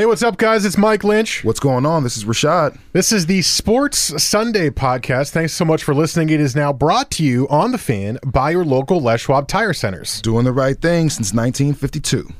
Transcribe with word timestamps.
Hey, 0.00 0.06
what's 0.06 0.22
up, 0.22 0.36
guys? 0.36 0.64
It's 0.64 0.78
Mike 0.78 1.02
Lynch. 1.02 1.42
What's 1.42 1.58
going 1.58 1.84
on? 1.84 2.04
This 2.04 2.16
is 2.16 2.24
Rashad. 2.24 2.78
This 2.92 3.10
is 3.10 3.26
the 3.26 3.42
Sports 3.42 4.22
Sunday 4.22 4.70
podcast. 4.70 5.30
Thanks 5.30 5.54
so 5.54 5.64
much 5.64 5.82
for 5.82 5.92
listening. 5.92 6.30
It 6.30 6.38
is 6.38 6.54
now 6.54 6.72
brought 6.72 7.10
to 7.10 7.24
you 7.24 7.48
on 7.48 7.72
the 7.72 7.78
fan 7.78 8.20
by 8.24 8.52
your 8.52 8.64
local 8.64 9.00
Les 9.00 9.20
Schwab 9.20 9.48
Tire 9.48 9.72
Centers. 9.72 10.22
Doing 10.22 10.44
the 10.44 10.52
right 10.52 10.80
thing 10.80 11.10
since 11.10 11.34
1952. 11.34 12.32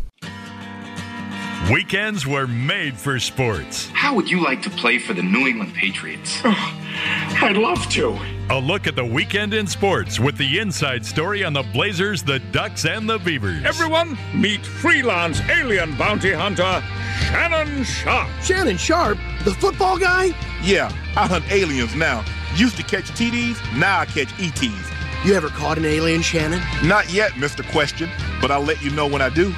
Weekends 1.66 2.26
were 2.26 2.46
made 2.46 2.96
for 2.96 3.18
sports. 3.20 3.90
How 3.92 4.14
would 4.14 4.30
you 4.30 4.42
like 4.42 4.62
to 4.62 4.70
play 4.70 4.98
for 4.98 5.12
the 5.12 5.22
New 5.22 5.46
England 5.46 5.74
Patriots? 5.74 6.40
I'd 6.44 7.58
love 7.58 7.86
to. 7.90 8.18
A 8.48 8.58
look 8.58 8.86
at 8.86 8.96
the 8.96 9.04
weekend 9.04 9.52
in 9.52 9.66
sports 9.66 10.18
with 10.18 10.38
the 10.38 10.60
inside 10.60 11.04
story 11.04 11.44
on 11.44 11.52
the 11.52 11.64
Blazers, 11.64 12.22
the 12.22 12.38
Ducks, 12.38 12.86
and 12.86 13.06
the 13.10 13.18
Beavers. 13.18 13.62
Everyone, 13.66 14.16
meet 14.34 14.64
freelance 14.64 15.40
alien 15.50 15.94
bounty 15.98 16.32
hunter 16.32 16.82
Shannon 17.26 17.84
Sharpe. 17.84 18.30
Shannon 18.42 18.78
Sharpe? 18.78 19.18
The 19.44 19.52
football 19.52 19.98
guy? 19.98 20.26
Yeah, 20.62 20.90
I 21.16 21.26
hunt 21.26 21.44
aliens 21.50 21.94
now. 21.94 22.24
Used 22.54 22.76
to 22.78 22.82
catch 22.82 23.10
TDs, 23.10 23.58
now 23.76 23.98
I 24.00 24.06
catch 24.06 24.32
ETs. 24.40 24.90
You 25.26 25.34
ever 25.34 25.48
caught 25.48 25.76
an 25.76 25.84
alien, 25.84 26.22
Shannon? 26.22 26.62
Not 26.82 27.12
yet, 27.12 27.32
Mr. 27.32 27.68
Question, 27.72 28.08
but 28.40 28.50
I'll 28.50 28.62
let 28.62 28.80
you 28.82 28.90
know 28.90 29.06
when 29.06 29.20
I 29.20 29.28
do. 29.28 29.52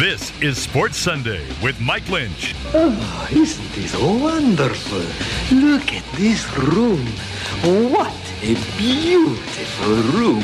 This 0.00 0.32
is 0.40 0.56
Sports 0.56 0.96
Sunday 0.96 1.46
with 1.62 1.78
Mike 1.78 2.08
Lynch. 2.08 2.54
Oh, 2.72 3.28
isn't 3.30 3.72
this 3.72 3.94
wonderful? 3.94 4.98
Look 5.54 5.92
at 5.92 6.02
this 6.16 6.50
room. 6.56 7.04
What 7.92 8.10
a 8.40 8.54
beautiful 8.78 10.18
room. 10.18 10.40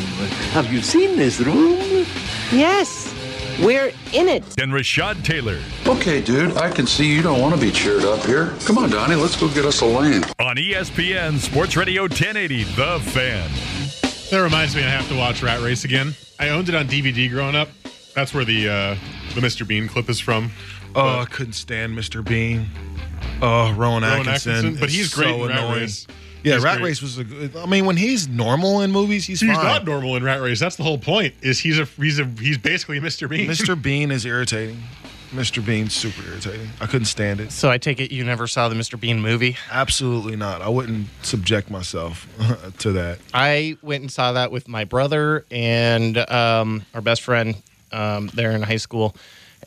Have 0.53 0.71
you 0.71 0.83
seen 0.83 1.17
this 1.17 1.41
room? 1.41 2.05
Yes, 2.53 3.15
we're 3.63 3.95
in 4.13 4.29
it. 4.29 4.45
And 4.61 4.73
Rashad 4.73 5.25
Taylor. 5.25 5.59
Okay, 5.87 6.21
dude, 6.21 6.59
I 6.59 6.71
can 6.71 6.87
see 6.87 7.11
you 7.11 7.23
don't 7.23 7.41
want 7.41 7.55
to 7.55 7.61
be 7.61 7.73
cheered 7.73 8.05
up 8.05 8.27
here. 8.27 8.53
Come 8.67 8.77
on, 8.77 8.91
Donnie, 8.91 9.15
let's 9.15 9.41
go 9.41 9.49
get 9.49 9.65
us 9.65 9.81
a 9.81 9.87
lane. 9.87 10.23
On 10.39 10.57
ESPN 10.57 11.39
Sports 11.39 11.79
Radio 11.79 12.03
1080, 12.03 12.65
The 12.65 13.01
Fan. 13.05 13.51
That 14.31 14.43
reminds 14.43 14.77
me, 14.77 14.83
I 14.83 14.91
have 14.91 15.09
to 15.09 15.17
watch 15.17 15.43
Rat 15.43 15.63
Race 15.63 15.85
again. 15.85 16.15
I 16.39 16.51
owned 16.51 16.69
it 16.69 16.75
on 16.75 16.87
DVD 16.89 17.31
growing 17.31 17.57
up. 17.57 17.71
That's 18.15 18.35
where 18.35 18.45
the 18.45 18.69
uh, 18.69 18.97
the 19.37 19.47
Mr. 19.47 19.67
Bean 19.67 19.87
clip 19.89 20.09
is 20.11 20.19
from. 20.19 20.51
Oh, 20.95 21.21
I 21.21 21.25
couldn't 21.27 21.53
stand 21.53 21.97
Mr. 21.97 22.25
Bean. 22.25 22.67
Oh, 23.43 23.73
Rowan, 23.73 23.77
Rowan 23.77 24.05
Atkinson. 24.05 24.53
Atkinson, 24.53 24.81
but 24.81 24.89
is 24.89 24.95
he's 24.95 25.15
great 25.15 25.29
so 25.29 25.45
in 25.45 25.49
Rat 25.51 25.59
annoying. 25.59 25.81
Race. 25.83 26.07
Yeah, 26.43 26.55
He's 26.55 26.65
Rat 26.65 26.79
great. 26.79 26.87
Race 26.89 27.03
was 27.03 27.19
a 27.19 27.25
good. 27.25 27.57
I 27.57 27.67
mean, 27.67 27.87
when 27.87 27.97
he's 27.97 28.29
normal 28.29 28.81
in 28.81 28.93
movies, 28.93 29.27
he's, 29.27 29.41
He's 29.41 29.51
fine. 29.51 29.65
not 29.65 29.85
normal 29.85 30.17
in 30.17 30.23
Rat 30.23 30.41
Race. 30.41 30.61
That's 30.61 30.77
the 30.77 30.85
whole 30.85 30.99
point. 30.99 31.35
Is 31.43 31.59
he's 31.59 31.79
a 31.79 31.85
he's 31.85 32.19
a 32.19 32.25
he's 32.39 32.57
basically 32.59 33.01
Mr. 33.01 33.29
Bean. 33.29 33.49
Mr. 33.49 33.81
Bean 33.83 34.11
is 34.11 34.25
irritating. 34.25 34.83
Mr. 35.33 35.65
Bean's 35.65 35.93
super 35.93 36.23
irritating. 36.23 36.69
I 36.81 36.87
couldn't 36.87 37.07
stand 37.07 37.41
it. 37.41 37.51
So 37.51 37.69
I 37.69 37.79
take 37.79 38.01
it 38.01 38.13
you 38.13 38.23
never 38.25 38.47
saw 38.47 38.69
the 38.69 38.77
Mr. 38.77 38.99
Bean 38.99 39.21
movie? 39.21 39.57
Absolutely 39.73 40.37
not. 40.37 40.63
I 40.63 40.69
wouldn't 40.69 41.09
subject 41.23 41.69
myself 41.69 42.29
to 42.79 42.93
that. 42.93 43.19
I 43.35 43.77
went 43.83 44.03
and 44.03 44.11
saw 44.11 44.33
that 44.33 44.53
with 44.53 44.69
my 44.69 44.85
brother 44.85 45.45
and 45.51 46.17
um, 46.31 46.87
our 46.95 47.01
best 47.01 47.23
friend 47.23 47.57
um, 47.97 48.29
there 48.35 48.53
in 48.53 48.63
high 48.63 48.77
school. 48.77 49.17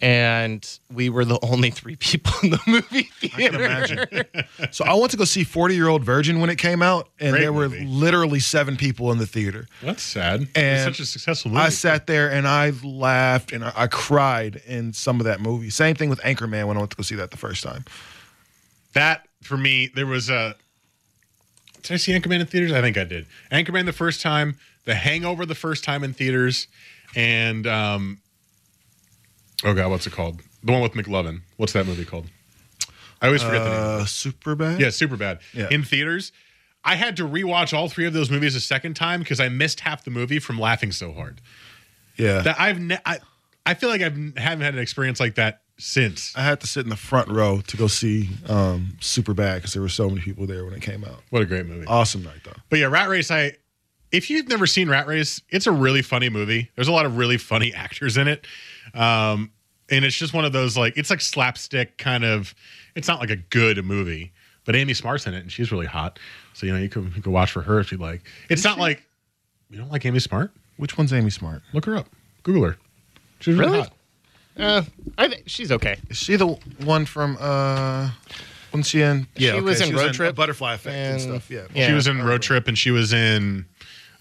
And 0.01 0.65
we 0.93 1.09
were 1.09 1.25
the 1.25 1.39
only 1.43 1.71
three 1.71 1.95
people 1.97 2.31
in 2.43 2.51
the 2.51 2.59
movie 2.67 3.09
theater. 3.19 3.35
can 3.37 3.55
imagine. 3.55 4.25
So 4.71 4.85
I 4.85 4.93
went 4.93 5.11
to 5.11 5.17
go 5.17 5.25
see 5.25 5.43
40 5.43 5.75
Year 5.75 5.87
Old 5.89 6.03
Virgin 6.05 6.39
when 6.39 6.49
it 6.49 6.57
came 6.57 6.81
out, 6.81 7.09
and 7.19 7.31
Great 7.31 7.41
there 7.41 7.51
were 7.51 7.67
movie. 7.67 7.85
literally 7.85 8.39
seven 8.39 8.77
people 8.77 9.11
in 9.11 9.17
the 9.17 9.25
theater. 9.25 9.67
That's 9.81 10.03
sad. 10.03 10.47
And 10.55 10.87
it's 10.87 10.97
such 10.97 10.99
a 10.99 11.05
successful 11.05 11.51
movie. 11.51 11.63
I 11.63 11.69
sat 11.69 12.07
there 12.07 12.31
and 12.31 12.47
I 12.47 12.71
laughed 12.83 13.51
and 13.51 13.65
I, 13.65 13.73
I 13.75 13.87
cried 13.87 14.61
in 14.67 14.93
some 14.93 15.19
of 15.19 15.25
that 15.25 15.41
movie. 15.41 15.69
Same 15.69 15.95
thing 15.95 16.09
with 16.09 16.19
Anchorman 16.21 16.67
when 16.67 16.77
I 16.77 16.79
went 16.79 16.91
to 16.91 16.97
go 16.97 17.03
see 17.03 17.15
that 17.15 17.31
the 17.31 17.37
first 17.37 17.63
time. 17.63 17.83
that 18.93 19.27
for 19.41 19.57
me, 19.57 19.87
there 19.95 20.05
was 20.07 20.29
a. 20.29 20.55
Did 21.81 21.93
I 21.93 21.97
see 21.97 22.11
Anchorman 22.13 22.39
in 22.41 22.45
theaters? 22.45 22.71
I 22.71 22.81
think 22.81 22.97
I 22.97 23.03
did. 23.05 23.25
Anchorman 23.51 23.85
the 23.85 23.93
first 23.93 24.21
time, 24.21 24.57
The 24.85 24.95
Hangover 24.95 25.45
the 25.45 25.55
first 25.55 25.83
time 25.83 26.03
in 26.03 26.13
theaters, 26.13 26.67
and 27.15 27.65
um, 27.67 28.19
oh 29.63 29.73
god, 29.73 29.89
what's 29.89 30.07
it 30.07 30.13
called? 30.13 30.41
The 30.63 30.71
one 30.71 30.81
with 30.81 30.93
McLovin. 30.93 31.41
What's 31.57 31.73
that 31.73 31.85
movie 31.85 32.05
called? 32.05 32.27
I 33.21 33.27
always 33.27 33.43
forget 33.43 33.63
the 33.63 33.69
name. 33.69 34.01
Uh, 34.01 34.05
super 34.05 34.55
bad. 34.55 34.79
Yeah, 34.79 34.89
super 34.91 35.17
bad. 35.17 35.39
Yeah. 35.53 35.67
In 35.71 35.83
theaters, 35.83 36.31
I 36.85 36.95
had 36.95 37.17
to 37.17 37.23
rewatch 37.27 37.73
all 37.77 37.89
three 37.89 38.05
of 38.05 38.13
those 38.13 38.31
movies 38.31 38.55
a 38.55 38.61
second 38.61 38.95
time 38.95 39.19
because 39.19 39.39
I 39.39 39.49
missed 39.49 39.81
half 39.81 40.03
the 40.05 40.11
movie 40.11 40.39
from 40.39 40.57
laughing 40.59 40.91
so 40.91 41.11
hard. 41.11 41.41
yeah. 42.17 42.39
That 42.41 42.59
I've 42.59 42.79
ne- 42.79 42.99
I, 43.05 43.19
I 43.65 43.73
feel 43.73 43.89
like 43.89 44.01
I've 44.01 44.15
haven't 44.37 44.61
had 44.61 44.73
an 44.73 44.79
experience 44.79 45.19
like 45.19 45.35
that 45.35 45.61
since. 45.77 46.33
I 46.35 46.43
had 46.43 46.61
to 46.61 46.67
sit 46.67 46.83
in 46.85 46.89
the 46.89 46.95
front 46.95 47.27
row 47.29 47.61
to 47.67 47.77
go 47.77 47.87
see 47.87 48.29
um, 48.47 48.93
Superbad 48.99 49.55
because 49.55 49.73
there 49.73 49.81
were 49.81 49.89
so 49.89 50.09
many 50.09 50.21
people 50.21 50.45
there 50.47 50.63
when 50.65 50.73
it 50.73 50.81
came 50.81 51.03
out. 51.03 51.21
What 51.29 51.41
a 51.41 51.45
great 51.45 51.65
movie. 51.65 51.85
Awesome 51.87 52.23
night 52.23 52.39
though. 52.45 52.55
But 52.69 52.79
yeah, 52.79 52.87
Rat 52.87 53.09
Race. 53.09 53.31
I 53.31 53.53
if 54.11 54.29
you've 54.29 54.47
never 54.47 54.65
seen 54.65 54.89
Rat 54.89 55.07
Race, 55.07 55.41
it's 55.49 55.67
a 55.67 55.71
really 55.71 56.01
funny 56.01 56.29
movie. 56.29 56.69
There's 56.75 56.87
a 56.87 56.91
lot 56.91 57.05
of 57.05 57.17
really 57.17 57.37
funny 57.37 57.73
actors 57.75 58.17
in 58.17 58.27
it, 58.27 58.45
um, 58.93 59.51
and 59.89 60.05
it's 60.05 60.15
just 60.15 60.33
one 60.33 60.45
of 60.45 60.51
those 60.53 60.77
like 60.77 60.97
it's 60.97 61.09
like 61.09 61.21
slapstick 61.21 61.97
kind 61.97 62.23
of. 62.23 62.53
It's 62.95 63.07
not 63.07 63.19
like 63.19 63.29
a 63.29 63.35
good 63.37 63.83
movie, 63.85 64.31
but 64.65 64.75
Amy 64.75 64.93
Smart's 64.93 65.25
in 65.27 65.33
it, 65.33 65.39
and 65.41 65.51
she's 65.51 65.71
really 65.71 65.85
hot. 65.85 66.19
So 66.53 66.65
you 66.65 66.73
know 66.73 66.79
you 66.79 66.89
could 66.89 67.11
you 67.15 67.21
could 67.21 67.31
watch 67.31 67.51
for 67.51 67.61
her 67.61 67.79
if 67.79 67.91
you'd 67.91 68.01
like. 68.01 68.21
It's 68.49 68.63
not 68.63 68.77
like 68.79 69.03
you 69.69 69.77
don't 69.77 69.91
like 69.91 70.05
Amy 70.05 70.19
Smart. 70.19 70.51
Which 70.77 70.97
one's 70.97 71.13
Amy 71.13 71.29
Smart? 71.29 71.61
Look 71.73 71.85
her 71.85 71.95
up. 71.95 72.07
Google 72.43 72.63
her. 72.63 72.77
She's 73.39 73.55
really, 73.55 73.71
Really? 73.71 73.83
hot. 73.83 73.93
Uh, 74.57 74.81
I 75.17 75.27
think 75.29 75.43
she's 75.45 75.71
okay. 75.71 75.97
Is 76.09 76.17
she 76.17 76.35
the 76.35 76.47
one 76.83 77.05
from 77.05 77.37
uh 77.39 78.09
wasn't 78.73 78.85
she 78.87 79.01
in 79.01 79.27
She 79.37 79.59
was 79.61 79.79
in 79.81 79.95
Road 79.95 80.13
Trip 80.13 80.35
Butterfly 80.35 80.73
Effect 80.73 80.95
and, 80.95 81.13
and- 81.13 81.21
stuff. 81.21 81.49
Yeah. 81.49 81.67
Yeah. 81.73 81.87
She 81.87 81.93
was 81.93 82.07
in 82.07 82.21
Road 82.21 82.41
Trip, 82.41 82.67
and 82.67 82.77
she 82.77 82.91
was 82.91 83.13
in 83.13 83.65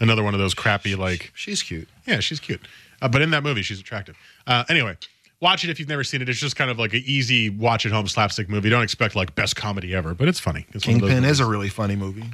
another 0.01 0.23
one 0.23 0.35
of 0.35 0.41
those 0.41 0.55
crappy 0.55 0.95
like 0.95 1.33
She's 1.35 1.63
cute. 1.63 1.89
Yeah, 2.07 2.21
she's 2.21 2.41
cute. 2.41 2.61
Uh, 3.01 3.09
but 3.09 3.23
in 3.23 3.31
that 3.31 3.43
movie, 3.43 3.63
she's 3.63 3.79
attractive. 3.81 4.17
Uh, 4.47 4.65
anyway, 4.69 4.97
watch 5.41 5.63
it 5.65 5.71
if 5.71 5.79
you've 5.79 5.89
never 5.89 6.03
seen 6.05 6.21
it. 6.23 6.29
It's 6.29 6.41
just 6.41 6.57
kind 6.57 6.71
of 6.71 6.79
like 6.79 6.93
an 6.95 7.03
easy 7.07 7.49
watch 7.51 7.87
at 7.87 7.93
home 7.93 8.09
slapstick 8.09 8.49
movie. 8.49 8.69
Don't 8.71 8.83
expect 8.83 9.15
like 9.15 9.35
best 9.35 9.55
comedy 9.57 9.95
ever, 9.95 10.15
but 10.15 10.27
it's 10.29 10.41
funny. 10.41 10.67
It's 10.73 10.87
one 10.87 10.97
of 10.97 11.01
those 11.03 11.11
Kingpin 11.11 11.31
is 11.31 11.41
a 11.41 11.47
really 11.47 11.69
funny 11.69 11.97
movie. 11.97 12.25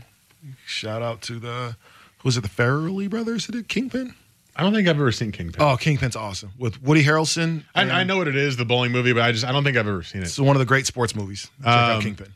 Shout 0.66 1.02
out 1.02 1.20
to 1.22 1.38
the 1.38 1.76
who 2.18 2.26
was 2.28 2.36
it 2.36 2.42
the 2.42 2.48
Farrelly 2.48 3.08
brothers 3.10 3.44
who 3.46 3.52
did 3.52 3.68
Kingpin? 3.68 4.14
I 4.56 4.62
don't 4.62 4.72
think 4.72 4.86
I've 4.86 4.96
ever 4.96 5.10
seen 5.10 5.32
Kingpin. 5.32 5.60
Oh, 5.60 5.76
Kingpin's 5.76 6.14
awesome 6.14 6.52
with 6.58 6.80
Woody 6.82 7.02
Harrelson. 7.02 7.64
I, 7.74 7.82
and 7.82 7.92
I 7.92 8.04
know 8.04 8.18
what 8.18 8.28
it 8.28 8.36
is, 8.36 8.56
the 8.56 8.64
bowling 8.64 8.92
movie, 8.92 9.12
but 9.12 9.22
I 9.22 9.32
just 9.32 9.44
I 9.44 9.50
don't 9.52 9.64
think 9.64 9.76
I've 9.76 9.88
ever 9.88 10.02
seen 10.04 10.22
it. 10.22 10.26
It's 10.26 10.38
one 10.38 10.54
of 10.54 10.60
the 10.60 10.66
great 10.66 10.86
sports 10.86 11.14
movies. 11.16 11.50
Check 11.58 11.66
out 11.66 11.96
Um, 11.96 12.02
Kingpin. 12.02 12.32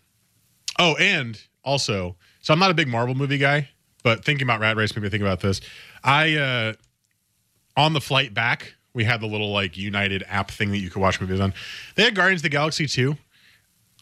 Oh, 0.81 0.97
and 0.97 1.41
also, 1.65 2.17
so 2.41 2.53
I'm 2.53 2.59
not 2.59 2.71
a 2.71 2.75
big 2.75 2.89
Marvel 2.89 3.15
movie 3.15 3.39
guy, 3.39 3.69
but 4.09 4.25
thinking 4.25 4.47
about 4.47 4.61
Rat 4.61 4.75
Race 4.75 4.97
made 4.97 5.03
me 5.03 5.11
think 5.11 5.21
about 5.21 5.41
this. 5.41 5.61
I 6.03 6.37
uh 6.37 6.73
on 7.77 7.93
the 7.93 8.01
flight 8.01 8.33
back, 8.33 8.75
we 8.95 9.05
had 9.05 9.21
the 9.21 9.27
little 9.27 9.53
like 9.53 9.77
United 9.77 10.25
app 10.29 10.51
thing 10.51 10.71
that 10.71 10.79
you 10.79 10.89
could 10.89 11.03
watch 11.03 11.21
movies 11.21 11.41
on. 11.41 11.53
They 11.95 12.05
had 12.05 12.15
Guardians 12.15 12.39
of 12.39 12.45
the 12.45 12.49
Galaxy 12.49 12.87
2. 12.87 13.19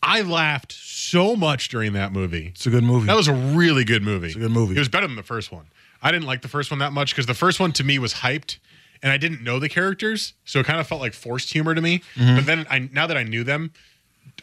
I 0.04 0.20
laughed 0.20 0.70
so 0.70 1.34
much 1.34 1.70
during 1.70 1.92
that 1.94 2.12
movie. 2.12 2.52
It's 2.54 2.66
a 2.66 2.70
good 2.70 2.84
movie. 2.84 3.06
That 3.06 3.16
was 3.16 3.26
a 3.26 3.34
really 3.34 3.82
good 3.82 4.04
movie. 4.04 4.28
It's 4.28 4.36
a 4.36 4.38
good 4.38 4.52
movie. 4.52 4.76
It 4.76 4.78
was 4.78 4.88
better 4.88 5.08
than 5.08 5.16
the 5.16 5.24
first 5.24 5.50
one. 5.50 5.66
I 6.00 6.12
didn't 6.12 6.26
like 6.26 6.42
the 6.42 6.48
first 6.48 6.70
one 6.70 6.78
that 6.78 6.92
much 6.92 7.10
because 7.10 7.26
the 7.26 7.34
first 7.34 7.58
one 7.58 7.72
to 7.72 7.82
me 7.82 7.98
was 7.98 8.14
hyped 8.14 8.58
and 9.02 9.10
I 9.10 9.16
didn't 9.16 9.42
know 9.42 9.58
the 9.58 9.68
characters, 9.68 10.34
so 10.44 10.60
it 10.60 10.66
kind 10.66 10.78
of 10.78 10.86
felt 10.86 11.00
like 11.00 11.14
forced 11.14 11.52
humor 11.52 11.74
to 11.74 11.80
me. 11.80 12.02
Mm-hmm. 12.14 12.36
But 12.36 12.46
then 12.46 12.66
I 12.70 12.78
now 12.92 13.08
that 13.08 13.16
I 13.16 13.24
knew 13.24 13.42
them, 13.42 13.72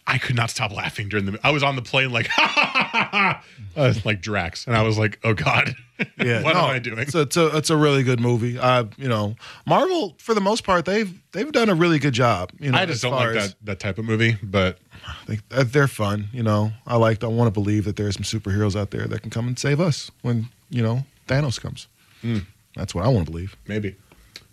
I 0.05 0.17
could 0.17 0.35
not 0.35 0.49
stop 0.49 0.71
laughing 0.73 1.07
during 1.09 1.25
the. 1.25 1.39
I 1.43 1.51
was 1.51 1.63
on 1.63 1.75
the 1.75 1.81
plane 1.81 2.11
like, 2.11 2.29
I 2.37 3.39
was 3.75 4.05
like 4.05 4.21
Drax, 4.21 4.67
and 4.67 4.75
I 4.75 4.81
was 4.83 4.97
like, 4.97 5.19
oh 5.23 5.33
god, 5.33 5.75
Yeah, 6.17 6.43
what 6.43 6.53
no, 6.55 6.61
am 6.65 6.69
I 6.71 6.79
doing? 6.79 6.99
A, 6.99 7.01
it's 7.21 7.37
a 7.37 7.55
it's 7.57 7.69
a 7.69 7.77
really 7.77 8.03
good 8.03 8.19
movie. 8.19 8.57
Uh, 8.59 8.85
you 8.97 9.07
know, 9.07 9.35
Marvel 9.65 10.15
for 10.19 10.33
the 10.33 10.41
most 10.41 10.63
part 10.63 10.85
they've 10.85 11.13
they've 11.31 11.51
done 11.51 11.69
a 11.69 11.75
really 11.75 11.99
good 11.99 12.13
job. 12.13 12.51
You 12.59 12.71
know, 12.71 12.77
I 12.77 12.85
just 12.85 13.01
don't 13.01 13.13
like 13.13 13.35
as- 13.35 13.49
that 13.51 13.65
that 13.65 13.79
type 13.79 13.97
of 13.97 14.05
movie, 14.05 14.37
but 14.43 14.79
They, 15.27 15.39
uh, 15.51 15.63
they're 15.65 15.87
fun. 15.87 16.29
You 16.33 16.43
know, 16.43 16.71
I 16.85 16.97
like. 16.97 17.23
I 17.23 17.27
want 17.27 17.47
to 17.47 17.51
believe 17.51 17.85
that 17.85 17.95
there 17.95 18.07
are 18.07 18.11
some 18.11 18.23
superheroes 18.23 18.75
out 18.79 18.91
there 18.91 19.05
that 19.07 19.21
can 19.21 19.29
come 19.31 19.47
and 19.47 19.57
save 19.57 19.79
us 19.79 20.11
when 20.21 20.49
you 20.69 20.83
know 20.83 21.05
Thanos 21.27 21.59
comes. 21.61 21.87
Hmm. 22.21 22.39
That's 22.75 22.93
what 22.95 23.05
I 23.05 23.07
want 23.07 23.25
to 23.27 23.31
believe. 23.31 23.55
maybe, 23.67 23.95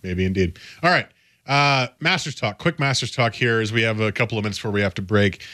maybe 0.02 0.24
indeed. 0.24 0.58
All 0.82 0.90
right, 0.90 1.06
Uh, 1.46 1.88
Masters 2.00 2.34
talk. 2.34 2.58
Quick 2.58 2.78
Masters 2.78 3.10
talk 3.10 3.34
here 3.34 3.60
as 3.60 3.72
we 3.72 3.82
have 3.82 4.00
a 4.00 4.12
couple 4.12 4.38
of 4.38 4.44
minutes 4.44 4.58
before 4.58 4.70
we 4.70 4.82
have 4.82 4.94
to 4.94 5.02
break. 5.02 5.44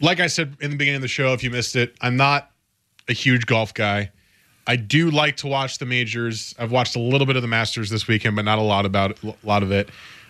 Like 0.00 0.20
I 0.20 0.26
said 0.26 0.56
in 0.60 0.70
the 0.70 0.76
beginning 0.76 0.96
of 0.96 1.02
the 1.02 1.08
show, 1.08 1.32
if 1.32 1.42
you 1.42 1.50
missed 1.50 1.76
it, 1.76 1.94
I'm 2.00 2.16
not 2.16 2.50
a 3.08 3.12
huge 3.12 3.46
golf 3.46 3.72
guy. 3.74 4.10
I 4.66 4.76
do 4.76 5.10
like 5.10 5.36
to 5.38 5.46
watch 5.46 5.78
the 5.78 5.86
majors. 5.86 6.54
I've 6.58 6.70
watched 6.70 6.94
a 6.96 7.00
little 7.00 7.26
bit 7.26 7.36
of 7.36 7.42
the 7.42 7.48
Masters 7.48 7.90
this 7.90 8.06
weekend, 8.06 8.36
but 8.36 8.44
not 8.44 8.58
a 8.58 8.62
lot 8.62 8.86
about 8.86 9.12
it, 9.12 9.22
a 9.22 9.34
lot 9.42 9.62
of 9.62 9.72
it. 9.72 9.88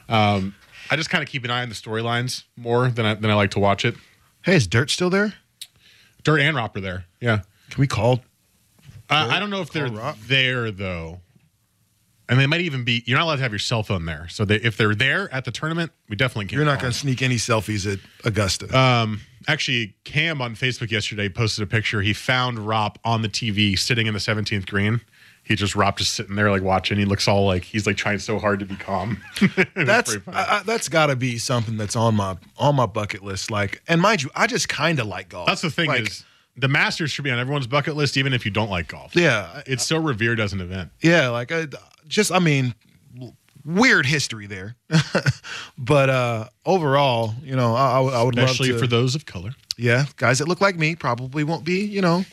Um, 0.08 0.55
I 0.91 0.97
just 0.97 1.11
kind 1.11 1.23
of 1.23 1.29
keep 1.29 1.44
an 1.44 1.50
eye 1.50 1.62
on 1.62 1.69
the 1.69 1.75
storylines 1.75 2.44
more 2.56 2.88
than 2.88 3.05
I, 3.06 3.14
than 3.14 3.31
I 3.31 3.35
like 3.35 3.50
to 3.52 3.61
watch 3.61 3.85
it. 3.85 3.97
Hey, 4.43 4.56
is 4.56 4.67
Dirt 4.67 4.91
still 4.91 5.11
there? 5.11 5.35
Dirt 6.23 6.41
and 6.41 6.56
Ropp 6.56 6.76
are 6.76 6.81
there. 6.81 7.05
Yeah. 7.20 7.41
Can 7.70 7.81
we 7.81 7.87
call? 7.87 8.20
Uh, 9.08 9.29
I 9.31 9.38
don't 9.41 9.50
know 9.50 9.61
if 9.61 9.70
they're 9.73 9.88
Ropp? 9.88 10.17
there 10.26 10.70
though. 10.70 11.20
And 12.31 12.38
they 12.41 12.47
might 12.47 12.61
even 12.62 12.85
be. 12.85 13.03
You're 13.06 13.19
not 13.19 13.25
allowed 13.25 13.37
to 13.37 13.43
have 13.43 13.53
your 13.53 13.59
cell 13.59 13.82
phone 13.82 14.06
there. 14.06 14.27
So 14.31 14.44
they, 14.47 14.55
if 14.56 14.77
they're 14.79 14.94
there 14.94 15.29
at 15.35 15.44
the 15.44 15.50
tournament, 15.50 15.91
we 16.09 16.17
definitely 16.17 16.47
can't. 16.47 16.53
You're 16.53 16.65
not 16.65 16.81
going 16.81 16.93
to 16.93 16.99
sneak 16.99 17.21
any 17.21 17.35
selfies 17.37 17.93
at 17.93 17.99
Augusta. 18.25 18.75
Um, 18.79 19.21
actually, 19.49 19.97
Cam 20.05 20.41
on 20.41 20.55
Facebook 20.55 20.91
yesterday 20.91 21.29
posted 21.29 21.62
a 21.65 21.67
picture. 21.67 22.00
He 22.03 22.12
found 22.12 22.59
Ropp 22.59 22.97
on 23.05 23.23
the 23.23 23.29
TV 23.29 23.79
sitting 23.79 24.06
in 24.06 24.15
the 24.15 24.21
17th 24.21 24.67
green. 24.69 25.00
He 25.43 25.56
just 25.56 25.75
Ropp 25.75 25.97
just 25.97 26.12
sitting 26.12 26.37
there 26.37 26.50
like 26.50 26.62
watching. 26.62 26.99
He 26.99 27.05
looks 27.05 27.27
all 27.27 27.47
like 27.47 27.65
he's 27.65 27.85
like 27.87 27.97
trying 27.97 28.21
so 28.21 28.38
hard 28.38 28.61
to 28.61 28.65
be 28.67 28.76
calm. 28.76 29.21
that's. 29.75 30.17
I, 30.29 30.59
I- 30.59 30.62
that's 30.65 30.88
got 30.88 31.06
to 31.06 31.17
be 31.17 31.37
something 31.38 31.76
that's 31.76 31.97
on 31.97 32.15
my 32.15 32.37
on 32.59 32.76
my 32.76 32.87
bucket 32.87 33.25
list. 33.25 33.50
Like, 33.50 33.83
and 33.88 34.00
mind 34.00 34.23
you, 34.23 34.31
I 34.37 34.47
just 34.47 34.69
kind 34.69 35.00
of 35.00 35.06
like 35.09 35.31
golf. 35.31 35.47
That's 35.49 35.62
the 35.62 35.71
thing 35.71 35.88
Like, 35.88 36.03
is 36.09 36.25
the 36.56 36.69
Masters 36.69 37.11
should 37.11 37.25
be 37.25 37.31
on 37.31 37.38
everyone's 37.38 37.67
bucket 37.67 37.97
list, 37.97 38.17
even 38.17 38.33
if 38.33 38.44
you 38.44 38.50
don't 38.53 38.71
like 38.71 38.88
golf. 38.88 39.17
yeah, 39.17 39.62
It's 39.67 39.85
so 39.87 39.97
revered 39.99 40.38
as 40.41 40.53
an 40.53 40.61
event. 40.61 40.91
yeah. 41.00 41.29
Like, 41.29 41.50
I, 41.50 41.67
just 42.11 42.31
I 42.31 42.39
mean, 42.39 42.75
weird 43.65 44.05
history 44.07 44.47
there, 44.47 44.77
but 45.79 46.11
uh 46.11 46.49
overall, 46.67 47.35
you 47.43 47.57
know, 47.57 47.75
I, 47.75 47.93
I 47.97 48.01
would- 48.01 48.15
I 48.15 48.23
would 48.23 48.39
Especially 48.39 48.69
love 48.73 48.81
to, 48.81 48.85
for 48.85 48.91
those 48.91 49.15
of 49.15 49.27
color. 49.27 49.51
yeah, 49.79 50.05
guys 50.17 50.39
that 50.39 50.49
look 50.49 50.61
like 50.61 50.77
me 50.77 50.95
probably 50.97 51.45
won't 51.45 51.65
be. 51.65 51.85
You 51.85 52.01
know, 52.03 52.25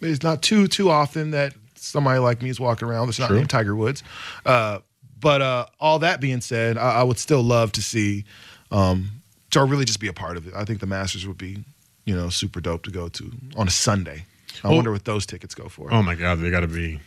it's 0.00 0.22
not 0.22 0.42
too 0.42 0.66
too 0.68 0.90
often 0.90 1.30
that 1.32 1.54
somebody 1.76 2.18
like 2.18 2.42
me 2.42 2.50
is 2.50 2.60
walking 2.60 2.88
around 2.88 3.06
that's 3.06 3.18
not 3.18 3.28
True. 3.28 3.36
named 3.38 3.50
Tiger 3.50 3.74
Woods. 3.74 4.02
Uh, 4.44 4.80
but 5.18 5.42
uh, 5.42 5.66
all 5.78 5.98
that 6.00 6.20
being 6.20 6.40
said, 6.40 6.76
I, 6.78 7.00
I 7.00 7.02
would 7.02 7.18
still 7.18 7.42
love 7.42 7.72
to 7.72 7.82
see, 7.82 8.24
um, 8.70 9.10
to 9.50 9.62
really 9.64 9.84
just 9.84 10.00
be 10.00 10.08
a 10.08 10.12
part 10.14 10.36
of 10.38 10.46
it. 10.46 10.54
I 10.54 10.64
think 10.64 10.80
the 10.80 10.86
Masters 10.86 11.26
would 11.26 11.36
be, 11.38 11.62
you 12.06 12.14
know, 12.16 12.30
super 12.30 12.60
dope 12.60 12.84
to 12.84 12.90
go 12.90 13.08
to 13.08 13.30
on 13.56 13.66
a 13.68 13.70
Sunday. 13.70 14.24
I 14.64 14.68
Well- 14.68 14.76
wonder 14.76 14.92
what 14.92 15.04
those 15.04 15.26
tickets 15.26 15.54
go 15.54 15.68
for. 15.68 15.92
Oh 15.92 16.02
my 16.02 16.14
God, 16.14 16.38
they 16.40 16.50
got 16.50 16.60
to 16.60 16.68
be 16.68 17.00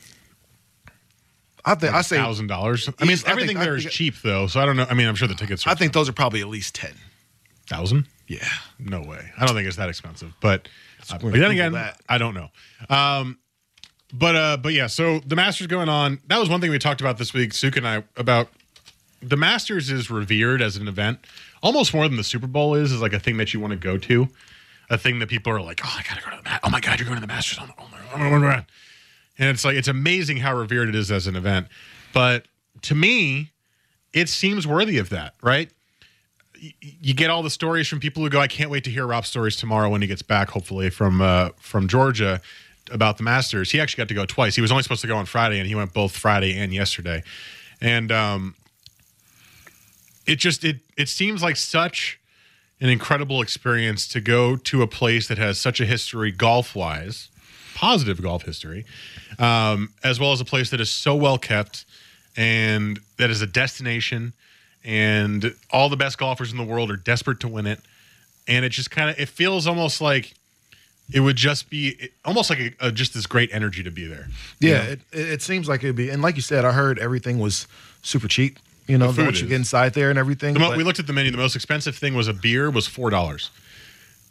I 1.65 1.75
think 1.75 1.93
I 1.93 2.01
say 2.01 2.17
thousand 2.17 2.47
dollars. 2.47 2.89
I 2.99 3.05
mean, 3.05 3.17
I 3.25 3.29
everything 3.31 3.55
think- 3.55 3.59
there 3.59 3.75
is 3.75 3.83
think- 3.83 3.93
cheap 3.93 4.15
though, 4.21 4.47
so 4.47 4.59
I 4.59 4.65
don't 4.65 4.75
know. 4.75 4.85
I 4.89 4.93
mean, 4.93 5.07
I'm 5.07 5.15
sure 5.15 5.27
the 5.27 5.33
tickets. 5.35 5.65
Are 5.65 5.69
I 5.71 5.75
think 5.75 5.93
those 5.93 6.09
are 6.09 6.13
probably 6.13 6.41
at 6.41 6.47
least 6.47 6.75
ten. 6.75 6.93
thousand. 7.67 8.07
Yeah, 8.27 8.47
No 8.79 9.01
way. 9.01 9.31
I 9.37 9.45
don't 9.45 9.55
think 9.55 9.67
it's 9.67 9.77
that 9.77 9.89
expensive. 9.89 10.33
But, 10.41 10.67
uh, 11.11 11.17
but 11.19 11.33
then 11.33 11.51
again, 11.51 11.73
that. 11.73 11.99
I 12.07 12.17
don't 12.17 12.33
know. 12.33 12.49
Um, 12.89 13.37
but 14.13 14.35
uh, 14.35 14.57
but 14.57 14.73
yeah. 14.73 14.87
So 14.87 15.19
the 15.19 15.35
Masters 15.35 15.67
going 15.67 15.89
on. 15.89 16.19
That 16.27 16.37
was 16.39 16.49
one 16.49 16.61
thing 16.61 16.71
we 16.71 16.79
talked 16.79 17.01
about 17.01 17.17
this 17.17 17.33
week. 17.33 17.53
Suk 17.53 17.75
and 17.77 17.87
I 17.87 18.03
about 18.17 18.47
the 19.21 19.37
Masters 19.37 19.89
is 19.91 20.09
revered 20.09 20.61
as 20.61 20.75
an 20.77 20.87
event 20.87 21.19
almost 21.61 21.93
more 21.93 22.07
than 22.07 22.17
the 22.17 22.23
Super 22.23 22.47
Bowl 22.47 22.75
is. 22.75 22.91
Is 22.91 23.01
like 23.01 23.13
a 23.13 23.19
thing 23.19 23.37
that 23.37 23.53
you 23.53 23.59
want 23.59 23.71
to 23.71 23.77
go 23.77 23.97
to, 23.97 24.27
a 24.89 24.97
thing 24.97 25.19
that 25.19 25.27
people 25.29 25.51
are 25.53 25.61
like, 25.61 25.81
oh, 25.83 25.95
I 25.97 26.03
gotta 26.07 26.21
go 26.21 26.29
to 26.31 26.37
the. 26.43 26.49
Ma- 26.49 26.59
oh 26.63 26.69
my 26.69 26.79
God, 26.79 26.99
you're 26.99 27.05
going 27.07 27.17
to 27.17 27.21
the 27.21 27.27
Masters. 27.27 27.59
Oh 27.61 27.65
my, 27.65 27.73
oh 27.77 28.17
my, 28.17 28.25
oh 28.27 28.39
my 28.39 28.55
God. 28.55 28.65
And 29.37 29.49
it's 29.49 29.65
like 29.65 29.75
it's 29.75 29.87
amazing 29.87 30.37
how 30.37 30.55
revered 30.55 30.89
it 30.89 30.95
is 30.95 31.11
as 31.11 31.27
an 31.27 31.35
event. 31.35 31.67
But 32.13 32.45
to 32.83 32.95
me, 32.95 33.51
it 34.13 34.29
seems 34.29 34.67
worthy 34.67 34.97
of 34.97 35.09
that, 35.09 35.33
right? 35.41 35.69
you 36.79 37.13
get 37.13 37.29
all 37.29 37.43
the 37.43 37.49
stories 37.49 37.87
from 37.87 37.99
people 37.99 38.23
who 38.23 38.29
go, 38.29 38.39
I 38.39 38.47
can't 38.47 38.69
wait 38.69 38.83
to 38.85 38.89
hear 38.89 39.05
Rob's 39.05 39.27
stories 39.27 39.55
tomorrow 39.55 39.89
when 39.89 40.01
he 40.01 40.07
gets 40.07 40.21
back, 40.21 40.49
hopefully 40.49 40.89
from 40.89 41.21
uh, 41.21 41.49
from 41.59 41.87
Georgia 41.87 42.41
about 42.91 43.17
the 43.17 43.23
Masters. 43.23 43.71
He 43.71 43.79
actually 43.79 44.01
got 44.01 44.07
to 44.09 44.13
go 44.13 44.25
twice. 44.25 44.55
He 44.55 44.61
was 44.61 44.71
only 44.71 44.83
supposed 44.83 45.01
to 45.01 45.07
go 45.07 45.17
on 45.17 45.25
Friday, 45.25 45.59
and 45.59 45.67
he 45.67 45.75
went 45.75 45.93
both 45.93 46.15
Friday 46.15 46.57
and 46.57 46.73
yesterday. 46.73 47.23
And 47.81 48.11
um, 48.11 48.55
it 50.25 50.37
just 50.37 50.63
it 50.63 50.77
it 50.97 51.09
seems 51.09 51.43
like 51.43 51.57
such 51.57 52.19
an 52.79 52.89
incredible 52.89 53.41
experience 53.41 54.07
to 54.09 54.21
go 54.21 54.55
to 54.55 54.81
a 54.81 54.87
place 54.87 55.27
that 55.27 55.37
has 55.37 55.59
such 55.59 55.79
a 55.79 55.85
history 55.85 56.31
golf 56.31 56.75
wise, 56.75 57.29
positive 57.83 58.21
golf 58.21 58.43
history, 58.43 58.85
um, 59.39 59.89
as 60.03 60.19
well 60.19 60.31
as 60.31 60.39
a 60.39 60.45
place 60.45 60.69
that 60.69 60.79
is 60.79 60.89
so 60.89 61.15
well 61.15 61.37
kept 61.37 61.85
and 62.37 62.99
that 63.17 63.29
is 63.29 63.41
a 63.41 63.47
destination 63.47 64.33
and 64.85 65.53
all 65.69 65.89
the 65.89 65.97
best 65.97 66.17
golfers 66.17 66.51
in 66.51 66.57
the 66.57 66.63
world 66.63 66.89
are 66.89 66.95
desperate 66.95 67.39
to 67.41 67.47
win 67.47 67.67
it 67.67 67.79
and 68.47 68.65
it 68.65 68.69
just 68.69 68.89
kind 68.89 69.09
of 69.09 69.19
it 69.19 69.29
feels 69.29 69.67
almost 69.67 70.01
like 70.01 70.33
it 71.13 71.19
would 71.19 71.35
just 71.35 71.69
be 71.69 72.09
almost 72.25 72.49
like 72.49 72.59
a, 72.59 72.87
a, 72.87 72.91
just 72.91 73.13
this 73.13 73.25
great 73.25 73.49
energy 73.53 73.83
to 73.83 73.91
be 73.91 74.07
there 74.07 74.27
yeah. 74.59 74.83
It, 74.83 74.99
it 75.11 75.41
seems 75.41 75.67
like 75.67 75.83
it'd 75.83 75.95
be, 75.95 76.09
and 76.09 76.21
like 76.21 76.35
you 76.37 76.41
said, 76.41 76.63
I 76.63 76.71
heard 76.71 76.99
everything 76.99 77.37
was 77.39 77.67
super 78.01 78.29
cheap. 78.29 78.59
You 78.87 78.97
know, 78.97 79.11
The 79.11 79.23
once 79.23 79.41
you 79.41 79.47
get 79.47 79.55
inside 79.55 79.93
there 79.93 80.09
and 80.09 80.17
everything. 80.17 80.53
The 80.53 80.59
mo- 80.59 80.75
we 80.75 80.83
looked 80.83 80.99
at 80.99 81.07
the 81.07 81.13
menu 81.13 81.31
the 81.31 81.37
most 81.37 81.55
expensive 81.55 81.95
thing 81.95 82.15
was 82.15 82.27
a 82.29 82.33
beer 82.33 82.69
was 82.71 82.87
four 82.87 83.09
dollars 83.09 83.49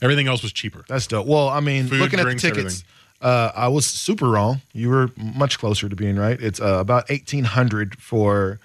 everything 0.03 0.27
else 0.27 0.43
was 0.43 0.53
cheaper 0.53 0.85
That's 0.89 1.07
dope. 1.07 1.27
Well, 1.27 1.49
I 1.49 1.61
mean, 1.61 1.87
Food, 1.87 2.01
looking 2.01 2.19
at 2.19 2.25
the 2.25 2.35
drinks, 2.35 2.43
tickets, 2.43 2.85
uh, 3.23 3.53
I 3.55 3.69
was 3.69 3.87
super 3.87 4.29
wrong. 4.29 4.61
You 4.73 4.91
were 4.91 5.11
much 5.17 5.59
closer 5.59 5.89
to 5.89 5.97
being 5.97 6.17
right. 6.17 6.41
It's 6.41 6.61
uh, 6.61 6.79
about 6.81 7.11
eighteen 7.11 7.45
hundred 7.45 7.99
for. 7.99 8.59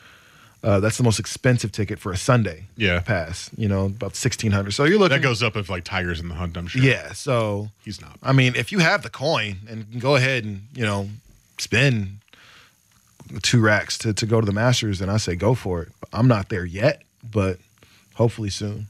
Uh, 0.64 0.80
that's 0.80 0.98
the 0.98 1.04
most 1.04 1.20
expensive 1.20 1.72
ticket 1.72 2.00
for 2.00 2.12
a 2.12 2.18
Sunday. 2.18 2.66
Yeah. 2.76 3.00
pass. 3.00 3.52
You 3.56 3.68
know, 3.70 3.86
about 3.86 4.16
sixteen 4.16 4.52
hundred. 4.52 4.72
So 4.72 4.86
you're 4.86 4.98
looking. 4.98 5.16
that 5.18 5.22
goes 5.22 5.44
up 5.44 5.56
if 5.56 5.70
like 5.70 5.84
tigers 5.84 6.20
in 6.20 6.30
the 6.30 6.36
hunt 6.36 6.58
i'm 6.58 6.66
sure 6.68 6.82
Yeah. 6.82 7.14
So 7.14 7.70
he's 7.86 8.02
not 8.02 8.18
I 8.24 8.34
mean, 8.34 8.56
if 8.56 8.72
you 8.72 8.80
have 8.80 9.04
the 9.04 9.10
coin 9.12 9.58
and 9.70 9.90
can 9.90 10.00
go 10.00 10.16
ahead 10.16 10.44
and 10.44 10.64
you 10.74 10.84
know 10.84 11.10
spend 11.60 12.18
two 13.44 13.62
racks 13.62 13.98
to, 14.00 14.14
to 14.14 14.26
go 14.26 14.40
to 14.42 14.46
the 14.46 14.52
Masters, 14.54 15.00
then 15.00 15.10
I 15.10 15.18
say 15.18 15.36
go 15.36 15.54
for 15.54 15.84
it. 15.84 15.90
I'm 16.12 16.28
not 16.28 16.50
there 16.50 16.66
yet, 16.66 17.04
but 17.24 17.60
hopefully 18.16 18.50
soon. 18.50 18.88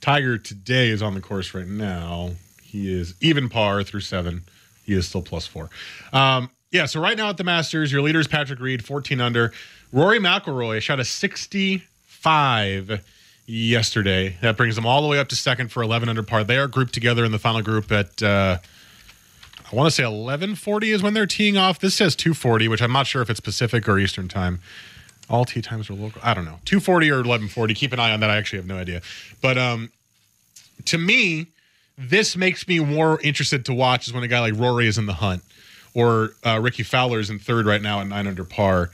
Tiger 0.00 0.36
today 0.36 0.88
is 0.88 1.00
on 1.02 1.14
the 1.14 1.20
course 1.20 1.54
right 1.54 1.66
now. 1.66 2.32
He 2.62 2.92
is 2.92 3.14
even 3.20 3.48
par 3.48 3.82
through 3.84 4.00
seven. 4.00 4.42
He 4.88 4.94
is 4.94 5.06
still 5.06 5.20
plus 5.20 5.46
four. 5.46 5.68
Um, 6.14 6.48
yeah, 6.70 6.86
so 6.86 6.98
right 6.98 7.16
now 7.16 7.28
at 7.28 7.36
the 7.36 7.44
Masters, 7.44 7.92
your 7.92 8.00
leader 8.00 8.20
is 8.20 8.26
Patrick 8.26 8.58
Reed, 8.58 8.82
14 8.82 9.20
under. 9.20 9.52
Rory 9.92 10.18
McIlroy 10.18 10.80
shot 10.80 10.98
a 10.98 11.04
65 11.04 13.04
yesterday. 13.44 14.38
That 14.40 14.56
brings 14.56 14.76
them 14.76 14.86
all 14.86 15.02
the 15.02 15.08
way 15.08 15.18
up 15.18 15.28
to 15.28 15.36
second 15.36 15.70
for 15.70 15.82
11 15.82 16.08
under 16.08 16.22
par. 16.22 16.42
They 16.42 16.56
are 16.56 16.66
grouped 16.66 16.94
together 16.94 17.26
in 17.26 17.32
the 17.32 17.38
final 17.38 17.60
group 17.60 17.92
at, 17.92 18.22
uh, 18.22 18.56
I 19.70 19.76
want 19.76 19.88
to 19.88 19.90
say 19.90 20.04
1140 20.04 20.90
is 20.90 21.02
when 21.02 21.12
they're 21.12 21.26
teeing 21.26 21.58
off. 21.58 21.80
This 21.80 21.94
says 21.94 22.16
240, 22.16 22.68
which 22.68 22.80
I'm 22.80 22.92
not 22.92 23.06
sure 23.06 23.20
if 23.20 23.28
it's 23.28 23.40
Pacific 23.40 23.86
or 23.86 23.98
Eastern 23.98 24.26
time. 24.26 24.60
All 25.28 25.44
tee 25.44 25.60
times 25.60 25.90
are 25.90 25.94
local. 25.94 26.22
I 26.24 26.32
don't 26.32 26.46
know. 26.46 26.60
240 26.64 27.10
or 27.10 27.16
1140. 27.16 27.74
Keep 27.74 27.92
an 27.92 28.00
eye 28.00 28.12
on 28.12 28.20
that. 28.20 28.30
I 28.30 28.38
actually 28.38 28.60
have 28.60 28.66
no 28.66 28.78
idea. 28.78 29.02
But 29.42 29.58
um, 29.58 29.90
to 30.86 30.96
me, 30.96 31.48
this 31.98 32.36
makes 32.36 32.66
me 32.68 32.78
more 32.78 33.20
interested 33.22 33.64
to 33.66 33.74
watch 33.74 34.06
is 34.06 34.14
when 34.14 34.22
a 34.22 34.28
guy 34.28 34.40
like 34.40 34.54
Rory 34.56 34.86
is 34.86 34.98
in 34.98 35.06
the 35.06 35.14
hunt 35.14 35.42
or 35.94 36.30
uh, 36.46 36.60
Rickie 36.62 36.84
Fowler 36.84 37.18
is 37.18 37.28
in 37.28 37.38
third 37.40 37.66
right 37.66 37.82
now 37.82 38.00
at 38.00 38.06
nine 38.06 38.26
under 38.26 38.44
par. 38.44 38.90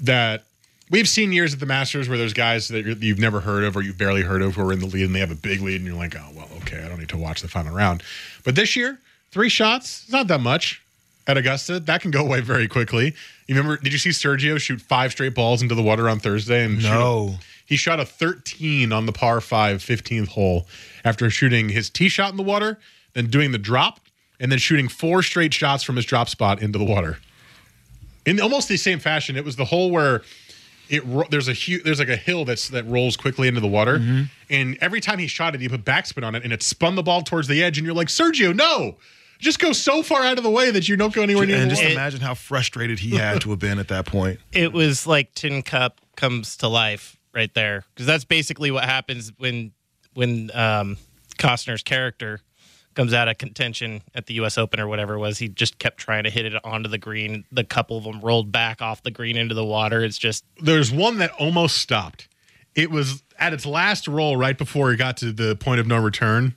That 0.00 0.44
we've 0.90 1.08
seen 1.08 1.32
years 1.32 1.52
at 1.52 1.60
the 1.60 1.66
Masters 1.66 2.08
where 2.08 2.16
there's 2.16 2.32
guys 2.32 2.68
that 2.68 2.84
you've 2.84 3.18
never 3.18 3.40
heard 3.40 3.64
of 3.64 3.76
or 3.76 3.82
you've 3.82 3.98
barely 3.98 4.22
heard 4.22 4.40
of 4.42 4.54
who 4.54 4.66
are 4.66 4.72
in 4.72 4.80
the 4.80 4.86
lead 4.86 5.04
and 5.04 5.14
they 5.14 5.20
have 5.20 5.30
a 5.30 5.36
big 5.36 5.60
lead 5.60 5.76
and 5.76 5.84
you're 5.86 5.96
like, 5.96 6.16
oh, 6.16 6.28
well, 6.34 6.48
okay, 6.62 6.82
I 6.82 6.88
don't 6.88 6.98
need 6.98 7.10
to 7.10 7.18
watch 7.18 7.42
the 7.42 7.48
final 7.48 7.74
round. 7.74 8.02
But 8.44 8.54
this 8.54 8.76
year, 8.76 8.98
three 9.30 9.48
shots, 9.50 10.04
it's 10.04 10.12
not 10.12 10.26
that 10.28 10.40
much 10.40 10.82
at 11.26 11.36
Augusta. 11.36 11.80
That 11.80 12.00
can 12.00 12.10
go 12.10 12.24
away 12.24 12.40
very 12.40 12.66
quickly. 12.66 13.14
You 13.46 13.54
remember, 13.54 13.76
did 13.76 13.92
you 13.92 13.98
see 13.98 14.10
Sergio 14.10 14.58
shoot 14.58 14.80
five 14.80 15.12
straight 15.12 15.34
balls 15.34 15.62
into 15.62 15.74
the 15.74 15.82
water 15.82 16.08
on 16.08 16.18
Thursday? 16.18 16.64
And 16.64 16.80
shoot 16.80 16.88
No. 16.88 17.38
He 17.72 17.78
shot 17.78 17.98
a 17.98 18.04
13 18.04 18.92
on 18.92 19.06
the 19.06 19.12
par 19.12 19.40
5 19.40 19.78
15th 19.78 20.28
hole 20.28 20.66
after 21.06 21.30
shooting 21.30 21.70
his 21.70 21.88
tee 21.88 22.10
shot 22.10 22.30
in 22.30 22.36
the 22.36 22.42
water, 22.42 22.78
then 23.14 23.28
doing 23.28 23.50
the 23.50 23.56
drop, 23.56 23.98
and 24.38 24.52
then 24.52 24.58
shooting 24.58 24.88
four 24.88 25.22
straight 25.22 25.54
shots 25.54 25.82
from 25.82 25.96
his 25.96 26.04
drop 26.04 26.28
spot 26.28 26.60
into 26.60 26.78
the 26.78 26.84
water. 26.84 27.16
In 28.26 28.38
almost 28.42 28.68
the 28.68 28.76
same 28.76 28.98
fashion, 28.98 29.38
it 29.38 29.44
was 29.46 29.56
the 29.56 29.64
hole 29.64 29.90
where 29.90 30.20
it 30.90 31.02
ro- 31.06 31.24
there's 31.30 31.48
a 31.48 31.54
huge 31.54 31.82
there's 31.82 31.98
like 31.98 32.10
a 32.10 32.16
hill 32.16 32.44
that's 32.44 32.68
that 32.68 32.86
rolls 32.86 33.16
quickly 33.16 33.48
into 33.48 33.62
the 33.62 33.68
water, 33.68 33.98
mm-hmm. 33.98 34.24
and 34.50 34.76
every 34.82 35.00
time 35.00 35.18
he 35.18 35.26
shot 35.26 35.54
it, 35.54 35.62
he 35.62 35.68
put 35.70 35.82
backspin 35.82 36.26
on 36.26 36.34
it, 36.34 36.44
and 36.44 36.52
it 36.52 36.62
spun 36.62 36.94
the 36.94 37.02
ball 37.02 37.22
towards 37.22 37.48
the 37.48 37.62
edge, 37.62 37.78
and 37.78 37.86
you're 37.86 37.96
like, 37.96 38.08
Sergio, 38.08 38.54
no, 38.54 38.98
just 39.38 39.58
go 39.58 39.72
so 39.72 40.02
far 40.02 40.24
out 40.24 40.36
of 40.36 40.44
the 40.44 40.50
way 40.50 40.70
that 40.70 40.90
you 40.90 40.96
don't 40.96 41.14
go 41.14 41.22
anywhere 41.22 41.46
near 41.46 41.56
And 41.56 41.70
just 41.70 41.82
wall. 41.82 41.92
imagine 41.92 42.20
how 42.20 42.34
frustrated 42.34 42.98
he 42.98 43.16
had 43.16 43.40
to 43.40 43.50
have 43.50 43.58
been 43.58 43.78
at 43.78 43.88
that 43.88 44.04
point. 44.04 44.40
It 44.52 44.74
was 44.74 45.06
like 45.06 45.34
Tin 45.34 45.62
Cup 45.62 46.02
comes 46.16 46.58
to 46.58 46.68
life 46.68 47.16
right 47.34 47.52
there 47.54 47.84
because 47.94 48.06
that's 48.06 48.24
basically 48.24 48.70
what 48.70 48.84
happens 48.84 49.32
when 49.38 49.72
when 50.14 50.50
um, 50.54 50.96
Costner's 51.38 51.82
character 51.82 52.40
comes 52.94 53.14
out 53.14 53.26
of 53.26 53.38
contention 53.38 54.02
at 54.14 54.26
the 54.26 54.34
U.S. 54.34 54.58
Open 54.58 54.78
or 54.78 54.86
whatever 54.86 55.14
it 55.14 55.18
was. 55.18 55.38
He 55.38 55.48
just 55.48 55.78
kept 55.78 55.96
trying 55.96 56.24
to 56.24 56.30
hit 56.30 56.44
it 56.44 56.62
onto 56.62 56.90
the 56.90 56.98
green. 56.98 57.44
The 57.50 57.64
couple 57.64 57.96
of 57.96 58.04
them 58.04 58.20
rolled 58.20 58.52
back 58.52 58.82
off 58.82 59.02
the 59.02 59.10
green 59.10 59.38
into 59.38 59.54
the 59.54 59.64
water. 59.64 60.04
It's 60.04 60.18
just 60.18 60.44
there's 60.60 60.92
one 60.92 61.16
that 61.18 61.30
almost 61.38 61.78
stopped. 61.78 62.28
it 62.74 62.90
was 62.90 63.22
at 63.38 63.52
its 63.54 63.64
last 63.66 64.06
roll 64.06 64.36
right 64.36 64.56
before 64.58 64.92
it 64.92 64.98
got 64.98 65.16
to 65.18 65.32
the 65.32 65.56
point 65.56 65.80
of 65.80 65.86
no 65.86 65.98
return, 65.98 66.54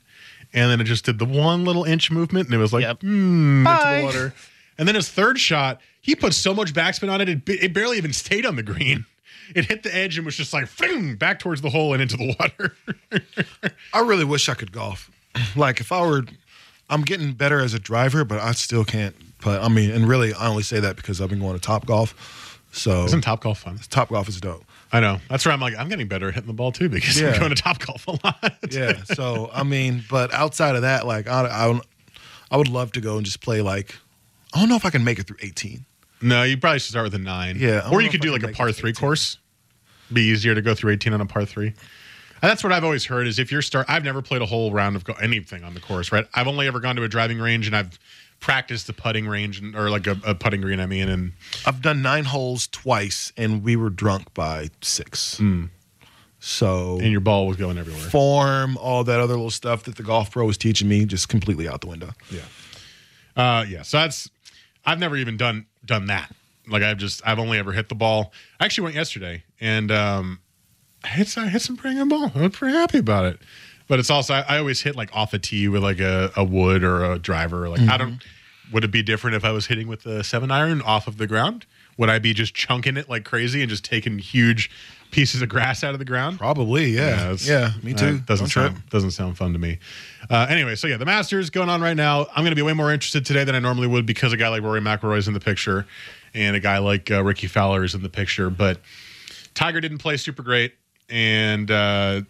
and 0.53 0.69
then 0.69 0.81
it 0.81 0.83
just 0.83 1.05
did 1.05 1.19
the 1.19 1.25
one 1.25 1.63
little 1.63 1.85
inch 1.85 2.11
movement, 2.11 2.47
and 2.47 2.53
it 2.53 2.57
was 2.59 2.73
like, 2.73 2.81
Yep. 2.83 3.01
hmm, 3.01 3.65
into 3.65 3.81
the 3.97 4.01
water. 4.03 4.33
And 4.77 4.85
then 4.87 4.95
his 4.95 5.09
third 5.09 5.39
shot, 5.39 5.79
he 6.01 6.15
put 6.15 6.33
so 6.33 6.53
much 6.53 6.73
backspin 6.73 7.09
on 7.09 7.21
it, 7.21 7.29
it, 7.29 7.41
it 7.47 7.73
barely 7.73 7.95
even 7.97 8.11
stayed 8.11 8.45
on 8.45 8.57
the 8.57 8.63
green. 8.63 9.05
It 9.55 9.65
hit 9.65 9.83
the 9.83 9.95
edge 9.95 10.17
and 10.17 10.25
was 10.25 10.35
just 10.35 10.53
like 10.53 10.67
fling, 10.67 11.15
back 11.15 11.39
towards 11.39 11.61
the 11.61 11.69
hole 11.69 11.93
and 11.93 12.01
into 12.01 12.17
the 12.17 12.35
water. 12.39 12.75
I 13.93 13.99
really 13.99 14.25
wish 14.25 14.49
I 14.49 14.53
could 14.55 14.71
golf. 14.71 15.11
Like 15.55 15.79
if 15.79 15.91
I 15.91 16.01
were, 16.05 16.23
I'm 16.89 17.01
getting 17.03 17.33
better 17.33 17.59
as 17.59 17.73
a 17.73 17.79
driver, 17.79 18.23
but 18.25 18.39
I 18.39 18.51
still 18.53 18.83
can't. 18.85 19.15
But 19.43 19.61
I 19.61 19.67
mean, 19.67 19.91
and 19.91 20.07
really, 20.07 20.33
I 20.33 20.47
only 20.47 20.63
say 20.63 20.79
that 20.79 20.95
because 20.95 21.21
I've 21.21 21.29
been 21.29 21.39
going 21.39 21.59
to 21.59 21.67
Topgolf. 21.67 22.13
So 22.71 23.05
Isn't 23.05 23.23
Topgolf 23.23 23.57
fun? 23.57 23.77
Topgolf 23.77 24.27
is 24.27 24.41
dope. 24.41 24.63
I 24.91 24.99
know. 24.99 25.19
That's 25.29 25.45
where 25.45 25.53
I'm 25.53 25.59
like, 25.61 25.75
I'm 25.77 25.89
getting 25.89 26.07
better 26.07 26.27
at 26.29 26.33
hitting 26.35 26.47
the 26.47 26.53
ball 26.53 26.71
too 26.71 26.89
because 26.89 27.19
Yeah. 27.19 27.31
I'm 27.33 27.39
going 27.39 27.55
to 27.55 27.61
Topgolf 27.61 28.07
a 28.07 28.25
lot. 28.25 28.53
Yeah. 28.71 29.03
So 29.03 29.49
I 29.53 29.63
mean, 29.63 30.03
but 30.09 30.33
outside 30.33 30.75
of 30.75 30.81
that, 30.81 31.05
like 31.05 31.27
I, 31.27 31.45
I, 31.45 31.79
I 32.51 32.57
would 32.57 32.69
love 32.69 32.91
to 32.93 33.01
go 33.01 33.17
and 33.17 33.25
just 33.25 33.41
play 33.41 33.61
like. 33.61 33.95
I 34.53 34.59
don't 34.59 34.69
know 34.69 34.77
if 34.77 34.85
I 34.85 34.89
can 34.89 35.03
make 35.03 35.19
it 35.19 35.27
through 35.27 35.37
18. 35.41 35.85
No, 36.21 36.43
you 36.43 36.57
probably 36.57 36.79
should 36.79 36.89
start 36.91 37.03
with 37.05 37.13
a 37.15 37.19
nine. 37.19 37.57
Yeah, 37.59 37.89
Or 37.91 38.01
you 38.01 38.09
could 38.09 38.21
do 38.21 38.31
like 38.31 38.43
a 38.43 38.49
par 38.49 38.71
three 38.71 38.93
course. 38.93 39.37
Be 40.11 40.21
easier 40.21 40.55
to 40.55 40.61
go 40.61 40.73
through 40.75 40.93
18 40.93 41.13
on 41.13 41.21
a 41.21 41.25
par 41.25 41.45
three. 41.45 41.67
And 41.67 42.51
that's 42.51 42.63
what 42.63 42.71
I've 42.73 42.83
always 42.83 43.05
heard 43.05 43.27
is 43.27 43.39
if 43.39 43.51
you're 43.51 43.61
start 43.61 43.85
I've 43.89 44.03
never 44.03 44.21
played 44.21 44.41
a 44.41 44.45
whole 44.45 44.71
round 44.71 44.95
of 44.95 45.03
go- 45.03 45.13
anything 45.13 45.63
on 45.63 45.73
the 45.73 45.79
course, 45.79 46.11
right? 46.11 46.27
I've 46.33 46.47
only 46.47 46.67
ever 46.67 46.79
gone 46.79 46.95
to 46.97 47.03
a 47.03 47.07
driving 47.07 47.39
range 47.39 47.65
and 47.67 47.75
I've 47.75 47.97
practiced 48.39 48.85
the 48.87 48.93
putting 48.93 49.27
range 49.27 49.59
and, 49.59 49.75
or 49.75 49.89
like 49.89 50.05
a, 50.05 50.17
a 50.25 50.35
putting 50.35 50.61
green, 50.61 50.79
I 50.79 50.85
mean, 50.85 51.09
and 51.09 51.31
I've 51.65 51.81
done 51.81 52.01
nine 52.01 52.25
holes 52.25 52.67
twice, 52.67 53.31
and 53.37 53.63
we 53.63 53.75
were 53.75 53.89
drunk 53.89 54.33
by 54.33 54.69
six. 54.81 55.39
So 56.39 56.99
and 56.99 57.11
your 57.11 57.21
ball 57.21 57.47
was 57.47 57.57
going 57.57 57.77
everywhere. 57.79 58.01
form, 58.09 58.77
all 58.77 59.03
that 59.05 59.19
other 59.19 59.33
little 59.33 59.49
stuff 59.49 59.83
that 59.83 59.95
the 59.95 60.03
golf 60.03 60.29
pro 60.31 60.45
was 60.45 60.57
teaching 60.57 60.87
me, 60.87 61.05
just 61.05 61.27
completely 61.29 61.67
out 61.67 61.81
the 61.81 61.87
window. 61.87 62.11
Yeah. 62.29 62.41
Uh, 63.35 63.63
yeah. 63.67 63.81
So 63.81 63.97
that's 63.97 64.29
I've 64.85 64.99
never 64.99 65.17
even 65.17 65.37
done 65.37 65.65
done 65.85 66.07
that. 66.07 66.33
Like 66.67 66.83
I've 66.83 66.97
just 66.97 67.21
I've 67.25 67.39
only 67.39 67.57
ever 67.57 67.71
hit 67.71 67.89
the 67.89 67.95
ball. 67.95 68.33
I 68.59 68.65
actually 68.65 68.85
went 68.85 68.95
yesterday 68.95 69.43
and 69.59 69.91
um, 69.91 70.39
I 71.03 71.09
hit 71.09 71.37
I 71.37 71.47
hit 71.47 71.61
some 71.61 71.77
pretty 71.77 71.95
good 71.97 72.09
ball. 72.09 72.31
I'm 72.35 72.51
pretty 72.51 72.75
happy 72.75 72.97
about 72.99 73.25
it. 73.25 73.39
But 73.87 73.99
it's 73.99 74.09
also 74.09 74.33
I, 74.33 74.45
I 74.47 74.57
always 74.57 74.81
hit 74.81 74.95
like 74.95 75.15
off 75.15 75.33
a 75.33 75.39
tee 75.39 75.67
with 75.67 75.83
like 75.83 75.99
a, 75.99 76.31
a 76.35 76.43
wood 76.43 76.83
or 76.83 77.03
a 77.05 77.19
driver. 77.19 77.69
Like 77.69 77.81
I 77.81 77.97
don't. 77.97 78.23
Would 78.73 78.83
it 78.83 78.89
be 78.89 79.03
different 79.03 79.35
if 79.35 79.45
I 79.45 79.51
was 79.51 79.67
hitting 79.67 79.87
with 79.87 80.07
a 80.07 80.23
seven 80.23 80.49
iron 80.49 80.81
off 80.81 81.07
of 81.07 81.17
the 81.17 81.27
ground? 81.27 81.67
Would 81.97 82.09
I 82.09 82.17
be 82.17 82.33
just 82.33 82.55
chunking 82.55 82.97
it 82.97 83.07
like 83.07 83.23
crazy 83.23 83.61
and 83.61 83.69
just 83.69 83.85
taking 83.85 84.17
huge 84.17 84.71
pieces 85.15 85.41
of 85.41 85.47
grass 85.49 85.83
out 85.83 85.93
of 85.93 85.99
the 85.99 86.05
ground? 86.05 86.37
Probably, 86.37 86.87
yeah, 86.91 87.23
it's- 87.31 87.47
yeah, 87.47 87.71
me 87.81 87.93
that 87.93 87.99
too. 87.99 88.19
doesn't 88.19 88.47
sound 88.47 88.83
doesn't 88.89 89.11
sound 89.11 89.37
fun 89.37 89.53
to 89.53 89.59
me. 89.59 89.79
Uh, 90.29 90.45
anyway, 90.49 90.75
so 90.75 90.87
yeah, 90.87 90.97
the 90.97 91.05
Masters 91.05 91.49
going 91.49 91.69
on 91.69 91.81
right 91.81 91.95
now. 91.95 92.27
I'm 92.35 92.43
going 92.43 92.51
to 92.51 92.55
be 92.55 92.61
way 92.61 92.73
more 92.73 92.91
interested 92.91 93.25
today 93.25 93.43
than 93.43 93.55
I 93.55 93.59
normally 93.59 93.87
would 93.87 94.05
because 94.05 94.33
a 94.33 94.37
guy 94.37 94.49
like 94.49 94.61
Rory 94.61 94.81
McIlroy 94.81 95.17
is 95.17 95.27
in 95.27 95.33
the 95.33 95.39
picture, 95.39 95.85
and 96.33 96.55
a 96.55 96.59
guy 96.59 96.79
like 96.79 97.09
uh, 97.09 97.23
Rickie 97.23 97.47
Fowler 97.47 97.83
is 97.83 97.95
in 97.95 98.03
the 98.03 98.09
picture. 98.09 98.49
But 98.49 98.81
Tiger 99.53 99.79
didn't 99.81 99.99
play 99.99 100.17
super 100.17 100.43
great, 100.43 100.73
and 101.09 101.71
uh, 101.71 102.21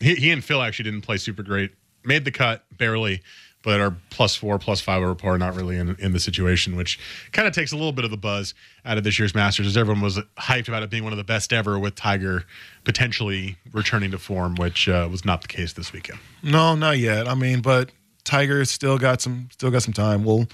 he, 0.00 0.14
he 0.14 0.30
and 0.30 0.44
Phil 0.44 0.62
actually 0.62 0.84
didn't 0.84 1.02
play 1.02 1.16
super 1.16 1.42
great. 1.42 1.72
Made 2.04 2.24
the 2.24 2.30
cut 2.30 2.64
barely, 2.76 3.22
but 3.64 3.80
are 3.80 3.96
plus 4.10 4.36
four, 4.36 4.58
plus 4.58 4.80
five 4.80 5.02
over 5.02 5.14
par, 5.14 5.38
not 5.38 5.56
really 5.56 5.78
in, 5.78 5.96
in 5.98 6.12
the 6.12 6.20
situation, 6.20 6.76
which 6.76 6.98
kind 7.32 7.48
of 7.48 7.54
takes 7.54 7.72
a 7.72 7.76
little 7.76 7.92
bit 7.92 8.04
of 8.04 8.10
the 8.10 8.16
buzz 8.16 8.54
out 8.84 8.98
of 8.98 9.04
this 9.04 9.18
year's 9.18 9.34
Masters, 9.34 9.66
as 9.66 9.76
everyone 9.76 10.02
was 10.02 10.18
hyped 10.38 10.68
about 10.68 10.82
it 10.82 10.90
being 10.90 11.02
one 11.02 11.12
of 11.12 11.16
the 11.16 11.24
best 11.24 11.52
ever, 11.52 11.78
with 11.78 11.94
Tiger 11.94 12.44
potentially 12.84 13.56
returning 13.72 14.10
to 14.10 14.18
form, 14.18 14.54
which 14.56 14.88
uh, 14.88 15.08
was 15.10 15.24
not 15.24 15.40
the 15.40 15.48
case 15.48 15.72
this 15.72 15.92
weekend. 15.92 16.18
No, 16.42 16.76
not 16.76 16.98
yet. 16.98 17.26
I 17.26 17.34
mean, 17.34 17.62
but 17.62 17.90
Tiger's 18.24 18.70
still 18.70 18.98
got 18.98 19.22
some 19.22 19.48
still 19.50 19.70
got 19.70 19.82
some 19.82 19.94
time. 19.94 20.24
We'll 20.24 20.46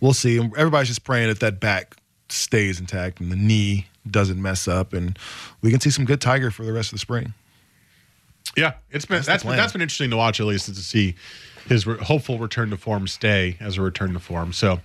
we'll 0.00 0.14
see. 0.14 0.38
Everybody's 0.38 0.88
just 0.88 1.04
praying 1.04 1.28
that 1.28 1.40
that 1.40 1.60
back 1.60 1.96
stays 2.28 2.78
intact 2.78 3.20
and 3.20 3.32
the 3.32 3.36
knee 3.36 3.86
doesn't 4.10 4.40
mess 4.40 4.68
up, 4.68 4.92
and 4.92 5.18
we 5.62 5.70
can 5.70 5.80
see 5.80 5.90
some 5.90 6.04
good 6.04 6.20
Tiger 6.20 6.50
for 6.50 6.64
the 6.64 6.72
rest 6.72 6.88
of 6.88 6.96
the 6.96 7.00
spring. 7.00 7.32
Yeah, 8.56 8.74
it's 8.90 9.04
been 9.04 9.16
That's 9.16 9.26
that's 9.26 9.44
been, 9.44 9.56
that's 9.56 9.72
been 9.72 9.82
interesting 9.82 10.10
to 10.10 10.16
watch 10.16 10.40
at 10.40 10.46
least 10.46 10.66
to 10.66 10.74
see 10.74 11.14
his 11.68 11.86
re- 11.86 11.98
hopeful 11.98 12.38
return 12.38 12.70
to 12.70 12.76
form 12.76 13.06
stay 13.06 13.56
as 13.60 13.76
a 13.78 13.82
return 13.82 14.12
to 14.14 14.18
form. 14.20 14.52
So 14.52 14.80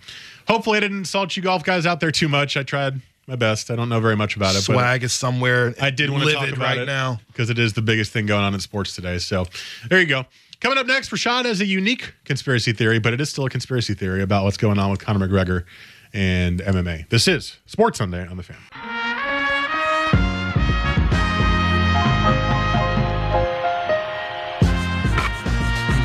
hopefully 0.48 0.78
I 0.78 0.82
didn't 0.82 0.98
insult 1.00 1.36
you 1.38 1.44
golf 1.44 1.64
guys 1.64 1.86
out 1.86 2.00
there 2.00 2.12
too 2.12 2.28
much. 2.30 2.58
I 2.58 2.64
tried 2.64 3.02
my 3.28 3.36
best. 3.36 3.72
I 3.72 3.76
don't 3.76 3.90
know 3.90 4.00
very 4.00 4.16
much 4.18 4.36
about 4.36 4.52
it, 4.52 4.66
but 4.68 4.74
Swag 4.74 5.04
is 5.04 5.14
somewhere. 5.14 5.74
I 5.82 5.90
did 5.90 6.10
want 6.10 6.26
to 6.26 6.34
talk 6.34 6.50
about 6.50 6.60
right 6.60 6.78
it 6.80 6.86
now. 6.86 7.20
because 7.28 7.50
it 7.50 7.58
is 7.58 7.74
the 7.74 7.82
biggest 7.82 8.12
thing 8.12 8.26
going 8.26 8.44
on 8.44 8.54
in 8.54 8.60
sports 8.60 8.96
today. 8.96 9.18
So 9.18 9.46
there 9.90 10.00
you 10.00 10.08
go. 10.08 10.26
Coming 10.60 10.78
up 10.78 10.86
next, 10.88 11.10
Rashad 11.10 11.46
has 11.46 11.60
a 11.60 11.66
unique 11.66 12.14
conspiracy 12.24 12.72
theory, 12.74 13.00
but 13.00 13.14
it 13.14 13.20
is 13.20 13.30
still 13.30 13.46
a 13.46 13.50
conspiracy 13.50 13.94
theory 13.94 14.22
about 14.22 14.46
what's 14.46 14.58
going 14.58 14.80
on 14.80 14.92
with 14.92 15.00
Conor 15.00 15.28
McGregor 15.28 15.66
and 16.14 16.62
MMA. 16.62 17.10
This 17.10 17.28
is 17.28 17.58
Sports 17.66 17.98
Sunday 17.98 18.26
on 18.28 18.38
the 18.38 18.44
Fan. 18.44 18.58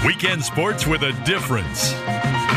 Weekend 0.08 0.42
sports 0.42 0.86
with 0.86 1.02
a 1.02 1.12
difference. 1.26 1.92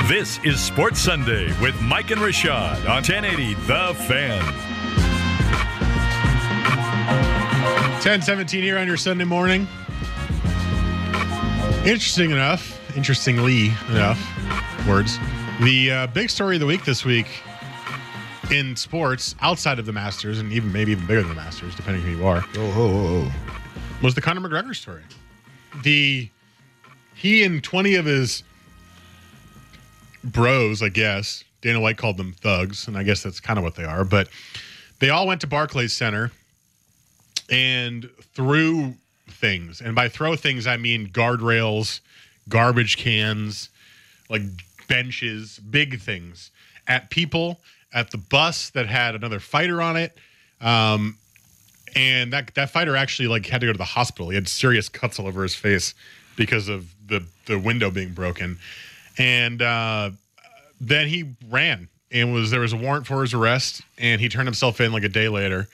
This 0.07 0.39
is 0.45 0.57
Sports 0.57 1.01
Sunday 1.01 1.47
with 1.61 1.79
Mike 1.81 2.09
and 2.11 2.21
Rashad 2.21 2.77
on 2.87 3.03
1080 3.03 3.55
The 3.55 3.93
Fan. 4.07 4.41
1017 7.95 8.63
here 8.63 8.77
on 8.77 8.87
your 8.87 8.95
Sunday 8.95 9.25
morning. 9.25 9.67
Interesting 11.85 12.31
enough, 12.31 12.79
interestingly 12.95 13.73
enough, 13.89 14.87
words. 14.87 15.19
The 15.59 15.91
uh, 15.91 16.07
big 16.07 16.29
story 16.29 16.55
of 16.55 16.61
the 16.61 16.65
week 16.65 16.85
this 16.85 17.03
week 17.03 17.27
in 18.49 18.77
sports, 18.77 19.35
outside 19.41 19.77
of 19.77 19.85
the 19.85 19.91
Masters, 19.91 20.39
and 20.39 20.53
even 20.53 20.71
maybe 20.71 20.93
even 20.93 21.05
bigger 21.05 21.19
than 21.19 21.27
the 21.31 21.35
Masters, 21.35 21.75
depending 21.75 22.01
who 22.01 22.11
you 22.11 22.25
are, 22.25 22.45
Oh, 22.55 22.73
oh, 22.77 23.29
oh. 23.29 24.01
was 24.01 24.15
the 24.15 24.21
Conor 24.21 24.39
McGregor 24.39 24.73
story. 24.73 25.03
The 25.83 26.29
he 27.21 27.43
and 27.43 27.63
20 27.63 27.95
of 27.95 28.05
his 28.05 28.41
bros, 30.23 30.81
I 30.81 30.89
guess, 30.89 31.43
Dana 31.61 31.79
White 31.79 31.97
called 31.97 32.17
them 32.17 32.33
thugs, 32.33 32.87
and 32.87 32.97
I 32.97 33.03
guess 33.03 33.21
that's 33.21 33.39
kind 33.39 33.59
of 33.59 33.63
what 33.63 33.75
they 33.75 33.83
are, 33.83 34.03
but 34.03 34.27
they 34.99 35.11
all 35.11 35.27
went 35.27 35.41
to 35.41 35.47
Barclays 35.47 35.93
Center 35.93 36.31
and 37.47 38.09
threw 38.33 38.95
things. 39.29 39.81
And 39.81 39.93
by 39.93 40.09
throw 40.09 40.35
things, 40.35 40.65
I 40.65 40.77
mean 40.77 41.09
guardrails, 41.09 41.99
garbage 42.49 42.97
cans, 42.97 43.69
like 44.27 44.41
benches, 44.87 45.59
big 45.59 46.01
things 46.01 46.49
at 46.87 47.11
people, 47.11 47.59
at 47.93 48.09
the 48.09 48.17
bus 48.17 48.71
that 48.71 48.87
had 48.87 49.13
another 49.13 49.39
fighter 49.39 49.79
on 49.79 49.95
it. 49.95 50.17
Um, 50.59 51.17
and 51.95 52.33
that 52.33 52.55
that 52.55 52.69
fighter 52.71 52.95
actually 52.95 53.27
like 53.27 53.45
had 53.45 53.61
to 53.61 53.67
go 53.67 53.73
to 53.73 53.77
the 53.77 53.83
hospital. 53.83 54.29
He 54.29 54.35
had 54.35 54.47
serious 54.47 54.89
cuts 54.89 55.19
all 55.19 55.27
over 55.27 55.43
his 55.43 55.53
face 55.53 55.93
because 56.35 56.69
of 56.69 56.87
the 57.11 57.23
the 57.45 57.59
window 57.59 57.91
being 57.91 58.13
broken. 58.13 58.57
And 59.17 59.61
uh, 59.61 60.11
then 60.79 61.07
he 61.07 61.35
ran 61.49 61.89
and 62.11 62.33
was 62.33 62.49
there 62.49 62.61
was 62.61 62.73
a 62.73 62.77
warrant 62.77 63.05
for 63.05 63.21
his 63.21 63.33
arrest 63.33 63.81
and 63.99 64.19
he 64.19 64.29
turned 64.29 64.47
himself 64.47 64.81
in 64.81 64.91
like 64.91 65.03
a 65.03 65.09
day 65.09 65.27
later 65.27 65.67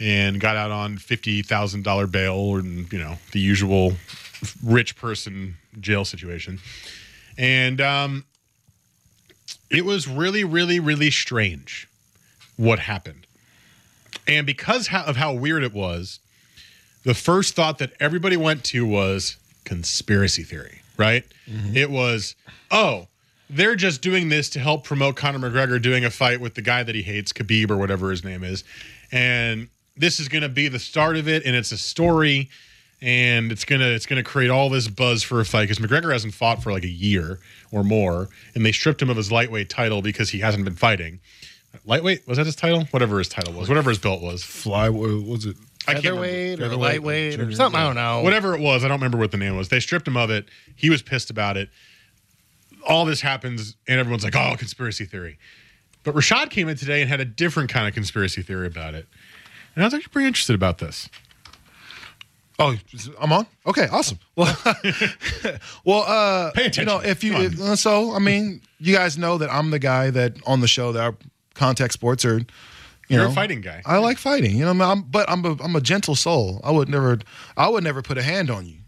and 0.00 0.40
got 0.40 0.56
out 0.56 0.70
on 0.70 0.98
fifty 0.98 1.40
thousand 1.40 1.84
dollar 1.84 2.06
bail 2.06 2.56
and 2.56 2.92
you 2.92 2.98
know 2.98 3.16
the 3.32 3.40
usual 3.40 3.94
rich 4.62 4.96
person 4.96 5.54
jail 5.80 6.04
situation. 6.04 6.58
And 7.38 7.80
um, 7.80 8.24
it 9.70 9.84
was 9.84 10.06
really, 10.06 10.44
really, 10.44 10.78
really 10.78 11.10
strange 11.10 11.88
what 12.56 12.80
happened. 12.80 13.26
And 14.26 14.46
because 14.46 14.88
of 14.92 15.16
how 15.16 15.32
weird 15.32 15.64
it 15.64 15.72
was, 15.72 16.20
the 17.04 17.14
first 17.14 17.54
thought 17.54 17.78
that 17.78 17.92
everybody 18.00 18.36
went 18.36 18.64
to 18.64 18.86
was 18.86 19.36
conspiracy 19.64 20.42
theory, 20.42 20.80
right? 20.96 21.24
Mm-hmm. 21.48 21.76
It 21.76 21.90
was, 21.90 22.34
oh, 22.70 23.08
they're 23.50 23.76
just 23.76 24.02
doing 24.02 24.28
this 24.28 24.48
to 24.50 24.58
help 24.58 24.84
promote 24.84 25.16
Conor 25.16 25.38
McGregor 25.38 25.80
doing 25.80 26.04
a 26.04 26.10
fight 26.10 26.40
with 26.40 26.54
the 26.54 26.62
guy 26.62 26.82
that 26.82 26.94
he 26.94 27.02
hates, 27.02 27.32
Khabib 27.32 27.70
or 27.70 27.76
whatever 27.76 28.10
his 28.10 28.24
name 28.24 28.42
is. 28.42 28.64
And 29.12 29.68
this 29.96 30.18
is 30.18 30.28
going 30.28 30.42
to 30.42 30.48
be 30.48 30.68
the 30.68 30.78
start 30.78 31.16
of 31.16 31.28
it 31.28 31.44
and 31.44 31.54
it's 31.54 31.72
a 31.72 31.78
story 31.78 32.48
and 33.00 33.52
it's 33.52 33.64
going 33.64 33.80
to 33.80 33.86
it's 33.86 34.06
going 34.06 34.22
to 34.22 34.28
create 34.28 34.50
all 34.50 34.68
this 34.68 34.88
buzz 34.88 35.22
for 35.22 35.40
a 35.40 35.44
fight 35.44 35.68
cuz 35.68 35.78
McGregor 35.78 36.12
hasn't 36.12 36.34
fought 36.34 36.62
for 36.62 36.72
like 36.72 36.84
a 36.84 36.88
year 36.88 37.38
or 37.70 37.84
more 37.84 38.28
and 38.54 38.64
they 38.64 38.72
stripped 38.72 39.00
him 39.00 39.10
of 39.10 39.16
his 39.16 39.30
lightweight 39.30 39.68
title 39.68 40.02
because 40.02 40.30
he 40.30 40.40
hasn't 40.40 40.64
been 40.64 40.76
fighting. 40.76 41.20
Lightweight 41.84 42.26
was 42.26 42.38
that 42.38 42.46
his 42.46 42.56
title? 42.56 42.84
Whatever 42.90 43.18
his 43.18 43.28
title 43.28 43.52
was, 43.52 43.68
whatever 43.68 43.90
his 43.90 43.98
belt 43.98 44.22
was. 44.22 44.42
Fly, 44.42 44.88
was 44.88 45.44
it? 45.46 45.56
I 45.86 45.94
can't 45.94 46.04
remember. 46.04 46.22
Featherweight 46.26 46.60
or 46.60 46.62
Featherweight, 46.64 46.90
lightweight 46.92 47.40
or 47.40 47.52
something. 47.52 47.80
I 47.80 47.84
don't 47.84 47.94
know. 47.96 48.22
Whatever 48.22 48.54
it 48.54 48.60
was, 48.60 48.84
I 48.84 48.88
don't 48.88 48.98
remember 48.98 49.18
what 49.18 49.30
the 49.30 49.36
name 49.36 49.56
was. 49.56 49.68
They 49.68 49.80
stripped 49.80 50.06
him 50.08 50.16
of 50.16 50.30
it. 50.30 50.46
He 50.74 50.90
was 50.90 51.02
pissed 51.02 51.30
about 51.30 51.56
it. 51.56 51.68
All 52.86 53.04
this 53.04 53.20
happens, 53.22 53.76
and 53.88 53.98
everyone's 53.98 54.24
like, 54.24 54.36
"Oh, 54.36 54.54
conspiracy 54.58 55.04
theory." 55.06 55.38
But 56.02 56.14
Rashad 56.14 56.50
came 56.50 56.68
in 56.68 56.76
today 56.76 57.00
and 57.00 57.08
had 57.08 57.20
a 57.20 57.24
different 57.24 57.70
kind 57.70 57.88
of 57.88 57.94
conspiracy 57.94 58.42
theory 58.42 58.66
about 58.66 58.94
it, 58.94 59.06
and 59.74 59.82
I 59.82 59.86
was 59.86 59.94
actually 59.94 60.10
pretty 60.12 60.26
interested 60.26 60.54
about 60.54 60.78
this. 60.78 61.08
Oh, 62.58 62.76
I'm 63.20 63.32
on. 63.32 63.46
Okay, 63.66 63.88
awesome. 63.90 64.18
Well, 64.36 64.56
well, 65.84 66.04
uh, 66.06 66.52
Pay 66.52 66.66
attention. 66.66 66.82
you 66.82 66.86
know, 66.86 67.00
if 67.00 67.24
you 67.24 67.34
if- 67.36 67.60
uh, 67.60 67.74
so, 67.76 68.12
I 68.14 68.18
mean, 68.18 68.60
you 68.78 68.94
guys 68.94 69.16
know 69.18 69.38
that 69.38 69.50
I'm 69.52 69.70
the 69.70 69.78
guy 69.78 70.10
that 70.10 70.36
on 70.46 70.60
the 70.60 70.68
show 70.68 70.92
that 70.92 71.02
our 71.02 71.14
contact 71.54 71.92
sports 71.94 72.24
are. 72.24 72.40
You 73.08 73.16
You're 73.16 73.26
know, 73.26 73.30
a 73.32 73.34
fighting 73.34 73.60
guy. 73.60 73.82
I 73.84 73.98
like 73.98 74.18
fighting. 74.18 74.56
You 74.56 74.64
know, 74.64 74.84
I'm, 74.84 75.02
but 75.02 75.28
I'm 75.30 75.44
a, 75.44 75.56
I'm 75.62 75.76
a 75.76 75.80
gentle 75.80 76.14
soul. 76.14 76.60
I 76.64 76.70
would 76.70 76.88
never, 76.88 77.18
I 77.56 77.68
would 77.68 77.84
never 77.84 78.00
put 78.02 78.16
a 78.18 78.22
hand 78.22 78.50
on 78.50 78.66
you. 78.66 78.78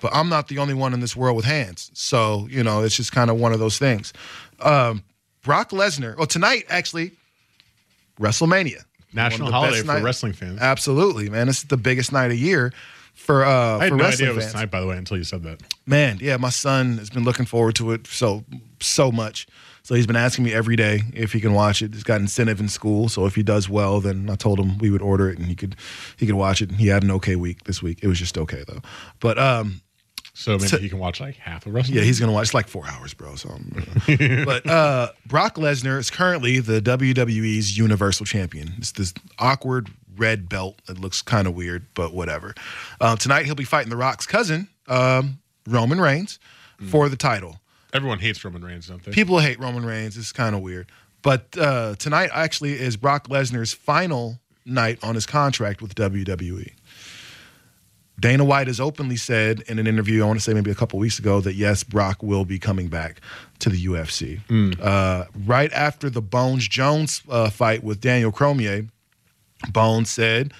But 0.00 0.14
I'm 0.14 0.28
not 0.28 0.48
the 0.48 0.58
only 0.58 0.74
one 0.74 0.92
in 0.94 1.00
this 1.00 1.16
world 1.16 1.36
with 1.36 1.44
hands. 1.46 1.90
So 1.94 2.46
you 2.50 2.62
know, 2.62 2.82
it's 2.82 2.96
just 2.96 3.12
kind 3.12 3.30
of 3.30 3.38
one 3.38 3.52
of 3.52 3.58
those 3.58 3.78
things. 3.78 4.12
Um, 4.60 5.02
Brock 5.42 5.70
Lesnar. 5.70 6.16
Well, 6.16 6.26
tonight 6.26 6.64
actually, 6.68 7.12
WrestleMania. 8.20 8.84
National 9.12 9.46
One 9.46 9.54
of 9.54 9.60
the 9.62 9.66
holiday 9.66 9.80
for 9.80 9.86
night- 9.86 10.02
wrestling 10.02 10.32
fans. 10.34 10.60
Absolutely, 10.60 11.30
man. 11.30 11.46
This 11.46 11.58
is 11.58 11.64
the 11.64 11.76
biggest 11.78 12.12
night 12.12 12.30
of 12.30 12.36
year 12.36 12.72
for 13.16 13.44
uh 13.44 13.78
I 13.78 13.84
had 13.84 13.88
for 13.90 13.96
no 13.96 14.04
wrestling 14.04 14.28
idea 14.28 14.32
it 14.32 14.36
was 14.36 14.44
fans. 14.44 14.52
tonight, 14.52 14.70
by 14.70 14.80
the 14.80 14.86
way, 14.86 14.96
until 14.96 15.16
you 15.16 15.24
said 15.24 15.42
that. 15.42 15.60
Man, 15.86 16.18
yeah, 16.20 16.36
my 16.36 16.50
son 16.50 16.98
has 16.98 17.10
been 17.10 17.24
looking 17.24 17.46
forward 17.46 17.74
to 17.76 17.90
it 17.92 18.06
so 18.06 18.44
so 18.80 19.10
much. 19.10 19.46
So 19.82 19.94
he's 19.94 20.06
been 20.06 20.16
asking 20.16 20.44
me 20.44 20.52
every 20.52 20.74
day 20.74 21.02
if 21.14 21.32
he 21.32 21.40
can 21.40 21.52
watch 21.54 21.80
it. 21.80 21.94
He's 21.94 22.02
got 22.02 22.20
incentive 22.20 22.58
in 22.60 22.68
school, 22.68 23.08
so 23.08 23.24
if 23.24 23.36
he 23.36 23.42
does 23.44 23.68
well, 23.68 24.00
then 24.00 24.28
I 24.28 24.34
told 24.34 24.58
him 24.58 24.78
we 24.78 24.90
would 24.90 25.02
order 25.02 25.30
it 25.30 25.38
and 25.38 25.46
he 25.46 25.54
could 25.54 25.76
he 26.16 26.26
could 26.26 26.34
watch 26.34 26.60
it. 26.62 26.72
He 26.72 26.88
had 26.88 27.02
an 27.04 27.10
okay 27.12 27.36
week 27.36 27.64
this 27.64 27.82
week. 27.82 28.00
It 28.02 28.08
was 28.08 28.18
just 28.18 28.36
okay 28.36 28.64
though. 28.66 28.80
But 29.20 29.38
um 29.38 29.80
So 30.34 30.52
maybe 30.58 30.66
So- 30.68 30.78
you 30.78 30.90
can 30.90 30.98
watch 30.98 31.20
like 31.20 31.36
half 31.36 31.66
of 31.66 31.72
wrestling. 31.72 31.96
yeah, 31.98 32.04
he's 32.04 32.18
gonna 32.20 32.32
watch. 32.32 32.46
It's 32.48 32.54
like 32.54 32.68
four 32.68 32.84
hours, 32.88 33.14
bro. 33.14 33.36
So, 33.36 33.48
I'm- 33.50 34.44
but 34.44 34.66
uh, 34.68 35.08
Brock 35.26 35.54
Lesnar 35.54 35.98
is 35.98 36.10
currently 36.10 36.58
the 36.60 36.80
WWE's 36.82 37.78
Universal 37.78 38.26
Champion. 38.26 38.74
It's 38.78 38.92
this 38.92 39.14
awkward 39.38 39.88
red 40.18 40.48
belt 40.48 40.80
It 40.88 40.98
looks 40.98 41.22
kind 41.22 41.46
of 41.46 41.54
weird, 41.54 41.86
but 41.94 42.12
whatever. 42.12 42.54
Uh, 43.00 43.16
tonight 43.16 43.46
he'll 43.46 43.54
be 43.54 43.64
fighting 43.64 43.90
The 43.90 43.96
Rock's 43.96 44.26
cousin, 44.26 44.68
um, 44.88 45.38
Roman 45.66 46.00
Reigns, 46.00 46.38
for 46.90 47.08
the 47.08 47.16
title. 47.16 47.60
Everyone 47.92 48.18
hates 48.18 48.44
Roman 48.44 48.64
Reigns, 48.64 48.88
don't 48.88 49.02
they? 49.02 49.12
People 49.12 49.38
hate 49.38 49.58
Roman 49.58 49.84
Reigns. 49.84 50.16
It's 50.16 50.32
kind 50.32 50.54
of 50.54 50.60
weird. 50.60 50.90
But 51.22 51.56
uh, 51.58 51.94
tonight 51.96 52.30
actually 52.32 52.72
is 52.74 52.96
Brock 52.96 53.28
Lesnar's 53.28 53.72
final 53.72 54.38
night 54.64 54.98
on 55.02 55.14
his 55.14 55.26
contract 55.26 55.80
with 55.80 55.94
WWE. 55.94 56.72
Dana 58.18 58.44
White 58.44 58.66
has 58.66 58.80
openly 58.80 59.16
said 59.16 59.60
in 59.68 59.78
an 59.78 59.86
interview, 59.86 60.22
I 60.22 60.26
want 60.26 60.38
to 60.38 60.42
say 60.42 60.54
maybe 60.54 60.70
a 60.70 60.74
couple 60.74 60.98
weeks 60.98 61.18
ago, 61.18 61.40
that 61.42 61.54
yes, 61.54 61.82
Brock 61.84 62.22
will 62.22 62.44
be 62.46 62.58
coming 62.58 62.88
back 62.88 63.20
to 63.58 63.68
the 63.68 63.84
UFC. 63.86 64.40
Uh, 64.80 65.26
right 65.44 65.70
after 65.72 66.08
the 66.08 66.22
Bones 66.22 66.66
Jones 66.66 67.22
uh, 67.28 67.50
fight 67.50 67.84
with 67.84 68.00
Daniel 68.00 68.32
Cormier, 68.32 68.86
Bones 69.72 70.10
said, 70.10 70.52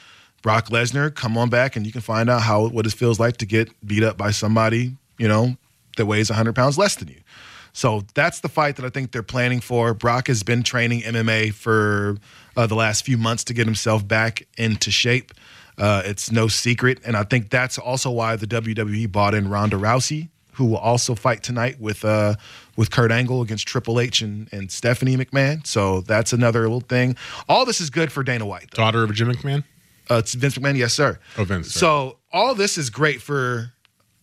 Brock 0.42 0.68
Lesnar, 0.68 1.14
come 1.14 1.36
on 1.36 1.50
back 1.50 1.76
and 1.76 1.84
you 1.84 1.92
can 1.92 2.00
find 2.00 2.30
out 2.30 2.42
how 2.42 2.68
what 2.68 2.86
it 2.86 2.92
feels 2.92 3.18
like 3.18 3.38
to 3.38 3.46
get 3.46 3.70
beat 3.86 4.02
up 4.02 4.16
by 4.16 4.30
somebody, 4.30 4.96
you 5.18 5.28
know, 5.28 5.56
that 5.96 6.06
weighs 6.06 6.30
100 6.30 6.54
pounds 6.54 6.78
less 6.78 6.94
than 6.94 7.08
you. 7.08 7.20
So 7.72 8.04
that's 8.14 8.40
the 8.40 8.48
fight 8.48 8.76
that 8.76 8.86
I 8.86 8.88
think 8.88 9.12
they're 9.12 9.22
planning 9.22 9.60
for. 9.60 9.92
Brock 9.92 10.28
has 10.28 10.42
been 10.42 10.62
training 10.62 11.02
MMA 11.02 11.52
for 11.52 12.16
uh, 12.56 12.66
the 12.66 12.74
last 12.74 13.04
few 13.04 13.18
months 13.18 13.44
to 13.44 13.54
get 13.54 13.66
himself 13.66 14.06
back 14.06 14.46
into 14.56 14.90
shape. 14.90 15.32
Uh, 15.76 16.00
it's 16.06 16.32
no 16.32 16.48
secret, 16.48 17.00
and 17.04 17.16
I 17.18 17.24
think 17.24 17.50
that's 17.50 17.76
also 17.76 18.10
why 18.10 18.36
the 18.36 18.46
WWE 18.46 19.12
bought 19.12 19.34
in 19.34 19.50
Ronda 19.50 19.76
Rousey, 19.76 20.30
who 20.56 20.66
will 20.66 20.78
also 20.78 21.14
fight 21.14 21.42
tonight 21.42 21.80
with 21.80 22.04
uh, 22.04 22.34
with 22.76 22.90
Kurt 22.90 23.12
Angle 23.12 23.42
against 23.42 23.66
Triple 23.66 24.00
H 24.00 24.22
and, 24.22 24.48
and 24.52 24.70
Stephanie 24.70 25.16
McMahon. 25.16 25.66
So 25.66 26.00
that's 26.02 26.32
another 26.32 26.62
little 26.62 26.80
thing. 26.80 27.16
All 27.48 27.64
this 27.64 27.80
is 27.80 27.90
good 27.90 28.10
for 28.10 28.22
Dana 28.22 28.46
White. 28.46 28.70
Though. 28.70 28.82
Daughter 28.82 29.04
of 29.04 29.12
Jim 29.12 29.32
McMahon. 29.32 29.64
Uh, 30.10 30.16
it's 30.16 30.34
Vince 30.34 30.56
McMahon, 30.56 30.76
yes, 30.76 30.94
sir. 30.94 31.18
Oh, 31.36 31.44
Vince, 31.44 31.72
sorry. 31.72 31.80
So 31.80 32.18
all 32.32 32.54
this 32.54 32.78
is 32.78 32.90
great 32.90 33.20
for 33.20 33.72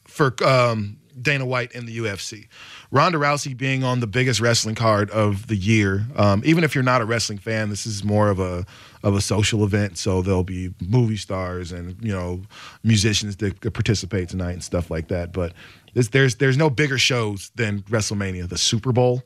for 0.05 0.35
um, 0.43 0.97
Dana 1.21 1.45
White 1.45 1.75
and 1.75 1.87
the 1.87 1.97
UFC. 1.97 2.47
Ronda 2.91 3.17
Rousey 3.17 3.57
being 3.57 3.83
on 3.83 3.99
the 3.99 4.07
biggest 4.07 4.39
wrestling 4.39 4.75
card 4.75 5.09
of 5.09 5.47
the 5.47 5.55
year. 5.55 6.05
Um, 6.15 6.43
even 6.45 6.63
if 6.63 6.75
you're 6.75 6.83
not 6.83 7.01
a 7.01 7.05
wrestling 7.05 7.39
fan, 7.39 7.69
this 7.69 7.85
is 7.85 8.03
more 8.03 8.29
of 8.29 8.39
a 8.39 8.65
of 9.01 9.15
a 9.15 9.21
social 9.21 9.63
event. 9.63 9.97
So 9.97 10.21
there'll 10.21 10.43
be 10.43 10.73
movie 10.79 11.17
stars 11.17 11.71
and 11.71 11.97
you 12.01 12.11
know 12.11 12.41
musicians 12.83 13.37
that 13.37 13.59
participate 13.73 14.29
tonight 14.29 14.51
and 14.51 14.63
stuff 14.63 14.91
like 14.91 15.07
that. 15.07 15.33
But 15.33 15.53
there's 15.93 16.09
there's, 16.09 16.35
there's 16.35 16.57
no 16.57 16.69
bigger 16.69 16.97
shows 16.97 17.51
than 17.55 17.81
WrestleMania, 17.83 18.49
the 18.49 18.57
Super 18.57 18.91
Bowl. 18.91 19.23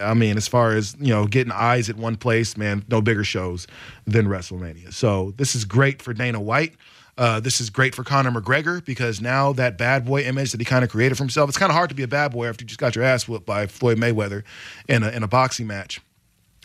I 0.00 0.14
mean, 0.14 0.36
as 0.36 0.48
far 0.48 0.74
as 0.74 0.96
you 0.98 1.12
know, 1.12 1.26
getting 1.26 1.52
eyes 1.52 1.88
at 1.88 1.96
one 1.96 2.16
place, 2.16 2.56
man, 2.56 2.84
no 2.88 3.00
bigger 3.00 3.24
shows 3.24 3.66
than 4.06 4.26
WrestleMania. 4.26 4.92
So 4.92 5.32
this 5.36 5.54
is 5.54 5.64
great 5.64 6.02
for 6.02 6.12
Dana 6.12 6.40
White. 6.40 6.74
Uh, 7.16 7.40
this 7.40 7.60
is 7.60 7.68
great 7.68 7.96
for 7.96 8.04
Conor 8.04 8.30
McGregor 8.30 8.84
because 8.84 9.20
now 9.20 9.52
that 9.54 9.76
bad 9.76 10.04
boy 10.04 10.22
image 10.22 10.52
that 10.52 10.60
he 10.60 10.64
kind 10.64 10.84
of 10.84 10.90
created 10.90 11.16
for 11.16 11.24
himself, 11.24 11.48
it's 11.48 11.58
kind 11.58 11.70
of 11.70 11.74
hard 11.74 11.88
to 11.88 11.94
be 11.96 12.04
a 12.04 12.08
bad 12.08 12.30
boy 12.30 12.46
after 12.46 12.62
you 12.62 12.68
just 12.68 12.78
got 12.78 12.94
your 12.94 13.04
ass 13.04 13.26
whooped 13.26 13.44
by 13.44 13.66
Floyd 13.66 13.98
Mayweather 13.98 14.44
in 14.88 15.02
a, 15.02 15.08
in 15.10 15.24
a 15.24 15.28
boxing 15.28 15.66
match. 15.66 16.00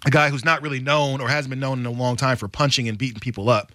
A 0.06 0.12
guy 0.12 0.30
who's 0.30 0.46
not 0.46 0.62
really 0.62 0.80
known 0.80 1.22
or 1.22 1.28
hasn't 1.28 1.50
been 1.50 1.60
known 1.60 1.80
in 1.80 1.86
a 1.88 1.92
long 1.92 2.18
time 2.18 2.38
for 2.38 2.48
punching 2.48 2.88
and 2.88 3.00
beating 3.00 3.20
people 3.20 3.50
up, 3.50 3.72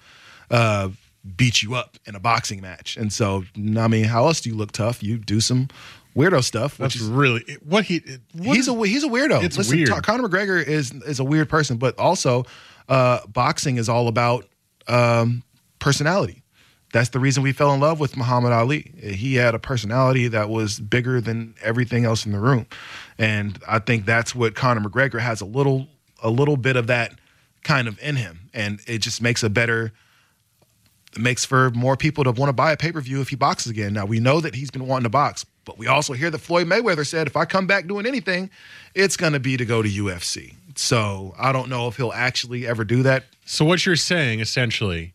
uh, 0.53 0.91
beat 1.37 1.63
you 1.63 1.75
up 1.75 1.97
in 2.07 2.15
a 2.15 2.21
boxing 2.21 2.61
match. 2.61 2.97
And 2.97 3.13
so, 3.13 3.45
I 3.57 3.89
mean, 3.89 4.05
how 4.05 4.27
else 4.27 4.41
do 4.41 4.51
you 4.51 4.57
look 4.57 4.73
tough? 4.73 5.03
You 5.03 5.19
do 5.19 5.41
some 5.41 5.69
weirdo 6.17 6.43
stuff. 6.43 6.77
That's 6.77 6.95
which 6.95 7.03
is, 7.03 7.09
really 7.09 7.45
what 7.65 7.85
he. 7.85 8.03
What 8.35 8.57
he's 8.57 8.69
a 8.69 8.75
he's 8.87 9.05
a 9.05 9.09
weirdo. 9.09 9.43
It's 9.43 9.57
Listen, 9.57 9.79
weird. 9.79 10.03
Conor 10.03 10.29
McGregor 10.29 10.65
is 10.65 10.93
is 10.93 11.21
a 11.21 11.25
weird 11.25 11.49
person, 11.49 11.77
but 11.77 11.99
also 11.99 12.45
uh, 12.89 13.21
boxing 13.27 13.77
is 13.77 13.89
all 13.89 14.09
about 14.09 14.47
um, 14.89 15.43
personality. 15.79 16.43
That's 16.93 17.11
the 17.11 17.19
reason 17.19 17.43
we 17.43 17.53
fell 17.53 17.75
in 17.75 17.81
love 17.81 18.01
with 18.01 18.17
Muhammad 18.17 18.53
Ali. 18.53 18.93
He 18.97 19.35
had 19.35 19.55
a 19.55 19.59
personality 19.59 20.29
that 20.29 20.49
was 20.49 20.81
bigger 20.81 21.21
than 21.21 21.55
everything 21.63 22.07
else 22.07 22.25
in 22.25 22.33
the 22.33 22.41
room, 22.41 22.67
and 23.19 23.59
I 23.69 23.79
think 23.79 24.07
that's 24.07 24.35
what 24.35 24.55
Conor 24.55 24.89
McGregor 24.89 25.21
has 25.21 25.41
a 25.41 25.47
little 25.47 25.87
a 26.23 26.31
little 26.31 26.57
bit 26.57 26.77
of 26.77 26.87
that 26.87 27.13
kind 27.63 27.89
of 27.89 27.99
in 28.01 28.17
him, 28.17 28.51
and 28.55 28.81
it 28.87 28.99
just 28.99 29.21
makes 29.21 29.43
a 29.43 29.51
better 29.51 29.93
it 31.19 31.23
makes 31.23 31.45
for 31.45 31.71
more 31.71 31.97
people 31.97 32.23
to 32.25 32.31
want 32.31 32.49
to 32.49 32.53
buy 32.53 32.71
a 32.71 32.77
pay 32.77 32.93
per 32.93 33.01
view 33.01 33.21
if 33.21 33.29
he 33.29 33.37
boxes 33.37 33.71
again. 33.71 33.93
Now 33.93 34.07
we 34.07 34.21
know 34.21 34.41
that 34.41 34.55
he's 34.55 34.71
been 34.71 34.87
wanting 34.87 35.03
to 35.03 35.11
box, 35.11 35.45
but 35.65 35.77
we 35.77 35.89
also 35.89 36.13
hear 36.13 36.31
that 36.31 36.39
Floyd 36.39 36.69
Mayweather 36.69 37.05
said 37.05 37.27
if 37.27 37.37
I 37.37 37.45
come 37.45 37.67
back 37.67 37.89
doing 37.89 38.07
anything, 38.07 38.51
it's 38.95 39.17
going 39.17 39.33
to 39.33 39.41
be 39.41 39.57
to 39.57 39.65
go 39.65 39.83
to 39.83 39.89
UFC. 39.89 40.55
So 40.77 41.35
I 41.37 41.51
don't 41.51 41.69
know 41.69 41.89
if 41.89 41.97
he'll 41.97 42.13
actually 42.13 42.67
ever 42.69 42.85
do 42.85 43.03
that. 43.03 43.25
So 43.45 43.65
what 43.65 43.85
you're 43.85 43.97
saying 43.97 44.39
essentially 44.39 45.13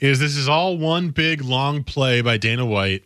is 0.00 0.18
this 0.18 0.36
is 0.36 0.48
all 0.48 0.76
one 0.76 1.10
big 1.10 1.40
long 1.42 1.84
play 1.84 2.20
by 2.20 2.36
Dana 2.36 2.66
White 2.66 3.04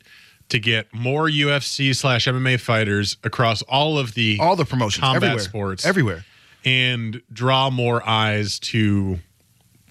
to 0.48 0.58
get 0.58 0.92
more 0.94 1.28
UFC 1.28 1.94
slash 1.94 2.26
MMA 2.26 2.58
fighters 2.58 3.18
across 3.24 3.60
all 3.62 3.98
of 3.98 4.14
the 4.14 4.38
All 4.40 4.56
the 4.56 4.64
promotions, 4.64 5.02
combat 5.02 5.22
everywhere, 5.24 5.44
sports 5.44 5.84
everywhere, 5.84 6.24
and 6.64 7.20
draw 7.30 7.68
more 7.68 8.06
eyes 8.08 8.58
to 8.60 9.18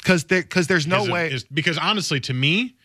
because 0.08 0.24
there 0.26 0.42
because 0.42 0.68
there's 0.68 0.88
no 0.88 1.04
is- 1.04 1.10
way. 1.10 1.32
is- 1.32 1.44
because 1.44 1.78
honestly 1.78 2.20
to 2.22 2.34
me 2.34 2.76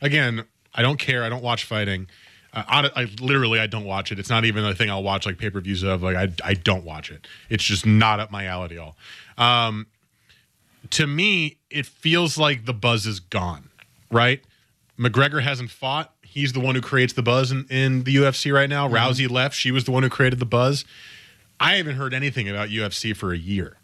again 0.00 0.44
I 0.72 0.82
don't 0.82 0.98
care. 1.00 1.24
I 1.24 1.28
don't 1.28 1.42
watch 1.42 1.64
fighting. 1.64 2.06
Uh, 2.52 2.62
hon- 2.66 2.90
I 2.94 3.08
literally 3.20 3.58
I 3.58 3.66
don't 3.66 3.84
watch 3.84 4.12
it. 4.12 4.18
It's 4.20 4.30
not 4.30 4.44
even 4.44 4.64
a 4.64 4.72
thing 4.74 4.88
I'll 4.88 5.02
watch 5.02 5.26
like 5.26 5.36
pay-per-views 5.36 5.82
of. 5.82 6.02
Like 6.02 6.16
I, 6.16 6.28
I 6.44 6.54
don't 6.54 6.84
watch 6.84 7.10
it. 7.10 7.26
It's 7.48 7.64
just 7.64 7.84
not 7.86 8.20
up 8.20 8.30
my 8.30 8.44
alley 8.46 8.76
at 8.76 8.78
all. 8.78 8.96
Um, 9.36 9.86
to 10.90 11.06
me 11.06 11.58
it 11.70 11.86
feels 11.86 12.38
like 12.38 12.66
the 12.66 12.72
buzz 12.74 13.06
is 13.06 13.20
gone 13.20 13.68
right? 14.12 14.42
McGregor 14.98 15.40
hasn't 15.42 15.70
fought. 15.70 16.12
He's 16.22 16.52
the 16.52 16.60
one 16.60 16.74
who 16.74 16.80
creates 16.80 17.12
the 17.14 17.22
buzz 17.22 17.50
in, 17.52 17.64
in 17.70 18.02
the 18.04 18.14
UFC 18.16 18.52
right 18.52 18.68
now. 18.68 18.88
Rousey 18.88 19.28
left. 19.30 19.54
She 19.56 19.70
was 19.70 19.84
the 19.84 19.90
one 19.92 20.02
who 20.02 20.08
created 20.08 20.38
the 20.40 20.46
buzz. 20.46 20.84
I 21.58 21.76
haven't 21.76 21.94
heard 21.96 22.12
anything 22.14 22.48
about 22.48 22.68
UFC 22.70 23.16
for 23.16 23.32
a 23.32 23.38
year 23.38 23.76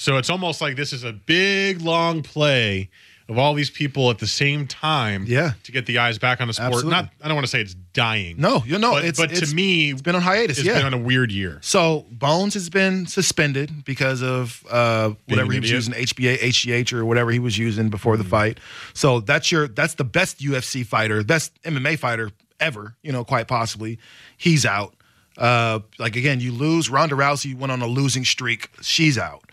so 0.00 0.16
it's 0.16 0.30
almost 0.30 0.60
like 0.62 0.76
this 0.76 0.92
is 0.94 1.04
a 1.04 1.12
big 1.12 1.82
long 1.82 2.22
play 2.22 2.88
of 3.28 3.38
all 3.38 3.54
these 3.54 3.70
people 3.70 4.10
at 4.10 4.18
the 4.18 4.26
same 4.26 4.66
time 4.66 5.24
Yeah. 5.28 5.52
to 5.62 5.70
get 5.72 5.86
the 5.86 5.98
eyes 5.98 6.18
back 6.18 6.40
on 6.40 6.48
the 6.48 6.52
sport. 6.54 6.68
Absolutely. 6.72 6.90
Not 6.90 7.10
I 7.22 7.28
don't 7.28 7.36
want 7.36 7.46
to 7.46 7.50
say 7.50 7.60
it's 7.60 7.74
dying. 7.92 8.36
No, 8.38 8.64
you 8.66 8.76
know, 8.78 8.92
but, 8.92 9.04
it's- 9.04 9.18
but 9.18 9.30
it's- 9.30 9.50
to 9.50 9.54
me 9.54 9.90
it's 9.92 10.02
been 10.02 10.16
on 10.16 10.22
hiatus, 10.22 10.58
It's 10.58 10.66
yeah. 10.66 10.78
been 10.78 10.86
on 10.86 10.94
a 10.94 10.98
weird 10.98 11.30
year. 11.30 11.58
So 11.62 12.06
Bones 12.10 12.54
has 12.54 12.68
been 12.70 13.06
suspended 13.06 13.84
because 13.84 14.20
of 14.22 14.64
uh, 14.70 15.10
whatever 15.26 15.52
he 15.52 15.60
was 15.60 15.70
using, 15.70 15.94
HBA, 15.94 16.38
HGH, 16.42 16.92
or 16.92 17.04
whatever 17.04 17.30
he 17.30 17.38
was 17.38 17.56
using 17.58 17.88
before 17.88 18.16
the 18.16 18.24
fight. 18.24 18.58
So 18.94 19.20
that's 19.20 19.52
your 19.52 19.68
that's 19.68 19.94
the 19.94 20.04
best 20.04 20.40
UFC 20.40 20.84
fighter, 20.84 21.22
best 21.22 21.52
MMA 21.62 21.98
fighter 21.98 22.30
ever. 22.58 22.96
You 23.02 23.12
know, 23.12 23.22
quite 23.24 23.46
possibly. 23.46 23.98
He's 24.36 24.66
out. 24.66 24.94
Uh, 25.38 25.78
like 26.00 26.16
again, 26.16 26.40
you 26.40 26.50
lose. 26.52 26.90
Ronda 26.90 27.14
Rousey 27.14 27.56
went 27.56 27.70
on 27.70 27.80
a 27.80 27.86
losing 27.86 28.24
streak. 28.24 28.70
She's 28.82 29.16
out. 29.18 29.44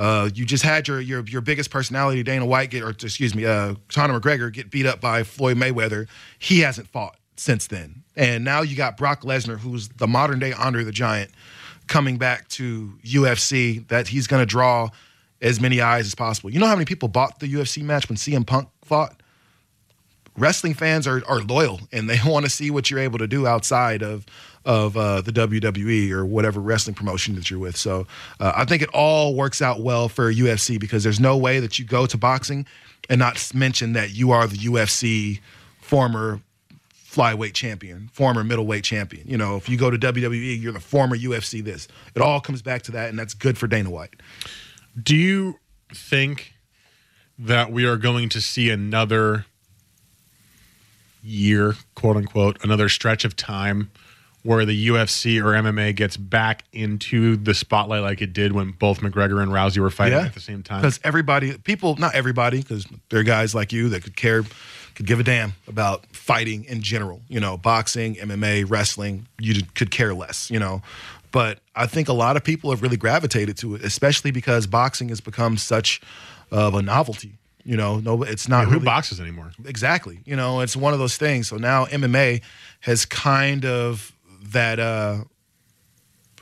Uh, 0.00 0.30
you 0.34 0.46
just 0.46 0.64
had 0.64 0.88
your 0.88 0.98
your 0.98 1.22
your 1.26 1.42
biggest 1.42 1.70
personality, 1.70 2.22
Dana 2.22 2.46
White, 2.46 2.70
get 2.70 2.82
or 2.82 2.88
excuse 2.88 3.34
me, 3.34 3.44
uh, 3.44 3.74
Conor 3.88 4.18
McGregor 4.18 4.50
get 4.50 4.70
beat 4.70 4.86
up 4.86 4.98
by 4.98 5.22
Floyd 5.24 5.58
Mayweather. 5.58 6.08
He 6.38 6.60
hasn't 6.60 6.88
fought 6.88 7.16
since 7.36 7.66
then, 7.66 8.02
and 8.16 8.42
now 8.42 8.62
you 8.62 8.76
got 8.76 8.96
Brock 8.96 9.24
Lesnar, 9.24 9.58
who's 9.58 9.90
the 9.90 10.06
modern 10.06 10.38
day 10.38 10.54
Andre 10.54 10.84
the 10.84 10.90
Giant, 10.90 11.30
coming 11.86 12.16
back 12.16 12.48
to 12.48 12.94
UFC. 13.04 13.86
That 13.88 14.08
he's 14.08 14.26
going 14.26 14.40
to 14.40 14.46
draw 14.46 14.88
as 15.42 15.60
many 15.60 15.82
eyes 15.82 16.06
as 16.06 16.14
possible. 16.14 16.48
You 16.48 16.60
know 16.60 16.66
how 16.66 16.76
many 16.76 16.86
people 16.86 17.08
bought 17.08 17.38
the 17.38 17.52
UFC 17.52 17.82
match 17.82 18.08
when 18.08 18.16
CM 18.16 18.46
Punk 18.46 18.70
fought? 18.82 19.20
wrestling 20.38 20.74
fans 20.74 21.06
are 21.06 21.22
are 21.26 21.40
loyal 21.40 21.80
and 21.92 22.08
they 22.08 22.18
want 22.26 22.44
to 22.46 22.50
see 22.50 22.70
what 22.70 22.90
you're 22.90 23.00
able 23.00 23.18
to 23.18 23.26
do 23.26 23.46
outside 23.46 24.02
of 24.02 24.24
of 24.64 24.96
uh, 24.96 25.20
the 25.22 25.32
WWE 25.32 26.10
or 26.10 26.24
whatever 26.24 26.60
wrestling 26.60 26.94
promotion 26.94 27.34
that 27.34 27.50
you're 27.50 27.58
with. 27.58 27.76
So 27.76 28.06
uh, 28.38 28.52
I 28.54 28.64
think 28.64 28.82
it 28.82 28.90
all 28.92 29.34
works 29.34 29.62
out 29.62 29.80
well 29.80 30.08
for 30.08 30.32
UFC 30.32 30.78
because 30.78 31.02
there's 31.02 31.20
no 31.20 31.36
way 31.36 31.60
that 31.60 31.78
you 31.78 31.84
go 31.84 32.06
to 32.06 32.18
boxing 32.18 32.66
and 33.08 33.18
not 33.18 33.52
mention 33.54 33.94
that 33.94 34.14
you 34.14 34.32
are 34.32 34.46
the 34.46 34.58
UFC 34.58 35.40
former 35.80 36.40
flyweight 37.10 37.54
champion, 37.54 38.08
former 38.12 38.44
middleweight 38.44 38.84
champion. 38.84 39.26
You 39.26 39.38
know, 39.38 39.56
if 39.56 39.68
you 39.68 39.76
go 39.76 39.90
to 39.90 39.98
WWE, 39.98 40.60
you're 40.60 40.72
the 40.72 40.80
former 40.80 41.16
UFC 41.16 41.64
this. 41.64 41.88
It 42.14 42.22
all 42.22 42.40
comes 42.40 42.62
back 42.62 42.82
to 42.82 42.92
that, 42.92 43.08
and 43.08 43.18
that's 43.18 43.34
good 43.34 43.58
for 43.58 43.66
Dana 43.66 43.90
White. 43.90 44.14
Do 45.00 45.16
you 45.16 45.58
think 45.92 46.54
that 47.38 47.72
we 47.72 47.86
are 47.86 47.96
going 47.96 48.28
to 48.28 48.40
see 48.40 48.70
another 48.70 49.46
year, 51.22 51.74
quote 51.94 52.16
unquote, 52.16 52.62
another 52.62 52.88
stretch 52.88 53.24
of 53.24 53.34
time 53.34 53.90
where 54.42 54.64
the 54.64 54.88
UFC 54.88 55.38
or 55.40 55.52
MMA 55.52 55.94
gets 55.94 56.16
back 56.16 56.64
into 56.72 57.36
the 57.36 57.52
spotlight 57.54 58.02
like 58.02 58.22
it 58.22 58.32
did 58.32 58.52
when 58.52 58.70
both 58.72 59.00
McGregor 59.00 59.42
and 59.42 59.52
Rousey 59.52 59.78
were 59.78 59.90
fighting 59.90 60.18
at 60.18 60.34
the 60.34 60.40
same 60.40 60.62
time? 60.62 60.80
Because 60.80 60.98
everybody, 61.04 61.58
people, 61.58 61.96
not 61.96 62.14
everybody, 62.14 62.58
because 62.62 62.86
there 63.10 63.20
are 63.20 63.24
guys 63.24 63.54
like 63.54 63.72
you 63.72 63.90
that 63.90 64.02
could 64.02 64.16
care, 64.16 64.42
could 64.94 65.06
give 65.06 65.20
a 65.20 65.22
damn 65.22 65.52
about 65.68 66.06
fighting 66.14 66.64
in 66.64 66.80
general. 66.80 67.20
You 67.28 67.40
know, 67.40 67.56
boxing, 67.58 68.14
MMA, 68.16 68.64
wrestling, 68.68 69.26
you 69.38 69.62
could 69.74 69.90
care 69.90 70.14
less. 70.14 70.50
You 70.50 70.58
know, 70.58 70.82
but 71.32 71.58
I 71.76 71.86
think 71.86 72.08
a 72.08 72.12
lot 72.14 72.36
of 72.36 72.42
people 72.44 72.70
have 72.70 72.80
really 72.82 72.96
gravitated 72.96 73.58
to 73.58 73.74
it, 73.74 73.84
especially 73.84 74.30
because 74.30 74.66
boxing 74.66 75.10
has 75.10 75.20
become 75.20 75.56
such 75.58 76.00
of 76.50 76.74
a 76.74 76.82
novelty. 76.82 77.34
You 77.62 77.76
know, 77.76 78.00
no, 78.00 78.22
it's 78.22 78.48
not 78.48 78.60
Yeah, 78.60 78.64
who 78.64 78.72
really- 78.72 78.84
boxes 78.86 79.20
anymore? 79.20 79.52
Exactly. 79.66 80.20
You 80.24 80.34
know, 80.34 80.60
it's 80.60 80.74
one 80.76 80.94
of 80.94 80.98
those 80.98 81.18
things. 81.18 81.46
So 81.48 81.56
now 81.58 81.84
MMA 81.84 82.40
has 82.80 83.04
kind 83.04 83.66
of 83.66 84.12
that. 84.52 84.78
uh 84.80 85.24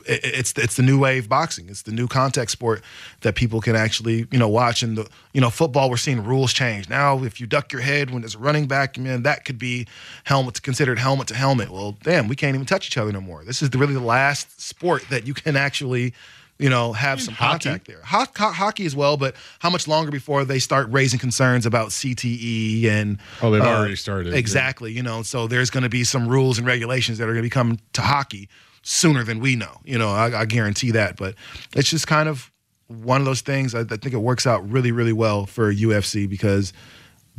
it- 0.05 0.21
it's 0.23 0.53
it's 0.53 0.75
the 0.75 0.81
new 0.81 0.97
wave 0.97 1.27
boxing. 1.27 1.67
It's 1.69 1.81
the 1.83 1.91
new 1.91 2.07
contact 2.07 2.51
sport 2.51 2.81
that 3.21 3.35
people 3.35 3.59
can 3.61 3.75
actually 3.75 4.27
you 4.31 4.39
know 4.39 4.47
watch. 4.47 4.81
And 4.81 4.97
the 4.97 5.07
you 5.33 5.41
know 5.41 5.49
football, 5.49 5.89
we're 5.89 5.97
seeing 5.97 6.23
rules 6.23 6.53
change 6.53 6.89
now. 6.89 7.21
If 7.23 7.39
you 7.41 7.45
duck 7.45 7.71
your 7.73 7.81
head 7.81 8.09
when 8.09 8.21
there's 8.21 8.35
a 8.35 8.39
running 8.39 8.65
back, 8.65 8.97
man, 8.97 9.23
that 9.23 9.43
could 9.45 9.59
be 9.59 9.87
helmet 10.23 10.61
considered 10.61 10.99
helmet 10.99 11.27
to 11.27 11.35
helmet. 11.35 11.69
Well, 11.69 11.97
damn, 12.01 12.27
we 12.29 12.35
can't 12.35 12.55
even 12.55 12.65
touch 12.65 12.87
each 12.87 12.97
other 12.97 13.11
no 13.11 13.21
more. 13.21 13.43
This 13.43 13.61
is 13.61 13.71
the, 13.71 13.77
really 13.77 13.93
the 13.93 13.99
last 13.99 14.59
sport 14.61 15.03
that 15.09 15.27
you 15.27 15.33
can 15.33 15.55
actually 15.57 16.13
you 16.59 16.69
know 16.69 16.93
have 16.93 17.21
some 17.21 17.33
hockey. 17.33 17.69
contact 17.69 17.87
there. 17.87 18.01
Ho- 18.03 18.25
ho- 18.37 18.51
hockey 18.51 18.85
as 18.85 18.95
well, 18.95 19.17
but 19.17 19.35
how 19.59 19.69
much 19.69 19.87
longer 19.87 20.11
before 20.11 20.45
they 20.45 20.59
start 20.59 20.87
raising 20.91 21.19
concerns 21.19 21.65
about 21.65 21.89
CTE 21.89 22.85
and 22.85 23.17
Oh, 23.41 23.49
they've 23.51 23.61
uh, 23.61 23.65
already 23.65 23.95
started. 23.95 24.33
Exactly. 24.33 24.91
You 24.91 25.01
know, 25.01 25.23
so 25.23 25.47
there's 25.47 25.69
going 25.69 25.83
to 25.83 25.89
be 25.89 26.03
some 26.03 26.27
rules 26.27 26.57
and 26.57 26.67
regulations 26.67 27.17
that 27.17 27.23
are 27.25 27.33
going 27.33 27.37
to 27.37 27.41
be 27.43 27.49
coming 27.49 27.79
to 27.93 28.01
hockey 28.01 28.49
sooner 28.81 29.23
than 29.23 29.39
we 29.39 29.55
know. 29.55 29.79
You 29.85 29.97
know, 29.97 30.09
I, 30.09 30.41
I 30.41 30.45
guarantee 30.45 30.91
that. 30.91 31.15
But 31.17 31.35
it's 31.75 31.89
just 31.89 32.07
kind 32.07 32.27
of 32.29 32.51
one 32.87 33.21
of 33.21 33.25
those 33.25 33.41
things. 33.41 33.73
I, 33.73 33.81
I 33.81 33.83
think 33.83 34.13
it 34.13 34.17
works 34.17 34.45
out 34.47 34.69
really, 34.69 34.91
really 34.91 35.13
well 35.13 35.45
for 35.45 35.73
UFC 35.73 36.27
because 36.29 36.73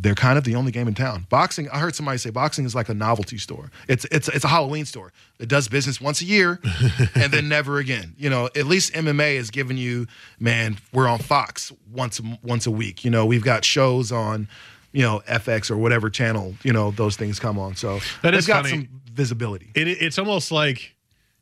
they're 0.03 0.15
kind 0.15 0.39
of 0.39 0.45
the 0.45 0.55
only 0.55 0.73
game 0.73 0.89
in 0.89 0.95
town. 0.95 1.27
Boxing. 1.29 1.69
I 1.69 1.79
heard 1.79 1.95
somebody 1.95 2.17
say 2.19 2.31
boxing 2.31 2.65
is 2.65 2.75
like 2.75 2.89
a 2.89 2.95
novelty 2.95 3.37
store. 3.37 3.71
It's 3.87 4.07
it's 4.11 4.29
it's 4.29 4.45
a 4.45 4.49
Halloween 4.49 4.87
store. 4.87 5.13
It 5.39 5.49
does 5.49 5.69
business 5.69 6.01
once 6.01 6.23
a 6.23 6.25
year 6.25 6.59
and 7.15 7.31
then 7.33 7.49
never 7.49 7.79
again. 7.79 8.15
You 8.17 8.31
know, 8.31 8.47
at 8.57 8.67
least 8.67 8.95
MMA 8.95 9.35
is 9.35 9.51
giving 9.51 9.77
you, 9.77 10.07
man. 10.39 10.79
We're 10.93 11.07
on 11.09 11.19
Fox 11.19 11.71
once 11.93 12.19
a, 12.19 12.39
once 12.43 12.67
a 12.67 12.71
week. 12.71 13.05
You 13.05 13.11
know, 13.11 13.27
we've 13.27 13.45
got 13.45 13.65
shows 13.65 14.11
on. 14.11 14.49
You 14.93 15.03
know, 15.03 15.23
FX 15.29 15.71
or 15.71 15.77
whatever 15.77 16.11
channel, 16.11 16.57
you 16.65 16.73
know, 16.73 16.91
those 16.91 17.15
things 17.15 17.39
come 17.39 17.61
on. 17.61 17.77
So 17.77 18.01
That 18.23 18.35
is 18.35 18.45
got 18.45 18.65
funny. 18.65 18.87
some 18.89 19.01
visibility. 19.13 19.71
It, 19.77 19.87
it's 19.87 20.19
almost 20.19 20.51
like, 20.51 20.97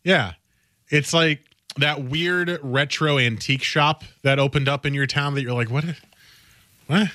yeah, 0.05 0.35
it's 0.91 1.15
like 1.15 1.41
that 1.79 2.05
weird 2.05 2.59
retro 2.63 3.17
antique 3.17 3.63
shop 3.63 4.05
that 4.23 4.39
opened 4.39 4.69
up 4.69 4.85
in 4.85 4.93
your 4.93 5.07
town 5.07 5.33
that 5.35 5.41
you're 5.41 5.55
like, 5.55 5.71
what? 5.71 5.85
What? 6.89 7.09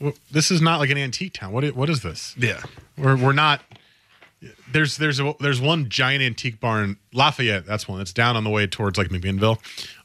Well, 0.00 0.14
this 0.30 0.50
is 0.50 0.60
not 0.60 0.80
like 0.80 0.90
an 0.90 0.98
antique 0.98 1.34
town. 1.34 1.52
What 1.52 1.64
what 1.74 1.88
is 1.90 2.02
this? 2.02 2.34
Yeah. 2.36 2.62
We're 2.96 3.16
we're 3.16 3.32
not. 3.32 3.62
There's 4.70 4.98
there's 4.98 5.20
a, 5.20 5.34
there's 5.40 5.60
one 5.60 5.88
giant 5.88 6.22
antique 6.22 6.60
barn 6.60 6.98
Lafayette. 7.12 7.64
That's 7.64 7.88
one. 7.88 8.00
It's 8.00 8.12
down 8.12 8.36
on 8.36 8.44
the 8.44 8.50
way 8.50 8.66
towards 8.66 8.98
like 8.98 9.08
McMinnville 9.08 9.58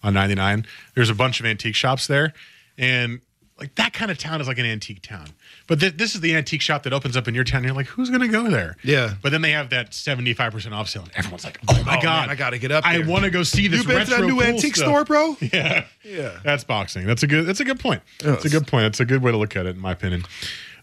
on 0.03 0.13
99. 0.13 0.65
There's 0.95 1.09
a 1.09 1.15
bunch 1.15 1.39
of 1.39 1.45
antique 1.45 1.75
shops 1.75 2.07
there, 2.07 2.33
and 2.77 3.19
like 3.59 3.75
that 3.75 3.93
kind 3.93 4.09
of 4.09 4.17
town 4.17 4.39
is 4.41 4.47
like 4.47 4.57
an 4.57 4.65
antique 4.65 5.01
town. 5.01 5.27
But 5.67 5.79
th- 5.79 5.97
this 5.97 6.15
is 6.15 6.21
the 6.21 6.35
antique 6.35 6.61
shop 6.61 6.83
that 6.83 6.93
opens 6.93 7.15
up 7.17 7.27
in 7.27 7.35
your 7.35 7.43
town. 7.43 7.57
And 7.59 7.65
you're 7.67 7.75
like, 7.75 7.87
who's 7.87 8.09
gonna 8.09 8.27
go 8.27 8.49
there? 8.49 8.77
Yeah. 8.83 9.15
But 9.21 9.31
then 9.31 9.41
they 9.41 9.51
have 9.51 9.69
that 9.71 9.93
75 9.93 10.51
percent 10.51 10.73
off 10.73 10.89
sale, 10.89 11.03
and 11.03 11.11
everyone's 11.15 11.43
like, 11.43 11.59
oh, 11.67 11.75
oh 11.77 11.83
my 11.83 11.97
Oh, 11.97 12.01
god, 12.01 12.21
man, 12.21 12.29
I 12.29 12.35
gotta 12.35 12.57
get 12.57 12.71
up 12.71 12.85
I 12.85 12.99
want 13.05 13.23
to 13.25 13.29
go 13.29 13.43
see 13.43 13.67
this. 13.67 13.81
You 13.81 13.87
been 13.87 14.05
to 14.05 14.09
that 14.11 14.21
new 14.21 14.33
cool 14.35 14.43
antique 14.43 14.75
stuff." 14.75 14.87
store, 14.87 15.03
bro? 15.05 15.35
Yeah, 15.53 15.85
Yeah. 16.03 16.39
That's 16.43 16.63
boxing. 16.63 17.05
That's 17.05 17.23
a 17.23 17.27
good. 17.27 17.45
That's 17.45 17.59
a 17.59 17.65
good 17.65 17.79
point. 17.79 18.01
That's 18.23 18.45
a 18.45 18.49
good 18.49 18.67
point. 18.67 18.83
That's 18.85 18.99
a 18.99 19.05
good 19.05 19.21
way 19.21 19.31
to 19.31 19.37
look 19.37 19.55
at 19.55 19.65
it, 19.65 19.75
in 19.75 19.81
my 19.81 19.91
opinion. 19.91 20.23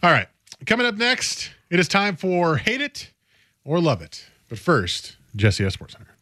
All 0.03 0.11
right, 0.11 0.29
coming 0.67 0.87
up 0.87 0.97
next, 0.97 1.51
it 1.71 1.81
is 1.81 1.89
time 1.89 2.17
for 2.17 2.57
hate 2.57 2.81
it 2.81 3.11
or 3.65 3.81
love 3.81 4.03
it. 4.03 4.27
But 4.49 4.59
first, 4.59 5.17
Jesse 5.35 5.65
S. 5.65 5.75
Sports 5.75 5.95
Center. 5.95 6.15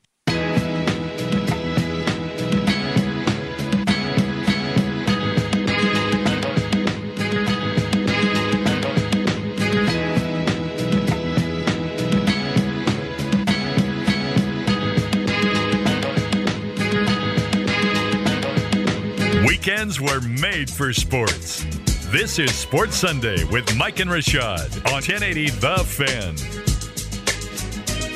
Weekends 19.66 19.98
were 19.98 20.20
made 20.20 20.68
for 20.68 20.92
sports. 20.92 21.64
This 22.11 22.38
is 22.38 22.55
Sports 22.55 22.96
Sunday 22.96 23.44
with 23.44 23.74
Mike 23.79 23.98
and 23.98 24.11
Rashad 24.11 24.77
on 24.88 24.92
1080 25.00 25.48
The 25.48 25.79
Fan. 25.79 26.37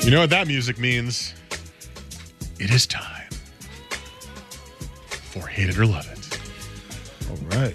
You 0.04 0.10
know 0.10 0.20
what 0.20 0.28
that 0.28 0.46
music 0.46 0.78
means? 0.78 1.32
It 2.60 2.70
is 2.70 2.86
time 2.86 3.30
for 5.00 5.46
hate 5.46 5.70
it 5.70 5.78
or 5.78 5.86
love 5.86 6.06
it. 6.12 6.38
All 7.30 7.58
right. 7.58 7.74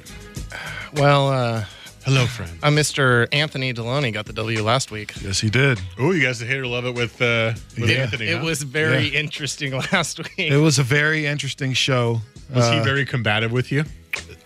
Well, 0.93 1.29
uh, 1.29 1.65
hello, 2.05 2.27
friend. 2.27 2.51
Uh, 2.62 2.67
Mr. 2.69 3.27
Anthony 3.31 3.73
Deloney 3.73 4.13
got 4.13 4.27
the 4.27 4.33
W 4.33 4.62
last 4.62 4.91
week. 4.91 5.13
Yes, 5.19 5.39
he 5.39 5.49
did. 5.49 5.81
Oh, 5.97 6.12
you 6.12 6.21
guys 6.21 6.39
hate 6.39 6.51
it 6.51 6.59
or 6.59 6.67
love 6.67 6.86
it 6.86 6.93
with 6.93 7.19
uh, 7.19 7.53
with 7.79 7.89
Yeah. 7.89 8.03
Anthony? 8.03 8.27
It 8.27 8.38
huh? 8.38 8.45
was 8.45 8.62
very 8.62 9.07
Yeah. 9.07 9.19
interesting 9.21 9.71
last 9.91 10.19
week. 10.19 10.38
It 10.51 10.57
was 10.57 10.77
a 10.77 10.83
very 10.83 11.25
interesting 11.25 11.73
show. 11.73 12.21
Was 12.53 12.69
he 12.69 12.77
Uh, 12.79 12.84
very 12.84 13.06
combative 13.06 13.51
with 13.51 13.71
you? 13.71 13.86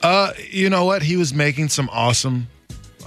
Uh, 0.03 0.31
you 0.49 0.69
know 0.69 0.85
what? 0.85 1.01
He 1.01 1.17
was 1.17 1.33
making 1.33 1.69
some 1.69 1.89
awesome, 1.91 2.47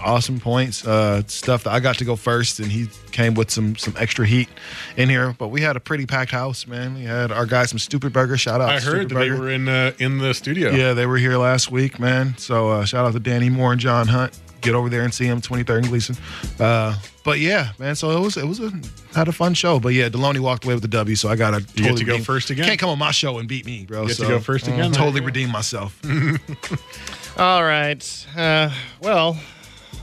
awesome 0.03 0.41
points. 0.41 0.87
Uh, 0.87 1.23
stuff 1.27 1.65
that 1.65 1.73
I 1.73 1.81
got 1.81 1.99
to 1.99 2.05
go 2.05 2.17
first, 2.17 2.59
and 2.59 2.71
he 2.71 2.89
came 3.13 3.35
with 3.35 3.51
some 3.51 3.77
some 3.77 3.95
extra 3.99 4.27
heat 4.27 4.49
in 4.97 5.09
here. 5.09 5.35
But 5.39 5.49
we 5.49 5.61
had 5.61 5.77
a 5.77 5.81
pretty 5.81 6.07
packed 6.07 6.33
house, 6.33 6.67
man. 6.67 6.95
We 6.95 7.05
had 7.05 7.31
our 7.33 7.47
guys 7.47 7.71
from 7.71 7.79
Stoopid 7.79 8.13
Burger. 8.13 8.37
Shout 8.37 8.61
out! 8.61 8.71
I 8.71 8.79
to 8.81 8.85
heard 8.87 9.07
Stupid 9.07 9.17
that 9.17 9.21
they 9.21 9.31
were 9.31 9.51
in 9.51 9.69
uh, 9.69 9.93
in 9.99 10.19
the 10.19 10.35
studio. 10.35 10.71
Yeah, 10.73 10.93
they 10.95 11.07
were 11.07 11.19
here 11.19 11.37
last 11.39 11.71
week, 11.71 11.99
man. 12.01 12.35
So 12.39 12.71
uh, 12.71 12.85
shout 12.85 13.07
out 13.07 13.13
to 13.13 13.21
Danny 13.21 13.51
Moore 13.51 13.73
and 13.73 13.81
John 13.81 14.09
Hunt. 14.09 14.39
Get 14.61 14.75
over 14.75 14.89
there 14.89 15.03
and 15.03 15.13
see 15.13 15.25
him, 15.27 15.41
23rd 15.41 15.79
and 15.79 15.89
Gleason. 15.89 16.17
Uh, 16.59 16.97
but 17.25 17.39
yeah, 17.39 17.73
man. 17.79 17.95
So 17.95 18.11
it 18.11 18.21
was 18.21 18.37
it 18.37 18.47
was 18.47 18.61
a 18.61 18.71
had 19.15 19.29
a 19.29 19.33
fun 19.33 19.55
show. 19.55 19.81
But 19.81 19.91
yeah, 19.91 20.09
Deloney 20.09 20.41
walked 20.41 20.65
away 20.65 20.75
with 20.75 20.83
the 20.83 20.89
W. 20.89 21.17
So 21.17 21.29
I 21.29 21.37
got 21.37 21.51
to 21.53 21.61
get 21.75 21.97
to 21.97 22.05
go 22.05 22.19
first 22.19 22.51
again? 22.51 22.67
Can't 22.67 22.79
come 22.81 22.91
on 22.91 22.99
my 22.99 23.11
show 23.11 23.39
and 23.39 23.49
beat 23.49 23.67
me, 23.67 23.85
bro. 23.87 24.03
You 24.03 24.09
get 24.09 24.17
to 24.19 24.27
go 24.29 24.41
first 24.41 24.67
again? 24.69 24.91
uh, 24.91 24.95
Totally 24.95 25.21
redeem 25.21 25.51
myself. 25.51 25.99
All 27.39 27.63
right. 27.65 28.27
Uh, 28.37 28.71
well, 29.01 29.39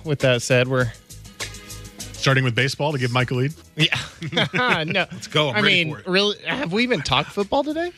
with 0.04 0.20
that 0.20 0.41
said, 0.41 0.67
we're 0.67 0.91
Starting 2.13 2.43
with 2.43 2.56
baseball 2.56 2.91
to 2.91 2.98
give 2.98 3.12
Mike 3.13 3.30
a 3.32 3.36
lead. 3.36 3.54
yeah. 3.76 3.96
no, 4.84 5.06
let's 5.12 5.28
go. 5.28 5.50
I'm 5.50 5.58
I 5.58 5.62
ready 5.62 5.86
mean, 5.86 5.93
for 5.93 6.00
it. 6.02 6.08
really, 6.08 6.38
have 6.46 6.74
we 6.74 6.84
even 6.84 7.02
talked 7.02 7.32
football 7.32 7.63
today? 7.63 7.91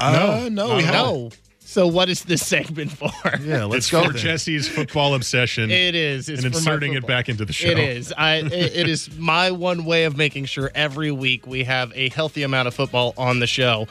Uh, 0.00 0.48
no, 0.50 0.76
we 0.76 0.82
haven't. 0.82 0.92
no. 0.94 1.30
So 1.68 1.86
what 1.86 2.08
is 2.08 2.22
this 2.24 2.46
segment 2.46 2.90
for? 2.92 3.10
Yeah, 3.42 3.64
let's 3.64 3.84
it's 3.84 3.90
go. 3.90 4.04
for 4.06 4.12
then. 4.14 4.22
Jesse's 4.22 4.66
football 4.66 5.14
obsession. 5.14 5.70
It 5.70 5.94
is. 5.94 6.30
It's 6.30 6.42
and 6.42 6.54
inserting 6.54 6.94
it 6.94 7.06
back 7.06 7.28
into 7.28 7.44
the 7.44 7.52
show. 7.52 7.68
It 7.68 7.78
is. 7.78 8.10
I. 8.16 8.36
It, 8.36 8.52
it 8.52 8.88
is 8.88 9.14
my 9.18 9.50
one 9.50 9.84
way 9.84 10.04
of 10.04 10.16
making 10.16 10.46
sure 10.46 10.70
every 10.74 11.10
week 11.10 11.46
we 11.46 11.64
have 11.64 11.92
a 11.94 12.08
healthy 12.08 12.42
amount 12.42 12.68
of 12.68 12.74
football 12.74 13.12
on 13.18 13.40
the 13.40 13.46
show. 13.46 13.86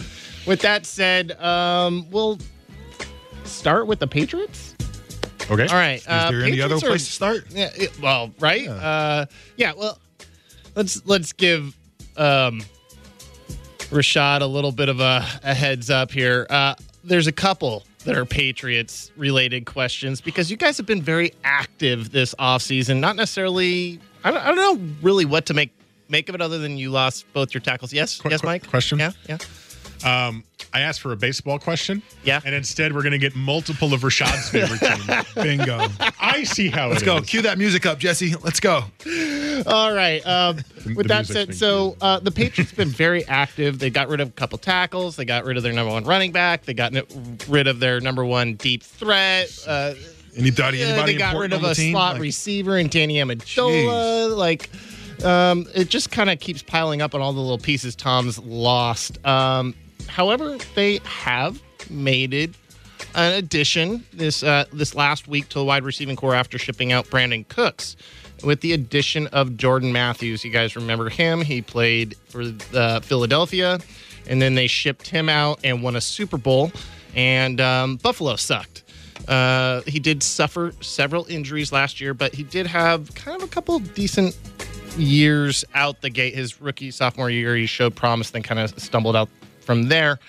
With 0.48 0.62
that 0.62 0.88
said, 0.88 1.40
um, 1.40 2.10
we'll 2.10 2.40
start 3.44 3.86
with 3.86 4.00
the 4.00 4.08
Patriots. 4.08 4.74
Okay. 5.52 5.68
All 5.68 5.76
right. 5.76 6.00
Is 6.00 6.04
there 6.06 6.42
any 6.42 6.60
other 6.60 6.76
Patriots 6.80 6.84
are- 6.84 6.88
place 6.88 7.06
to 7.06 7.12
start? 7.12 7.46
Yeah. 7.52 7.70
it- 7.76 8.02
well, 8.02 8.32
right. 8.40 8.64
Yeah. 8.64 8.72
Uh, 8.72 9.26
yeah. 9.56 9.74
Well, 9.78 10.00
let's 10.76 11.06
let's 11.06 11.32
give 11.32 11.78
um, 12.18 12.64
Rashad 13.92 14.42
a 14.42 14.48
little 14.48 14.72
bit 14.72 14.90
of 14.90 15.00
a, 15.00 15.24
a 15.44 15.54
heads 15.54 15.92
up 15.92 16.12
here. 16.12 16.48
Uh, 16.50 16.74
there's 17.08 17.28
a 17.28 17.32
couple 17.32 17.84
that 18.06 18.16
are 18.16 18.26
Patriots 18.26 19.12
related 19.18 19.66
questions 19.66 20.22
because 20.22 20.50
you 20.52 20.58
guys 20.58 20.78
have 20.78 20.86
been 20.86 21.02
very 21.02 21.34
active 21.44 22.12
this 22.12 22.34
offseason. 22.40 23.00
Not 23.00 23.16
necessarily 23.16 24.00
I 24.24 24.32
don't, 24.32 24.42
I 24.42 24.48
don't 24.54 24.58
know 24.80 24.94
really 25.02 25.26
what 25.26 25.46
to 25.48 25.54
make 25.54 25.72
make 26.10 26.30
of 26.30 26.36
it 26.36 26.42
other 26.42 26.58
than 26.58 26.78
you 26.78 26.90
lost 26.90 27.26
both 27.34 27.54
your 27.54 27.62
tackles. 27.62 27.92
Yes, 27.94 28.20
Qu- 28.20 28.30
yes, 28.30 28.42
qu- 28.42 28.48
Mike. 28.48 28.68
question? 28.68 29.00
Yeah, 29.00 29.12
yeah. 29.28 29.38
Um, 30.06 30.44
I 30.74 30.82
asked 30.82 31.02
for 31.02 31.12
a 31.12 31.16
baseball 31.18 31.58
question. 31.60 32.04
Yeah. 32.24 32.40
And 32.46 32.54
instead, 32.54 32.94
we're 32.94 33.02
going 33.02 33.14
to 33.14 33.18
get 33.18 33.36
multiple 33.36 33.94
of 33.94 34.02
Rashad's 34.02 34.50
favorite 34.50 34.80
team. 34.80 35.26
Bingo. 35.44 35.88
I 36.22 36.44
see 36.44 36.70
how 36.70 36.90
it 36.90 36.90
is. 36.90 36.92
Let's 36.92 37.02
it 37.02 37.06
go. 37.06 37.18
is. 37.18 37.26
Cue 37.30 37.42
that 37.42 37.58
music 37.58 37.86
up, 37.88 37.98
Jesse. 37.98 38.36
Let's 38.44 38.60
go. 38.60 38.84
All 39.66 39.94
right. 39.94 40.26
Um, 40.26 40.58
with 40.96 41.08
that 41.08 41.26
said, 41.26 41.56
so 41.56 41.96
uh, 42.02 42.20
the 42.20 42.32
Patriots 42.32 42.72
have 42.72 42.78
been 42.78 42.90
very 42.90 43.26
active. 43.26 43.80
They 43.80 43.90
got 43.90 44.10
rid 44.10 44.20
of 44.20 44.30
a 44.30 44.32
couple 44.32 44.58
tackles. 44.58 45.16
They 45.16 45.26
got 45.26 45.46
rid 45.46 45.58
of 45.58 45.64
their 45.64 45.74
number 45.74 45.92
one 45.92 46.04
running 46.04 46.32
back. 46.32 46.66
They 46.66 46.74
got 46.74 46.94
rid 47.48 47.68
of 47.68 47.80
their 47.80 48.00
number 48.00 48.24
one 48.26 48.56
deep 48.56 48.84
threat. 48.84 49.58
Uh, 49.66 49.94
Anybody, 50.36 50.78
yeah, 50.78 50.86
anybody 50.88 51.14
they 51.14 51.18
got 51.18 51.36
rid 51.36 51.52
of 51.52 51.64
a 51.64 51.74
team? 51.74 51.94
slot 51.94 52.14
Like, 52.14 52.22
receiver 52.22 52.78
and 52.78 52.92
Danny 52.92 53.16
Amendola. 53.16 54.38
Like, 54.38 54.70
um, 55.26 55.66
it 55.74 55.90
just 55.90 56.12
kind 56.12 56.30
of 56.30 56.40
keeps 56.40 56.62
piling 56.62 57.02
up 57.02 57.16
on 57.16 57.22
all 57.22 57.34
the 57.34 57.40
little 57.40 57.58
pieces 57.58 57.96
Tom's 57.96 58.38
lost. 58.38 59.26
Um, 59.26 59.74
however, 60.08 60.58
they 60.76 61.00
have 61.06 61.60
made 61.90 62.36
it 62.36 62.52
an 63.16 63.34
addition 63.34 64.04
this 64.14 64.44
uh, 64.44 64.66
this 64.72 64.94
last 64.94 65.28
week 65.28 65.50
to 65.50 65.60
the 65.60 65.66
wide 65.66 65.84
receiving 65.84 66.16
corps 66.16 66.36
after 66.36 66.60
shipping 66.60 66.92
out 66.92 67.08
Brandin 67.08 67.48
Cooks. 67.48 67.96
With 68.44 68.62
the 68.62 68.74
addition 68.74 69.28
of 69.28 69.58
Jordan 69.58 69.92
Matthews, 69.92 70.46
you 70.46 70.52
guys 70.52 70.76
remember 70.76 71.10
him? 71.10 71.42
He 71.42 71.62
played 71.62 72.16
for 72.30 72.46
the 72.46 73.02
Philadelphia, 73.04 73.80
and 74.28 74.42
then 74.42 74.56
they 74.56 74.68
shipped 74.68 75.08
him 75.08 75.28
out 75.28 75.60
and 75.64 75.82
won 75.82 75.96
a 75.96 76.02
Super 76.02 76.38
Bowl. 76.38 76.72
And 77.16 77.60
um, 77.60 77.98
Buffalo 77.98 78.36
sucked. 78.36 78.84
Uh, 79.28 79.82
he 79.88 80.00
did 80.00 80.22
suffer 80.22 80.72
several 80.82 81.26
injuries 81.26 81.72
last 81.72 82.00
year, 82.00 82.14
but 82.14 82.34
he 82.34 82.44
did 82.44 82.68
have 82.68 83.14
kind 83.16 83.42
of 83.42 83.48
a 83.48 83.52
couple 83.52 83.80
decent 83.80 84.38
years 84.98 85.66
out 85.74 86.02
the 86.02 86.10
gate. 86.10 86.36
His 86.36 86.62
rookie 86.62 86.92
sophomore 86.92 87.30
year, 87.30 87.56
he 87.56 87.66
showed 87.66 87.96
promise, 87.96 88.30
then 88.30 88.44
kind 88.44 88.60
of 88.60 88.80
stumbled 88.80 89.16
out 89.16 89.30
from 89.62 89.90
there. 89.90 90.20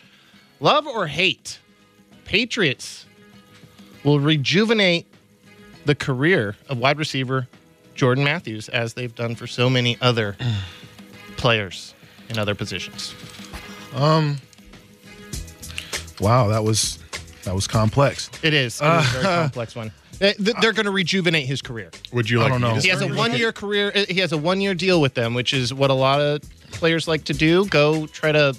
Love 0.60 0.86
or 0.86 1.06
hate, 1.06 1.58
Patriots 2.24 3.06
will 4.02 4.18
rejuvenate 4.18 5.06
the 5.84 5.94
career 5.94 6.56
of 6.68 6.78
wide 6.78 6.98
receiver 6.98 7.46
Jordan 7.98 8.22
Matthews 8.24 8.68
as 8.68 8.94
they've 8.94 9.14
done 9.14 9.34
for 9.34 9.46
so 9.48 9.68
many 9.68 9.98
other 10.00 10.36
players 11.36 11.94
in 12.30 12.38
other 12.38 12.54
positions. 12.54 13.14
Um. 13.94 14.38
Wow, 16.20 16.48
that 16.48 16.64
was 16.64 16.98
that 17.44 17.54
was 17.54 17.66
complex. 17.66 18.30
It 18.42 18.54
is. 18.54 18.80
It 18.80 18.84
is 18.84 19.08
a 19.08 19.08
very 19.12 19.24
complex 19.42 19.74
one. 19.76 19.92
They- 20.18 20.34
They're 20.38 20.72
going 20.72 20.86
to 20.86 20.90
rejuvenate 20.90 21.46
his 21.46 21.62
career. 21.62 21.90
Would 22.12 22.28
you 22.30 22.38
like? 22.38 22.48
I 22.48 22.54
like 22.54 22.60
don't 22.60 22.70
know. 22.70 22.76
to 22.76 22.82
He 22.82 22.88
has 22.88 23.02
a 23.02 23.08
one 23.08 23.34
year 23.36 23.52
career. 23.52 23.92
uh, 23.94 24.04
He 24.08 24.20
has 24.20 24.32
a 24.32 24.38
one 24.38 24.60
year 24.60 24.74
deal 24.74 25.00
with 25.00 25.14
them, 25.14 25.34
which 25.34 25.52
is 25.54 25.72
what 25.74 25.90
a 25.90 25.94
lot 25.94 26.20
of 26.20 26.40
players 26.72 27.06
like 27.08 27.24
to 27.24 27.32
do. 27.34 27.66
Go 27.66 28.06
try 28.08 28.32
to 28.32 28.56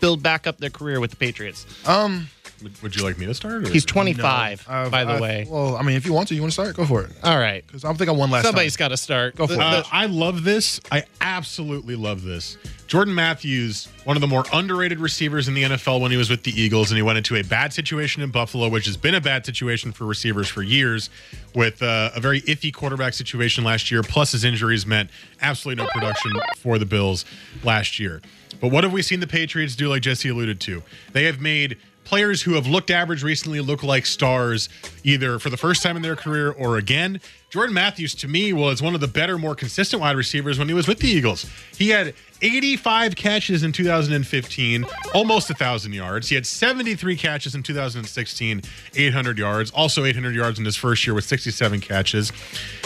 build 0.00 0.22
back 0.22 0.46
up 0.46 0.58
their 0.58 0.70
career 0.70 0.98
with 1.00 1.10
the 1.10 1.16
Patriots. 1.16 1.66
Um. 1.88 2.28
Would, 2.62 2.82
would 2.82 2.96
you 2.96 3.02
like 3.02 3.18
me 3.18 3.26
to 3.26 3.34
start? 3.34 3.64
Or? 3.66 3.70
He's 3.70 3.84
25, 3.84 4.66
no, 4.68 4.74
I've- 4.74 4.90
by 4.90 5.04
the 5.04 5.12
I've- 5.12 5.22
way. 5.22 5.46
Well, 5.48 5.76
I 5.76 5.82
mean, 5.82 5.96
if 5.96 6.04
you 6.04 6.12
want 6.12 6.28
to, 6.28 6.34
you 6.34 6.40
want 6.42 6.50
to 6.52 6.54
start, 6.54 6.76
go 6.76 6.84
for 6.84 7.02
it. 7.04 7.10
All 7.22 7.38
right. 7.38 7.66
Because 7.66 7.84
I 7.84 7.92
think 7.94 8.08
I 8.10 8.12
won 8.12 8.30
last 8.30 8.44
Somebody's 8.44 8.76
time. 8.76 8.84
got 8.84 8.88
to 8.88 8.96
start. 8.96 9.36
Go 9.36 9.46
for 9.46 9.54
The- 9.54 9.60
it. 9.60 9.62
Uh, 9.62 9.82
I 9.90 10.06
love 10.06 10.44
this. 10.44 10.80
I 10.92 11.04
absolutely 11.20 11.96
love 11.96 12.22
this. 12.22 12.56
Jordan 12.86 13.14
Matthews, 13.14 13.86
one 14.04 14.16
of 14.16 14.20
the 14.20 14.26
more 14.26 14.44
underrated 14.52 14.98
receivers 14.98 15.46
in 15.46 15.54
the 15.54 15.62
NFL 15.62 16.00
when 16.00 16.10
he 16.10 16.16
was 16.16 16.28
with 16.28 16.42
the 16.42 16.60
Eagles, 16.60 16.90
and 16.90 16.96
he 16.98 17.02
went 17.02 17.18
into 17.18 17.36
a 17.36 17.42
bad 17.42 17.72
situation 17.72 18.20
in 18.22 18.30
Buffalo, 18.30 18.68
which 18.68 18.86
has 18.86 18.96
been 18.96 19.14
a 19.14 19.20
bad 19.20 19.46
situation 19.46 19.92
for 19.92 20.06
receivers 20.06 20.48
for 20.48 20.62
years, 20.62 21.08
with 21.54 21.82
uh, 21.82 22.10
a 22.16 22.20
very 22.20 22.40
iffy 22.42 22.74
quarterback 22.74 23.14
situation 23.14 23.62
last 23.64 23.90
year. 23.90 24.02
Plus, 24.02 24.32
his 24.32 24.42
injuries 24.44 24.84
meant 24.86 25.08
absolutely 25.40 25.84
no 25.84 25.88
production 25.90 26.32
for 26.56 26.78
the 26.78 26.84
Bills 26.86 27.24
last 27.62 27.98
year. 28.00 28.20
But 28.60 28.68
what 28.72 28.82
have 28.84 28.92
we 28.92 29.02
seen 29.02 29.20
the 29.20 29.26
Patriots 29.26 29.76
do, 29.76 29.88
like 29.88 30.02
Jesse 30.02 30.28
alluded 30.28 30.60
to? 30.62 30.82
They 31.12 31.24
have 31.24 31.40
made 31.40 31.78
players 32.04 32.42
who 32.42 32.54
have 32.54 32.66
looked 32.66 32.90
average 32.90 33.22
recently 33.22 33.60
look 33.60 33.82
like 33.82 34.06
stars 34.06 34.68
either 35.04 35.38
for 35.38 35.50
the 35.50 35.56
first 35.56 35.82
time 35.82 35.96
in 35.96 36.02
their 36.02 36.16
career 36.16 36.50
or 36.50 36.76
again. 36.76 37.20
Jordan 37.50 37.74
Matthews, 37.74 38.14
to 38.16 38.28
me, 38.28 38.52
was 38.52 38.80
one 38.80 38.94
of 38.94 39.00
the 39.00 39.08
better, 39.08 39.36
more 39.36 39.54
consistent 39.54 40.00
wide 40.00 40.16
receivers 40.16 40.58
when 40.58 40.68
he 40.68 40.74
was 40.74 40.86
with 40.86 41.00
the 41.00 41.08
Eagles. 41.08 41.46
He 41.76 41.88
had 41.88 42.14
85 42.42 43.16
catches 43.16 43.62
in 43.62 43.72
2015, 43.72 44.86
almost 45.14 45.50
1,000 45.50 45.92
yards. 45.92 46.28
He 46.28 46.36
had 46.36 46.46
73 46.46 47.16
catches 47.16 47.54
in 47.54 47.62
2016, 47.62 48.62
800 48.94 49.38
yards, 49.38 49.70
also 49.72 50.04
800 50.04 50.34
yards 50.34 50.58
in 50.58 50.64
his 50.64 50.76
first 50.76 51.06
year 51.06 51.14
with 51.14 51.24
67 51.24 51.80
catches. 51.80 52.32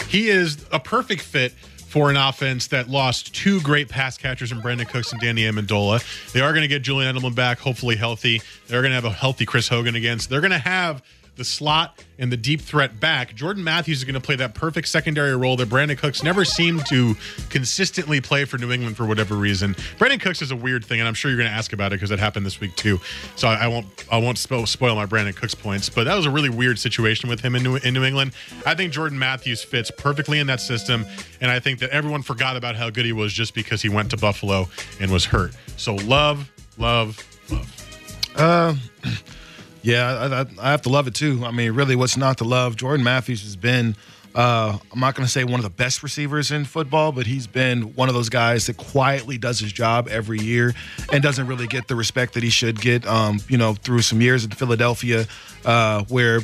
He 0.07 0.29
is 0.29 0.65
a 0.71 0.79
perfect 0.79 1.21
fit 1.21 1.53
for 1.95 2.09
an 2.09 2.17
offense 2.17 2.67
that 2.67 2.89
lost 2.89 3.33
two 3.33 3.61
great 3.61 3.87
pass 3.87 4.17
catchers 4.17 4.51
in 4.51 4.59
Brandin 4.59 4.85
Cooks 4.85 5.13
and 5.13 5.21
Danny 5.21 5.43
Amendola. 5.43 6.03
They 6.33 6.41
are 6.41 6.51
going 6.51 6.63
to 6.63 6.67
get 6.67 6.81
Julian 6.81 7.15
Edelman 7.15 7.33
back, 7.33 7.57
hopefully 7.57 7.95
healthy. 7.95 8.41
They're 8.67 8.81
going 8.81 8.91
to 8.91 8.95
have 8.95 9.05
a 9.05 9.11
healthy 9.11 9.45
Chris 9.45 9.69
Hogan 9.69 9.95
again. 9.95 10.19
So 10.19 10.29
they're 10.29 10.41
going 10.41 10.51
to 10.51 10.57
have 10.57 11.01
the 11.35 11.45
slot 11.45 12.03
and 12.17 12.31
the 12.31 12.37
deep 12.37 12.61
threat 12.61 12.99
back. 12.99 13.35
Jordan 13.35 13.63
Matthews 13.63 13.97
is 13.97 14.03
going 14.03 14.15
to 14.15 14.21
play 14.21 14.35
that 14.37 14.55
perfect 14.55 14.87
secondary 14.87 15.35
role 15.35 15.55
that 15.57 15.69
Brandin 15.69 15.97
Cooks 15.97 16.23
never 16.23 16.45
seemed 16.45 16.85
to 16.87 17.15
consistently 17.49 18.21
play 18.21 18.45
for 18.45 18.57
New 18.57 18.71
England 18.71 18.95
for 18.95 19.05
whatever 19.05 19.35
reason. 19.35 19.73
Brandin 19.99 20.19
Cooks 20.19 20.41
is 20.41 20.51
a 20.51 20.55
weird 20.55 20.85
thing, 20.85 20.99
and 20.99 21.07
I'm 21.07 21.13
sure 21.13 21.29
you're 21.29 21.37
going 21.37 21.49
to 21.49 21.55
ask 21.55 21.73
about 21.73 21.91
it 21.91 21.97
because 21.97 22.11
it 22.11 22.19
happened 22.19 22.45
this 22.45 22.59
week 22.59 22.75
too. 22.75 22.99
So 23.35 23.47
I, 23.47 23.65
I 23.65 23.67
won't 23.67 23.87
I 24.11 24.17
won't 24.17 24.37
spoil, 24.37 24.95
my 24.95 25.05
Brandin 25.05 25.35
Cooks 25.35 25.55
points, 25.55 25.89
but 25.89 26.05
that 26.05 26.15
was 26.15 26.25
a 26.25 26.31
really 26.31 26.49
weird 26.49 26.79
situation 26.79 27.29
with 27.29 27.41
him 27.41 27.55
in 27.55 27.63
New, 27.63 27.75
in 27.77 27.93
New 27.93 28.03
England. 28.03 28.33
I 28.65 28.75
think 28.75 28.93
Jordan 28.93 29.19
Matthews 29.19 29.63
fits 29.63 29.91
perfectly 29.91 30.39
in 30.39 30.47
that 30.47 30.61
system, 30.61 31.05
and 31.41 31.51
I 31.51 31.59
think 31.59 31.79
that 31.79 31.89
everyone 31.89 32.21
forgot 32.21 32.55
about 32.55 32.75
how 32.75 32.89
good 32.89 33.05
he 33.05 33.13
was 33.13 33.33
just 33.33 33.53
because 33.53 33.81
he 33.81 33.89
went 33.89 34.09
to 34.11 34.17
Buffalo 34.17 34.69
and 34.99 35.11
was 35.11 35.25
hurt. 35.25 35.53
So 35.77 35.95
love, 35.95 36.51
love, 36.77 37.21
love. 37.49 38.31
Uh, 38.35 38.75
yeah, 39.85 40.45
I, 40.59 40.67
I, 40.67 40.71
have 40.71 40.81
to 40.83 40.89
love 40.89 41.07
it 41.07 41.13
too. 41.13 41.45
I 41.45 41.51
mean, 41.51 41.71
really, 41.73 41.95
what's 41.95 42.17
not 42.17 42.39
to 42.39 42.43
love? 42.43 42.75
Jordan 42.75 43.03
Matthews 43.03 43.43
has 43.43 43.55
been. 43.55 43.95
Uh, 44.33 44.77
I'm 44.91 44.99
not 44.99 45.15
going 45.15 45.25
to 45.25 45.31
say 45.31 45.43
one 45.43 45.59
of 45.59 45.63
the 45.63 45.69
best 45.69 46.03
receivers 46.03 46.51
in 46.51 46.65
football, 46.65 47.13
but 47.13 47.25
he's 47.25 47.47
been 47.47 47.93
one 47.95 48.09
of 48.09 48.15
those 48.15 48.27
guys 48.27 48.65
that 48.65 48.75
quietly 48.75 49.37
does 49.37 49.59
his 49.59 49.71
job 49.71 50.09
every 50.09 50.39
year 50.39 50.73
and 51.13 51.23
doesn't 51.23 51.47
really 51.47 51.67
get 51.67 51.87
the 51.87 51.95
respect 51.95 52.33
that 52.33 52.43
he 52.43 52.49
should 52.49 52.81
get. 52.81 53.07
Um, 53.07 53.39
you 53.47 53.57
know, 53.57 53.75
through 53.75 54.01
some 54.01 54.19
years 54.19 54.43
in 54.43 54.51
Philadelphia, 54.51 55.25
uh, 55.63 56.03
where 56.09 56.41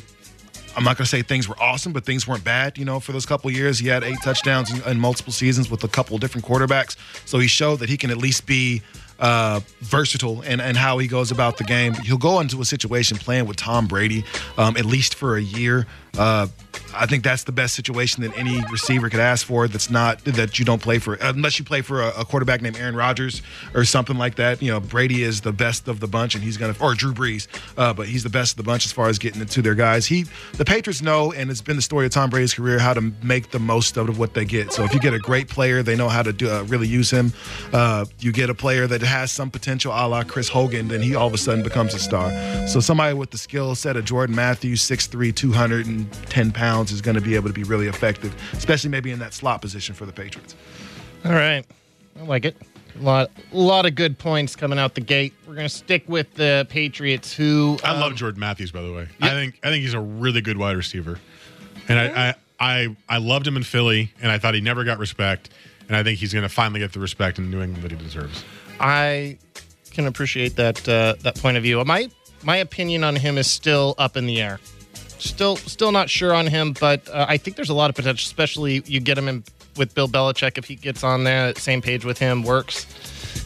I'm 0.77 0.83
not 0.83 0.97
going 0.97 1.05
to 1.05 1.09
say 1.09 1.21
things 1.21 1.49
were 1.49 1.59
awesome, 1.59 1.91
but 1.91 2.05
things 2.05 2.27
weren't 2.27 2.43
bad. 2.43 2.77
You 2.77 2.85
know, 2.85 2.99
for 2.99 3.11
those 3.11 3.25
couple 3.25 3.51
years, 3.51 3.79
he 3.79 3.87
had 3.87 4.03
eight 4.03 4.19
touchdowns 4.23 4.71
in, 4.71 4.89
in 4.89 4.99
multiple 4.99 5.33
seasons 5.33 5.69
with 5.69 5.83
a 5.83 5.89
couple 5.89 6.17
different 6.17 6.45
quarterbacks. 6.45 6.95
So 7.25 7.39
he 7.39 7.47
showed 7.47 7.79
that 7.79 7.89
he 7.89 7.97
can 7.97 8.09
at 8.09 8.17
least 8.17 8.45
be 8.45 8.83
uh, 9.21 9.61
versatile 9.79 10.41
and 10.41 10.59
and 10.59 10.75
how 10.75 10.97
he 10.97 11.07
goes 11.07 11.31
about 11.31 11.57
the 11.57 11.63
game. 11.63 11.93
He'll 11.93 12.17
go 12.17 12.39
into 12.39 12.59
a 12.59 12.65
situation 12.65 13.17
playing 13.17 13.45
with 13.45 13.57
Tom 13.57 13.87
Brady, 13.87 14.25
um, 14.57 14.75
at 14.75 14.85
least 14.85 15.15
for 15.15 15.37
a 15.37 15.41
year. 15.41 15.87
Uh, 16.17 16.47
I 16.93 17.05
think 17.05 17.23
that's 17.23 17.43
the 17.43 17.51
best 17.51 17.73
situation 17.73 18.23
that 18.23 18.37
any 18.37 18.61
receiver 18.69 19.09
could 19.09 19.19
ask 19.19 19.45
for. 19.45 19.67
That's 19.67 19.89
not 19.89 20.23
that 20.25 20.59
you 20.59 20.65
don't 20.65 20.81
play 20.81 20.99
for, 20.99 21.15
unless 21.15 21.57
you 21.59 21.65
play 21.65 21.81
for 21.81 22.01
a, 22.01 22.09
a 22.19 22.25
quarterback 22.25 22.61
named 22.61 22.77
Aaron 22.77 22.95
Rodgers 22.95 23.41
or 23.73 23.85
something 23.85 24.17
like 24.17 24.35
that. 24.35 24.61
You 24.61 24.71
know, 24.71 24.79
Brady 24.79 25.23
is 25.23 25.41
the 25.41 25.51
best 25.51 25.87
of 25.87 25.99
the 25.99 26.07
bunch, 26.07 26.35
and 26.35 26.43
he's 26.43 26.57
gonna, 26.57 26.75
or 26.79 26.93
Drew 26.93 27.13
Brees, 27.13 27.47
uh, 27.77 27.93
but 27.93 28.07
he's 28.07 28.23
the 28.23 28.29
best 28.29 28.53
of 28.53 28.57
the 28.57 28.63
bunch 28.63 28.85
as 28.85 28.91
far 28.91 29.07
as 29.07 29.19
getting 29.19 29.41
into 29.41 29.61
their 29.61 29.75
guys. 29.75 30.05
He, 30.05 30.25
the 30.53 30.65
Patriots 30.65 31.01
know, 31.01 31.31
and 31.31 31.49
it's 31.49 31.61
been 31.61 31.75
the 31.75 31.81
story 31.81 32.05
of 32.05 32.11
Tom 32.11 32.29
Brady's 32.29 32.53
career, 32.53 32.79
how 32.79 32.93
to 32.93 33.13
make 33.23 33.51
the 33.51 33.59
most 33.59 33.97
out 33.97 34.09
of 34.09 34.19
what 34.19 34.33
they 34.33 34.45
get. 34.45 34.73
So 34.73 34.83
if 34.83 34.93
you 34.93 34.99
get 34.99 35.13
a 35.13 35.19
great 35.19 35.47
player, 35.47 35.83
they 35.83 35.95
know 35.95 36.09
how 36.09 36.23
to 36.23 36.33
do, 36.33 36.49
uh, 36.49 36.63
really 36.63 36.87
use 36.87 37.09
him. 37.09 37.33
Uh, 37.71 38.05
you 38.19 38.31
get 38.31 38.49
a 38.49 38.55
player 38.55 38.87
that 38.87 39.01
has 39.01 39.31
some 39.31 39.49
potential, 39.49 39.91
a 39.93 40.07
la 40.07 40.23
Chris 40.23 40.49
Hogan, 40.49 40.89
then 40.89 41.01
he 41.01 41.15
all 41.15 41.27
of 41.27 41.33
a 41.33 41.37
sudden 41.37 41.63
becomes 41.63 41.93
a 41.93 41.99
star. 41.99 42.31
So 42.67 42.79
somebody 42.79 43.13
with 43.13 43.31
the 43.31 43.37
skill 43.37 43.75
set 43.75 43.95
of 43.95 44.05
Jordan 44.05 44.35
Matthews, 44.35 44.81
6'3", 44.81 45.35
210 46.05 46.51
pounds, 46.51 46.91
is 46.91 47.01
going 47.01 47.15
to 47.15 47.21
be 47.21 47.35
able 47.35 47.47
to 47.47 47.53
be 47.53 47.63
really 47.63 47.87
effective, 47.87 48.35
especially 48.53 48.89
maybe 48.89 49.11
in 49.11 49.19
that 49.19 49.33
slot 49.33 49.61
position 49.61 49.95
for 49.95 50.05
the 50.05 50.13
Patriots. 50.13 50.55
All 51.25 51.33
right. 51.33 51.65
I 52.19 52.23
like 52.23 52.45
it. 52.45 52.55
A 52.99 53.03
lot, 53.03 53.31
a 53.53 53.57
lot 53.57 53.85
of 53.85 53.95
good 53.95 54.17
points 54.17 54.55
coming 54.55 54.77
out 54.77 54.95
the 54.95 55.01
gate. 55.01 55.33
We're 55.47 55.55
going 55.55 55.67
to 55.67 55.73
stick 55.73 56.03
with 56.07 56.33
the 56.33 56.67
Patriots, 56.69 57.33
who 57.33 57.77
I 57.83 57.91
um, 57.91 58.01
love 58.01 58.15
Jordan 58.15 58.39
Matthews, 58.39 58.71
by 58.71 58.81
the 58.81 58.91
way. 58.91 59.07
I 59.21 59.29
think 59.29 59.59
I 59.63 59.69
think 59.69 59.81
he's 59.81 59.93
a 59.93 59.99
really 59.99 60.41
good 60.41 60.57
wide 60.57 60.75
receiver, 60.75 61.19
and 61.87 61.97
I, 61.97 62.29
I 62.29 62.35
I 62.59 62.95
I 63.07 63.17
loved 63.17 63.47
him 63.47 63.55
in 63.55 63.63
Philly, 63.63 64.11
and 64.21 64.29
I 64.29 64.37
thought 64.39 64.55
he 64.55 64.61
never 64.61 64.83
got 64.83 64.99
respect, 64.99 65.49
and 65.87 65.95
I 65.95 66.03
think 66.03 66.19
he's 66.19 66.33
going 66.33 66.43
to 66.43 66.49
finally 66.49 66.81
get 66.81 66.91
the 66.91 66.99
respect 66.99 67.39
in 67.39 67.49
New 67.49 67.61
England 67.61 67.83
that 67.83 67.91
he 67.91 67.97
deserves. 67.97 68.43
I 68.79 69.37
can 69.91 70.05
appreciate 70.05 70.57
that 70.57 70.87
uh, 70.87 71.15
that 71.21 71.35
point 71.35 71.55
of 71.55 71.63
view. 71.63 71.83
My 71.85 72.09
my 72.43 72.57
opinion 72.57 73.03
on 73.03 73.15
him 73.15 73.37
is 73.37 73.49
still 73.49 73.95
up 73.97 74.17
in 74.17 74.25
the 74.25 74.41
air. 74.41 74.59
Still, 75.21 75.55
still 75.55 75.91
not 75.91 76.09
sure 76.09 76.33
on 76.33 76.47
him, 76.47 76.73
but 76.79 77.07
uh, 77.09 77.27
I 77.29 77.37
think 77.37 77.55
there's 77.55 77.69
a 77.69 77.75
lot 77.75 77.91
of 77.91 77.95
potential. 77.95 78.25
Especially 78.25 78.81
you 78.87 78.99
get 78.99 79.17
him 79.17 79.27
in 79.27 79.43
with 79.77 79.93
Bill 79.93 80.07
Belichick 80.07 80.57
if 80.57 80.65
he 80.65 80.75
gets 80.75 81.03
on 81.03 81.23
there, 81.23 81.53
same 81.55 81.81
page 81.81 82.03
with 82.03 82.17
him, 82.17 82.43
works. 82.43 82.85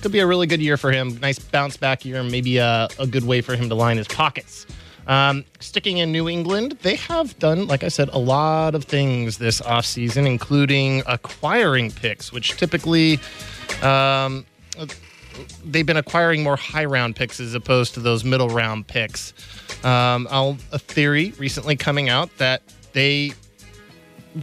Could 0.01 0.11
be 0.11 0.19
a 0.19 0.27
really 0.27 0.47
good 0.47 0.61
year 0.61 0.77
for 0.77 0.91
him. 0.91 1.19
Nice 1.19 1.37
bounce 1.37 1.77
back 1.77 2.05
year, 2.05 2.23
maybe 2.23 2.57
a, 2.57 2.87
a 2.97 3.05
good 3.05 3.25
way 3.25 3.41
for 3.41 3.55
him 3.55 3.69
to 3.69 3.75
line 3.75 3.97
his 3.97 4.07
pockets. 4.07 4.65
Um, 5.07 5.45
sticking 5.59 5.97
in 5.97 6.11
New 6.11 6.29
England, 6.29 6.77
they 6.81 6.95
have 6.95 7.37
done, 7.37 7.67
like 7.67 7.83
I 7.83 7.89
said, 7.89 8.09
a 8.13 8.17
lot 8.17 8.73
of 8.73 8.85
things 8.85 9.37
this 9.37 9.61
offseason, 9.61 10.25
including 10.25 11.03
acquiring 11.05 11.91
picks, 11.91 12.31
which 12.31 12.57
typically 12.57 13.19
um, 13.83 14.45
they've 15.63 15.85
been 15.85 15.97
acquiring 15.97 16.43
more 16.43 16.55
high 16.55 16.85
round 16.85 17.15
picks 17.15 17.39
as 17.39 17.53
opposed 17.53 17.93
to 17.95 17.99
those 17.99 18.23
middle 18.23 18.49
round 18.49 18.87
picks. 18.87 19.33
Um, 19.83 20.27
a 20.31 20.79
theory 20.79 21.33
recently 21.37 21.75
coming 21.75 22.09
out 22.09 22.35
that 22.37 22.61
they 22.93 23.33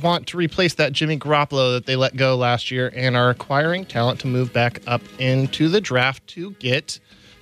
want 0.01 0.27
to 0.29 0.37
replace 0.37 0.75
that 0.75 0.93
Jimmy 0.93 1.19
Garoppolo 1.19 1.75
that 1.75 1.87
they 1.87 1.97
let 1.97 2.17
go 2.17 2.37
last 2.37 2.71
year 2.71 2.93
and 2.95 3.17
are 3.17 3.31
acquiring 3.31 3.85
talent 3.85 4.21
to 4.21 4.27
move 4.27 4.53
back 4.53 4.81
up 4.87 5.03
into 5.19 5.69
the 5.69 5.81
draft 5.81 6.27
to 6.29 6.53
get 6.53 6.99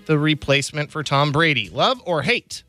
the 0.06 0.18
replacement 0.18 0.90
for 0.90 1.02
Tom 1.02 1.30
Brady. 1.30 1.68
Love 1.70 2.02
or 2.04 2.22
hate? 2.22 2.62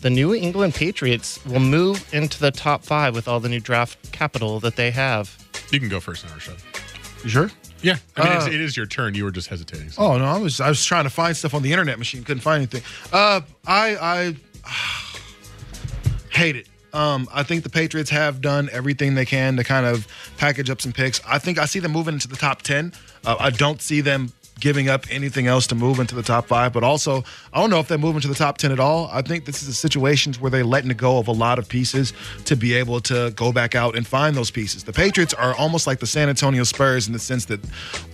The 0.00 0.10
New 0.10 0.34
England 0.34 0.74
Patriots 0.74 1.44
will 1.44 1.60
move 1.60 2.12
into 2.14 2.40
the 2.40 2.50
top 2.50 2.82
five 2.84 3.14
with 3.14 3.28
all 3.28 3.40
the 3.40 3.48
new 3.48 3.60
draft 3.60 4.12
capital 4.12 4.60
that 4.60 4.76
they 4.76 4.90
have. 4.90 5.36
You 5.70 5.78
can 5.78 5.88
go 5.88 6.00
first 6.00 6.24
now, 6.24 6.32
Rashad. 6.32 7.24
You 7.24 7.30
sure? 7.30 7.50
Yeah, 7.82 7.96
I 8.16 8.24
mean, 8.24 8.32
it's, 8.34 8.46
Uh, 8.46 8.50
it 8.50 8.60
is 8.60 8.76
your 8.76 8.86
turn. 8.86 9.14
You 9.14 9.24
were 9.24 9.30
just 9.30 9.48
hesitating. 9.48 9.90
so. 9.90 10.02
Oh 10.02 10.18
no, 10.18 10.24
I 10.24 10.38
was 10.38 10.60
I 10.60 10.68
was 10.68 10.84
trying 10.84 11.04
to 11.04 11.10
find 11.10 11.36
stuff 11.36 11.54
on 11.54 11.62
the 11.62 11.72
internet 11.72 11.98
machine, 11.98 12.22
couldn't 12.24 12.42
find 12.42 12.56
anything. 12.58 12.82
Uh, 13.12 13.40
I 13.66 13.96
I 13.96 14.36
hate 16.30 16.56
it. 16.56 16.66
Um, 16.92 17.28
I 17.32 17.42
think 17.44 17.62
the 17.62 17.70
Patriots 17.70 18.10
have 18.10 18.40
done 18.40 18.68
everything 18.72 19.14
they 19.14 19.24
can 19.24 19.56
to 19.56 19.64
kind 19.64 19.86
of 19.86 20.06
package 20.38 20.70
up 20.70 20.80
some 20.80 20.92
picks. 20.92 21.20
I 21.26 21.38
think 21.38 21.56
I 21.58 21.64
see 21.66 21.78
them 21.78 21.92
moving 21.92 22.14
into 22.14 22.26
the 22.28 22.36
top 22.36 22.62
ten. 22.62 22.92
Uh, 23.24 23.36
I 23.38 23.50
don't 23.50 23.80
see 23.80 24.00
them 24.00 24.32
giving 24.60 24.88
up 24.88 25.06
anything 25.10 25.46
else 25.46 25.66
to 25.68 25.74
move 25.74 25.98
into 25.98 26.14
the 26.14 26.22
top 26.22 26.46
five. 26.46 26.72
But 26.72 26.84
also, 26.84 27.24
I 27.52 27.60
don't 27.60 27.70
know 27.70 27.80
if 27.80 27.88
they're 27.88 27.98
moving 27.98 28.20
to 28.20 28.28
the 28.28 28.34
top 28.34 28.58
10 28.58 28.70
at 28.70 28.78
all. 28.78 29.08
I 29.12 29.22
think 29.22 29.46
this 29.46 29.62
is 29.62 29.68
a 29.68 29.74
situation 29.74 30.34
where 30.34 30.50
they're 30.50 30.64
letting 30.64 30.90
go 30.94 31.18
of 31.18 31.28
a 31.28 31.32
lot 31.32 31.58
of 31.58 31.68
pieces 31.68 32.12
to 32.44 32.56
be 32.56 32.74
able 32.74 33.00
to 33.00 33.30
go 33.36 33.52
back 33.52 33.74
out 33.74 33.96
and 33.96 34.06
find 34.06 34.36
those 34.36 34.50
pieces. 34.50 34.84
The 34.84 34.92
Patriots 34.92 35.34
are 35.34 35.54
almost 35.56 35.86
like 35.86 36.00
the 36.00 36.06
San 36.06 36.28
Antonio 36.28 36.64
Spurs 36.64 37.06
in 37.06 37.12
the 37.12 37.18
sense 37.18 37.46
that 37.46 37.64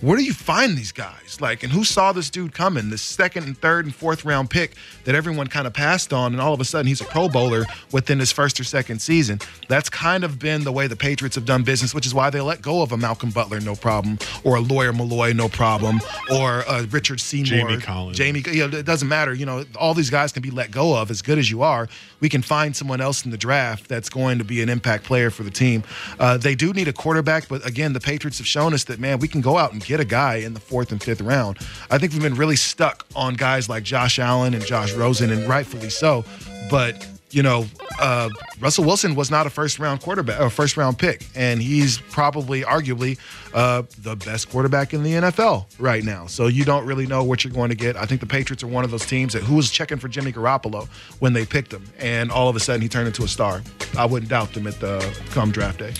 where 0.01 0.17
do 0.17 0.23
you 0.23 0.33
find 0.33 0.77
these 0.77 0.91
guys? 0.91 1.39
Like, 1.41 1.63
and 1.63 1.71
who 1.71 1.83
saw 1.83 2.11
this 2.11 2.29
dude 2.29 2.53
coming? 2.53 2.89
The 2.89 2.97
second 2.97 3.45
and 3.45 3.57
third 3.57 3.85
and 3.85 3.93
fourth 3.93 4.25
round 4.25 4.49
pick 4.49 4.75
that 5.05 5.15
everyone 5.15 5.47
kind 5.47 5.67
of 5.67 5.73
passed 5.73 6.13
on, 6.13 6.33
and 6.33 6.41
all 6.41 6.53
of 6.53 6.61
a 6.61 6.65
sudden 6.65 6.87
he's 6.87 7.01
a 7.01 7.05
Pro 7.05 7.27
Bowler 7.27 7.65
within 7.91 8.19
his 8.19 8.31
first 8.31 8.59
or 8.59 8.63
second 8.63 9.01
season. 9.01 9.39
That's 9.67 9.89
kind 9.89 10.23
of 10.23 10.39
been 10.39 10.63
the 10.63 10.71
way 10.71 10.87
the 10.87 10.95
Patriots 10.95 11.35
have 11.35 11.45
done 11.45 11.63
business, 11.63 11.93
which 11.93 12.05
is 12.05 12.13
why 12.13 12.29
they 12.29 12.41
let 12.41 12.61
go 12.61 12.81
of 12.81 12.91
a 12.91 12.97
Malcolm 12.97 13.31
Butler, 13.31 13.59
no 13.59 13.75
problem, 13.75 14.17
or 14.43 14.55
a 14.55 14.61
Lawyer 14.61 14.93
Milloy, 14.93 15.35
no 15.35 15.49
problem, 15.49 15.99
or 16.31 16.36
uh, 16.45 16.85
Richard 16.89 17.19
Seymour, 17.19 17.45
Jamie 17.45 17.77
Collins. 17.81 18.17
Jamie. 18.17 18.43
You 18.47 18.67
know, 18.67 18.77
it 18.77 18.85
doesn't 18.85 19.07
matter. 19.07 19.33
You 19.33 19.45
know, 19.45 19.65
all 19.79 19.93
these 19.93 20.09
guys 20.09 20.31
can 20.31 20.41
be 20.41 20.51
let 20.51 20.71
go 20.71 20.95
of. 20.95 21.11
As 21.11 21.21
good 21.21 21.37
as 21.37 21.49
you 21.49 21.61
are, 21.61 21.87
we 22.19 22.29
can 22.29 22.41
find 22.41 22.75
someone 22.75 23.01
else 23.01 23.25
in 23.25 23.31
the 23.31 23.37
draft 23.37 23.87
that's 23.87 24.09
going 24.09 24.37
to 24.37 24.43
be 24.43 24.61
an 24.61 24.69
impact 24.69 25.03
player 25.03 25.29
for 25.29 25.43
the 25.43 25.51
team. 25.51 25.83
Uh, 26.19 26.37
they 26.37 26.55
do 26.55 26.73
need 26.73 26.87
a 26.87 26.93
quarterback, 26.93 27.47
but 27.47 27.65
again, 27.65 27.93
the 27.93 27.99
Patriots 27.99 28.37
have 28.37 28.47
shown 28.47 28.73
us 28.73 28.83
that 28.85 28.99
man, 28.99 29.19
we 29.19 29.27
can 29.27 29.41
go 29.41 29.57
out 29.57 29.73
and 29.73 29.83
get 29.83 29.99
a 29.99 30.05
guy 30.05 30.35
in 30.35 30.53
the 30.53 30.59
fourth 30.59 30.91
and 30.91 31.01
fifth 31.01 31.21
round. 31.21 31.57
I 31.89 31.97
think 31.97 32.13
we've 32.13 32.21
been 32.21 32.35
really 32.35 32.55
stuck 32.55 33.05
on 33.15 33.35
guys 33.35 33.69
like 33.69 33.83
Josh 33.83 34.19
Allen 34.19 34.53
and 34.53 34.65
Josh 34.65 34.93
Rosen, 34.93 35.31
and 35.31 35.47
rightfully 35.47 35.89
so. 35.89 36.25
But 36.69 37.05
you 37.31 37.43
know, 37.43 37.65
uh, 37.99 38.29
Russell 38.59 38.85
Wilson 38.85 39.15
was 39.15 39.29
not 39.29 39.45
a 39.45 39.49
first 39.49 39.79
round 39.79 40.01
quarterback 40.01 40.39
or 40.39 40.49
first 40.49 40.77
round 40.77 40.97
pick, 40.97 41.25
and 41.35 41.61
he's 41.61 41.97
probably, 41.97 42.61
arguably, 42.61 43.17
uh, 43.53 43.83
the 44.01 44.15
best 44.15 44.49
quarterback 44.49 44.93
in 44.93 45.03
the 45.03 45.13
NFL 45.13 45.65
right 45.79 46.03
now. 46.03 46.25
So 46.27 46.47
you 46.47 46.63
don't 46.63 46.85
really 46.85 47.05
know 47.05 47.23
what 47.23 47.43
you're 47.43 47.53
going 47.53 47.69
to 47.69 47.75
get. 47.75 47.95
I 47.95 48.05
think 48.05 48.21
the 48.21 48.27
Patriots 48.27 48.63
are 48.63 48.67
one 48.67 48.83
of 48.83 48.91
those 48.91 49.05
teams 49.05 49.33
that 49.33 49.43
who 49.43 49.55
was 49.55 49.69
checking 49.69 49.97
for 49.97 50.07
Jimmy 50.07 50.31
Garoppolo 50.31 50.87
when 51.19 51.33
they 51.33 51.45
picked 51.45 51.73
him, 51.73 51.83
and 51.99 52.31
all 52.31 52.47
of 52.49 52.55
a 52.55 52.59
sudden 52.59 52.81
he 52.81 52.87
turned 52.87 53.07
into 53.07 53.23
a 53.23 53.27
star. 53.27 53.61
I 53.97 54.05
wouldn't 54.05 54.29
doubt 54.29 54.53
them 54.53 54.67
at 54.67 54.79
the 54.79 54.99
come 55.31 55.51
draft 55.51 55.79
day. 55.79 55.93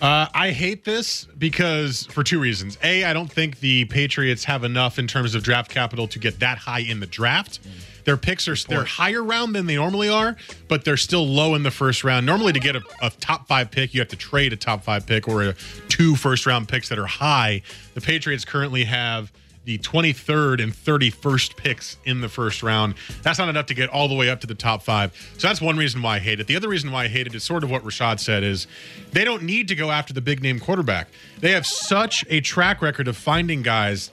Uh, 0.00 0.26
I 0.34 0.50
hate 0.50 0.84
this 0.84 1.24
because 1.38 2.06
for 2.06 2.22
two 2.22 2.38
reasons. 2.38 2.76
A, 2.82 3.04
I 3.04 3.12
don't 3.14 3.32
think 3.32 3.60
the 3.60 3.86
Patriots 3.86 4.44
have 4.44 4.62
enough 4.62 4.98
in 4.98 5.06
terms 5.06 5.34
of 5.34 5.42
draft 5.42 5.70
capital 5.70 6.06
to 6.08 6.18
get 6.18 6.40
that 6.40 6.58
high 6.58 6.80
in 6.80 7.00
the 7.00 7.06
draft. 7.06 7.60
Their 8.06 8.16
picks 8.16 8.46
are 8.46 8.54
they're 8.54 8.84
higher 8.84 9.22
round 9.22 9.54
than 9.54 9.66
they 9.66 9.74
normally 9.74 10.08
are, 10.08 10.36
but 10.68 10.84
they're 10.84 10.96
still 10.96 11.26
low 11.26 11.56
in 11.56 11.64
the 11.64 11.72
first 11.72 12.04
round. 12.04 12.24
Normally, 12.24 12.52
to 12.52 12.60
get 12.60 12.76
a, 12.76 12.82
a 13.02 13.10
top 13.10 13.48
five 13.48 13.72
pick, 13.72 13.92
you 13.92 14.00
have 14.00 14.08
to 14.08 14.16
trade 14.16 14.52
a 14.52 14.56
top 14.56 14.84
five 14.84 15.06
pick 15.06 15.26
or 15.26 15.42
a, 15.42 15.54
two 15.88 16.14
first 16.14 16.46
round 16.46 16.68
picks 16.68 16.88
that 16.88 17.00
are 17.00 17.06
high. 17.06 17.62
The 17.94 18.00
Patriots 18.00 18.44
currently 18.44 18.84
have 18.84 19.32
the 19.64 19.78
23rd 19.78 20.62
and 20.62 20.72
31st 20.72 21.56
picks 21.56 21.96
in 22.04 22.20
the 22.20 22.28
first 22.28 22.62
round. 22.62 22.94
That's 23.22 23.40
not 23.40 23.48
enough 23.48 23.66
to 23.66 23.74
get 23.74 23.88
all 23.88 24.06
the 24.06 24.14
way 24.14 24.30
up 24.30 24.40
to 24.42 24.46
the 24.46 24.54
top 24.54 24.84
five. 24.84 25.12
So 25.38 25.48
that's 25.48 25.60
one 25.60 25.76
reason 25.76 26.00
why 26.00 26.16
I 26.16 26.18
hate 26.20 26.38
it. 26.38 26.46
The 26.46 26.54
other 26.54 26.68
reason 26.68 26.92
why 26.92 27.04
I 27.04 27.08
hate 27.08 27.26
it 27.26 27.34
is 27.34 27.42
sort 27.42 27.64
of 27.64 27.70
what 27.72 27.82
Rashad 27.82 28.20
said 28.20 28.44
is 28.44 28.68
they 29.10 29.24
don't 29.24 29.42
need 29.42 29.66
to 29.66 29.74
go 29.74 29.90
after 29.90 30.14
the 30.14 30.20
big 30.20 30.40
name 30.40 30.60
quarterback. 30.60 31.08
They 31.40 31.50
have 31.50 31.66
such 31.66 32.24
a 32.30 32.40
track 32.40 32.80
record 32.80 33.08
of 33.08 33.16
finding 33.16 33.62
guys 33.62 34.12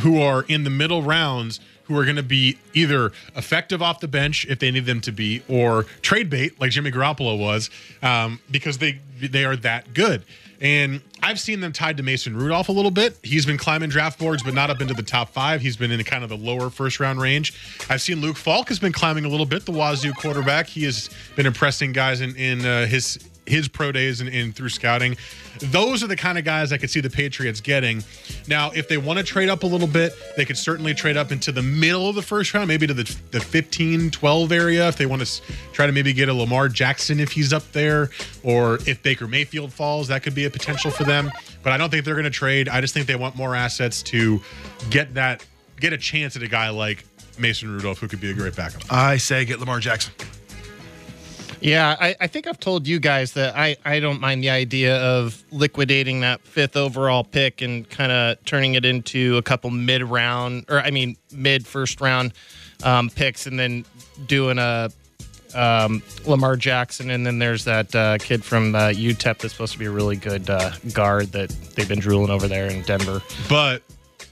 who 0.00 0.20
are 0.20 0.44
in 0.46 0.62
the 0.62 0.70
middle 0.70 1.02
rounds 1.02 1.58
who 1.84 1.98
are 1.98 2.04
going 2.04 2.16
to 2.16 2.22
be 2.22 2.58
either 2.72 3.12
effective 3.36 3.82
off 3.82 4.00
the 4.00 4.08
bench 4.08 4.46
if 4.46 4.58
they 4.58 4.70
need 4.70 4.86
them 4.86 5.00
to 5.02 5.12
be, 5.12 5.42
or 5.48 5.84
trade 6.02 6.30
bait 6.30 6.60
like 6.60 6.70
Jimmy 6.70 6.90
Garoppolo 6.90 7.38
was, 7.38 7.70
um, 8.02 8.40
because 8.50 8.78
they 8.78 8.98
they 9.20 9.44
are 9.44 9.56
that 9.56 9.94
good. 9.94 10.24
And 10.60 11.02
I've 11.22 11.38
seen 11.40 11.60
them 11.60 11.72
tied 11.72 11.96
to 11.98 12.02
Mason 12.02 12.36
Rudolph 12.36 12.68
a 12.68 12.72
little 12.72 12.90
bit. 12.90 13.18
He's 13.22 13.44
been 13.44 13.58
climbing 13.58 13.90
draft 13.90 14.18
boards, 14.18 14.42
but 14.42 14.54
not 14.54 14.70
up 14.70 14.80
into 14.80 14.94
the 14.94 15.02
top 15.02 15.30
five. 15.30 15.60
He's 15.60 15.76
been 15.76 15.90
in 15.90 16.02
kind 16.04 16.22
of 16.22 16.30
the 16.30 16.36
lower 16.36 16.70
first 16.70 17.00
round 17.00 17.20
range. 17.20 17.52
I've 17.90 18.00
seen 18.00 18.20
Luke 18.20 18.36
Falk 18.36 18.68
has 18.68 18.78
been 18.78 18.92
climbing 18.92 19.24
a 19.24 19.28
little 19.28 19.46
bit. 19.46 19.66
The 19.66 19.72
Wazzu 19.72 20.14
quarterback. 20.14 20.66
He 20.66 20.84
has 20.84 21.10
been 21.36 21.46
impressing 21.46 21.92
guys 21.92 22.20
in 22.20 22.34
in 22.36 22.64
uh, 22.64 22.86
his 22.86 23.18
his 23.46 23.68
pro 23.68 23.92
days 23.92 24.20
and, 24.20 24.28
and 24.30 24.54
through 24.54 24.70
scouting. 24.70 25.16
Those 25.60 26.02
are 26.02 26.06
the 26.06 26.16
kind 26.16 26.38
of 26.38 26.44
guys 26.44 26.72
I 26.72 26.78
could 26.78 26.90
see 26.90 27.00
the 27.00 27.10
Patriots 27.10 27.60
getting. 27.60 28.02
Now, 28.48 28.70
if 28.70 28.88
they 28.88 28.96
want 28.96 29.18
to 29.18 29.24
trade 29.24 29.48
up 29.48 29.62
a 29.62 29.66
little 29.66 29.86
bit, 29.86 30.12
they 30.36 30.44
could 30.44 30.58
certainly 30.58 30.94
trade 30.94 31.16
up 31.16 31.30
into 31.30 31.52
the 31.52 31.62
middle 31.62 32.08
of 32.08 32.14
the 32.14 32.22
first 32.22 32.52
round, 32.54 32.68
maybe 32.68 32.86
to 32.86 32.94
the, 32.94 33.16
the 33.30 33.40
15, 33.40 34.10
12 34.10 34.52
area. 34.52 34.88
If 34.88 34.96
they 34.96 35.06
want 35.06 35.24
to 35.24 35.42
try 35.72 35.86
to 35.86 35.92
maybe 35.92 36.12
get 36.12 36.28
a 36.28 36.34
Lamar 36.34 36.68
Jackson 36.68 37.20
if 37.20 37.32
he's 37.32 37.52
up 37.52 37.70
there, 37.72 38.10
or 38.42 38.78
if 38.86 39.02
Baker 39.02 39.26
Mayfield 39.26 39.72
falls, 39.72 40.08
that 40.08 40.22
could 40.22 40.34
be 40.34 40.44
a 40.44 40.50
potential 40.50 40.90
for 40.90 41.04
them. 41.04 41.30
But 41.62 41.72
I 41.72 41.76
don't 41.76 41.90
think 41.90 42.04
they're 42.04 42.14
going 42.14 42.24
to 42.24 42.30
trade. 42.30 42.68
I 42.68 42.80
just 42.80 42.94
think 42.94 43.06
they 43.06 43.16
want 43.16 43.36
more 43.36 43.54
assets 43.54 44.02
to 44.04 44.40
get 44.90 45.14
that, 45.14 45.44
get 45.80 45.92
a 45.92 45.98
chance 45.98 46.36
at 46.36 46.42
a 46.42 46.48
guy 46.48 46.70
like 46.70 47.04
Mason 47.38 47.70
Rudolph, 47.70 47.98
who 47.98 48.08
could 48.08 48.20
be 48.20 48.30
a 48.30 48.34
great 48.34 48.56
backup. 48.56 48.82
I 48.92 49.16
say 49.16 49.44
get 49.44 49.60
Lamar 49.60 49.80
Jackson. 49.80 50.12
Yeah, 51.64 51.96
I, 51.98 52.14
I 52.20 52.26
think 52.26 52.46
I've 52.46 52.60
told 52.60 52.86
you 52.86 53.00
guys 53.00 53.32
that 53.32 53.56
I, 53.56 53.78
I 53.86 53.98
don't 53.98 54.20
mind 54.20 54.42
the 54.44 54.50
idea 54.50 54.98
of 54.98 55.42
liquidating 55.50 56.20
that 56.20 56.42
fifth 56.42 56.76
overall 56.76 57.24
pick 57.24 57.62
and 57.62 57.88
kind 57.88 58.12
of 58.12 58.44
turning 58.44 58.74
it 58.74 58.84
into 58.84 59.38
a 59.38 59.42
couple 59.42 59.70
mid 59.70 60.02
round, 60.02 60.66
or 60.68 60.80
I 60.80 60.90
mean, 60.90 61.16
mid 61.32 61.66
first 61.66 62.02
round 62.02 62.34
um, 62.82 63.08
picks, 63.08 63.46
and 63.46 63.58
then 63.58 63.86
doing 64.26 64.58
a 64.58 64.90
um, 65.54 66.02
Lamar 66.26 66.56
Jackson. 66.56 67.08
And 67.08 67.24
then 67.26 67.38
there's 67.38 67.64
that 67.64 67.94
uh, 67.94 68.18
kid 68.18 68.44
from 68.44 68.74
uh, 68.74 68.88
UTEP 68.90 69.38
that's 69.38 69.54
supposed 69.54 69.72
to 69.72 69.78
be 69.78 69.86
a 69.86 69.90
really 69.90 70.16
good 70.16 70.50
uh, 70.50 70.72
guard 70.92 71.28
that 71.32 71.48
they've 71.76 71.88
been 71.88 71.98
drooling 72.00 72.30
over 72.30 72.46
there 72.46 72.66
in 72.66 72.82
Denver. 72.82 73.22
But 73.48 73.82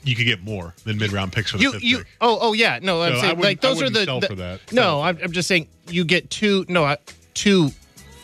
you 0.05 0.14
could 0.16 0.27
get 0.27 0.42
more 0.42 0.75
than 0.85 0.99
mid 0.99 1.12
round 1.12 1.33
picks 1.33 1.53
for 1.53 1.57
the 1.57 1.62
You, 1.62 1.73
fifth 1.73 1.83
you, 1.83 1.99
pick. 1.99 2.09
oh, 2.21 2.37
oh 2.42 2.53
yeah, 2.53 2.79
no, 2.83 3.01
I'm 3.01 3.14
I 3.14 3.21
saying 3.23 3.40
like 3.40 3.62
those 3.62 3.81
I 3.83 3.87
are 3.87 3.88
the, 3.88 4.05
the- 4.21 4.27
for 4.29 4.35
that. 4.35 4.71
No, 4.71 5.01
I'm, 5.01 5.16
I'm 5.23 5.33
just 5.33 5.49
saying 5.49 5.68
you 5.88 6.05
get 6.05 6.29
two, 6.29 6.66
no, 6.68 6.85
uh, 6.85 6.97
two 7.35 7.71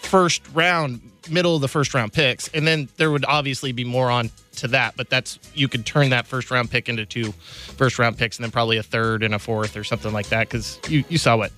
first 0.02 0.42
round, 0.54 1.00
middle 1.30 1.54
of 1.54 1.60
the 1.60 1.68
first 1.68 1.94
round 1.94 2.12
picks, 2.12 2.48
and 2.48 2.66
then 2.66 2.88
there 2.96 3.10
would 3.10 3.24
obviously 3.24 3.72
be 3.72 3.84
more 3.84 4.10
on 4.10 4.30
to 4.56 4.68
that, 4.68 4.96
but 4.96 5.08
that's 5.08 5.38
you 5.54 5.68
could 5.68 5.86
turn 5.86 6.10
that 6.10 6.26
first 6.26 6.50
round 6.50 6.70
pick 6.70 6.88
into 6.88 7.06
two 7.06 7.32
first 7.76 7.98
round 7.98 8.18
picks, 8.18 8.38
and 8.38 8.44
then 8.44 8.50
probably 8.50 8.76
a 8.76 8.82
third 8.82 9.22
and 9.22 9.34
a 9.34 9.38
fourth 9.38 9.76
or 9.76 9.84
something 9.84 10.12
like 10.12 10.28
that, 10.28 10.48
because 10.48 10.78
you 10.88 11.04
you 11.08 11.18
saw 11.18 11.36
what 11.36 11.52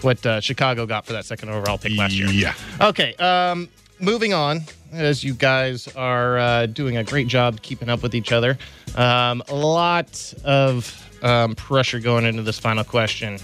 what 0.00 0.24
uh, 0.26 0.40
Chicago 0.40 0.86
got 0.86 1.06
for 1.06 1.12
that 1.12 1.24
second 1.24 1.50
overall 1.50 1.78
pick 1.78 1.96
last 1.96 2.14
year. 2.14 2.28
Yeah. 2.28 2.54
Okay. 2.80 3.14
Um, 3.16 3.68
moving 4.00 4.32
on, 4.32 4.62
as 4.92 5.22
you 5.22 5.34
guys 5.34 5.88
are 5.94 6.38
uh, 6.38 6.66
doing 6.66 6.96
a 6.96 7.04
great 7.04 7.28
job 7.28 7.62
keeping 7.62 7.88
up 7.88 8.02
with 8.02 8.14
each 8.14 8.32
other. 8.32 8.58
Um, 8.96 9.42
a 9.48 9.54
lot 9.54 10.34
of 10.44 11.08
um, 11.22 11.54
pressure 11.54 12.00
going 12.00 12.24
into 12.24 12.42
this 12.42 12.58
final 12.58 12.84
question. 12.84 13.38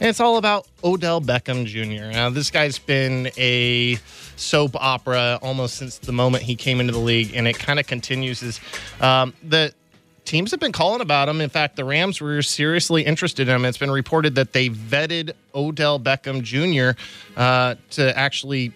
And 0.00 0.08
it's 0.08 0.20
all 0.20 0.36
about 0.36 0.68
Odell 0.84 1.20
Beckham 1.20 1.64
Jr. 1.64 2.12
Now, 2.12 2.30
this 2.30 2.50
guy's 2.50 2.78
been 2.78 3.30
a 3.36 3.96
soap 4.36 4.76
opera 4.76 5.40
almost 5.42 5.76
since 5.76 5.98
the 5.98 6.12
moment 6.12 6.44
he 6.44 6.54
came 6.54 6.78
into 6.78 6.92
the 6.92 7.00
league, 7.00 7.34
and 7.34 7.48
it 7.48 7.58
kind 7.58 7.80
of 7.80 7.86
continues. 7.88 8.42
Is 8.42 8.60
um, 9.00 9.34
the 9.42 9.74
teams 10.24 10.52
have 10.52 10.60
been 10.60 10.72
calling 10.72 11.00
about 11.00 11.28
him. 11.28 11.40
In 11.40 11.50
fact, 11.50 11.74
the 11.74 11.84
Rams 11.84 12.20
were 12.20 12.42
seriously 12.42 13.02
interested 13.02 13.48
in 13.48 13.56
him. 13.56 13.64
It's 13.64 13.78
been 13.78 13.90
reported 13.90 14.36
that 14.36 14.52
they 14.52 14.68
vetted 14.68 15.32
Odell 15.52 15.98
Beckham 15.98 16.42
Jr. 16.42 17.00
Uh, 17.36 17.74
to 17.90 18.16
actually 18.16 18.72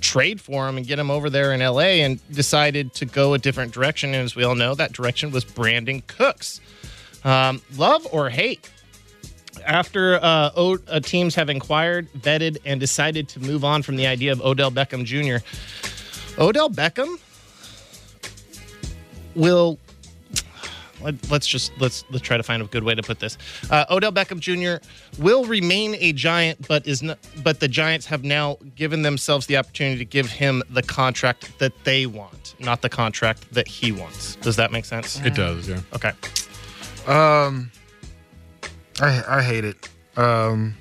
trade 0.00 0.40
for 0.40 0.68
him 0.68 0.76
and 0.76 0.86
get 0.86 0.98
him 0.98 1.10
over 1.10 1.30
there 1.30 1.52
in 1.52 1.60
LA 1.60 2.02
and 2.04 2.20
decided 2.30 2.92
to 2.94 3.06
go 3.06 3.34
a 3.34 3.38
different 3.38 3.72
direction. 3.72 4.14
And 4.14 4.24
as 4.24 4.36
we 4.36 4.44
all 4.44 4.54
know, 4.54 4.74
that 4.74 4.92
direction 4.92 5.30
was 5.30 5.44
Brandin 5.44 6.06
Cooks. 6.06 6.60
Um, 7.24 7.62
love 7.76 8.06
or 8.12 8.28
hate? 8.28 8.70
After 9.66 10.16
uh, 10.22 10.50
o- 10.56 10.78
uh, 10.88 11.00
teams 11.00 11.34
have 11.34 11.48
inquired, 11.50 12.12
vetted, 12.12 12.58
and 12.64 12.80
decided 12.80 13.28
to 13.30 13.40
move 13.40 13.64
on 13.64 13.82
from 13.82 13.96
the 13.96 14.06
idea 14.06 14.32
of 14.32 14.40
Odell 14.40 14.70
Beckham 14.70 15.04
Jr., 15.04 15.44
Odell 16.40 16.70
Beckham 16.70 17.18
will. 19.34 19.78
Let, 21.00 21.30
us 21.30 21.46
just 21.46 21.70
let's 21.78 22.04
let's 22.10 22.24
try 22.24 22.36
to 22.36 22.42
find 22.42 22.60
a 22.60 22.66
good 22.66 22.82
way 22.82 22.92
to 22.96 23.02
put 23.04 23.20
this. 23.20 23.38
Uh, 23.70 23.84
Odell 23.88 24.10
Beckham 24.10 24.40
Jr. 24.40 24.84
will 25.22 25.44
remain 25.44 25.94
a 26.00 26.12
Giant, 26.12 26.66
but 26.66 26.88
is 26.88 27.04
not. 27.04 27.18
But 27.44 27.60
the 27.60 27.68
Giants 27.68 28.04
have 28.06 28.24
now 28.24 28.58
given 28.74 29.02
themselves 29.02 29.46
the 29.46 29.56
opportunity 29.58 29.98
to 29.98 30.04
give 30.04 30.28
him 30.28 30.60
the 30.70 30.82
contract 30.82 31.56
that 31.60 31.72
they 31.84 32.06
want, 32.06 32.56
not 32.58 32.82
the 32.82 32.88
contract 32.88 33.52
that 33.54 33.68
he 33.68 33.92
wants. 33.92 34.34
Does 34.36 34.56
that 34.56 34.72
make 34.72 34.84
sense? 34.84 35.20
It 35.24 35.36
does. 35.36 35.68
Yeah. 35.68 35.78
Okay. 35.94 36.10
Um, 37.06 37.70
I 39.00 39.22
I 39.28 39.42
hate 39.42 39.64
it. 39.64 39.88
Um, 40.16 40.74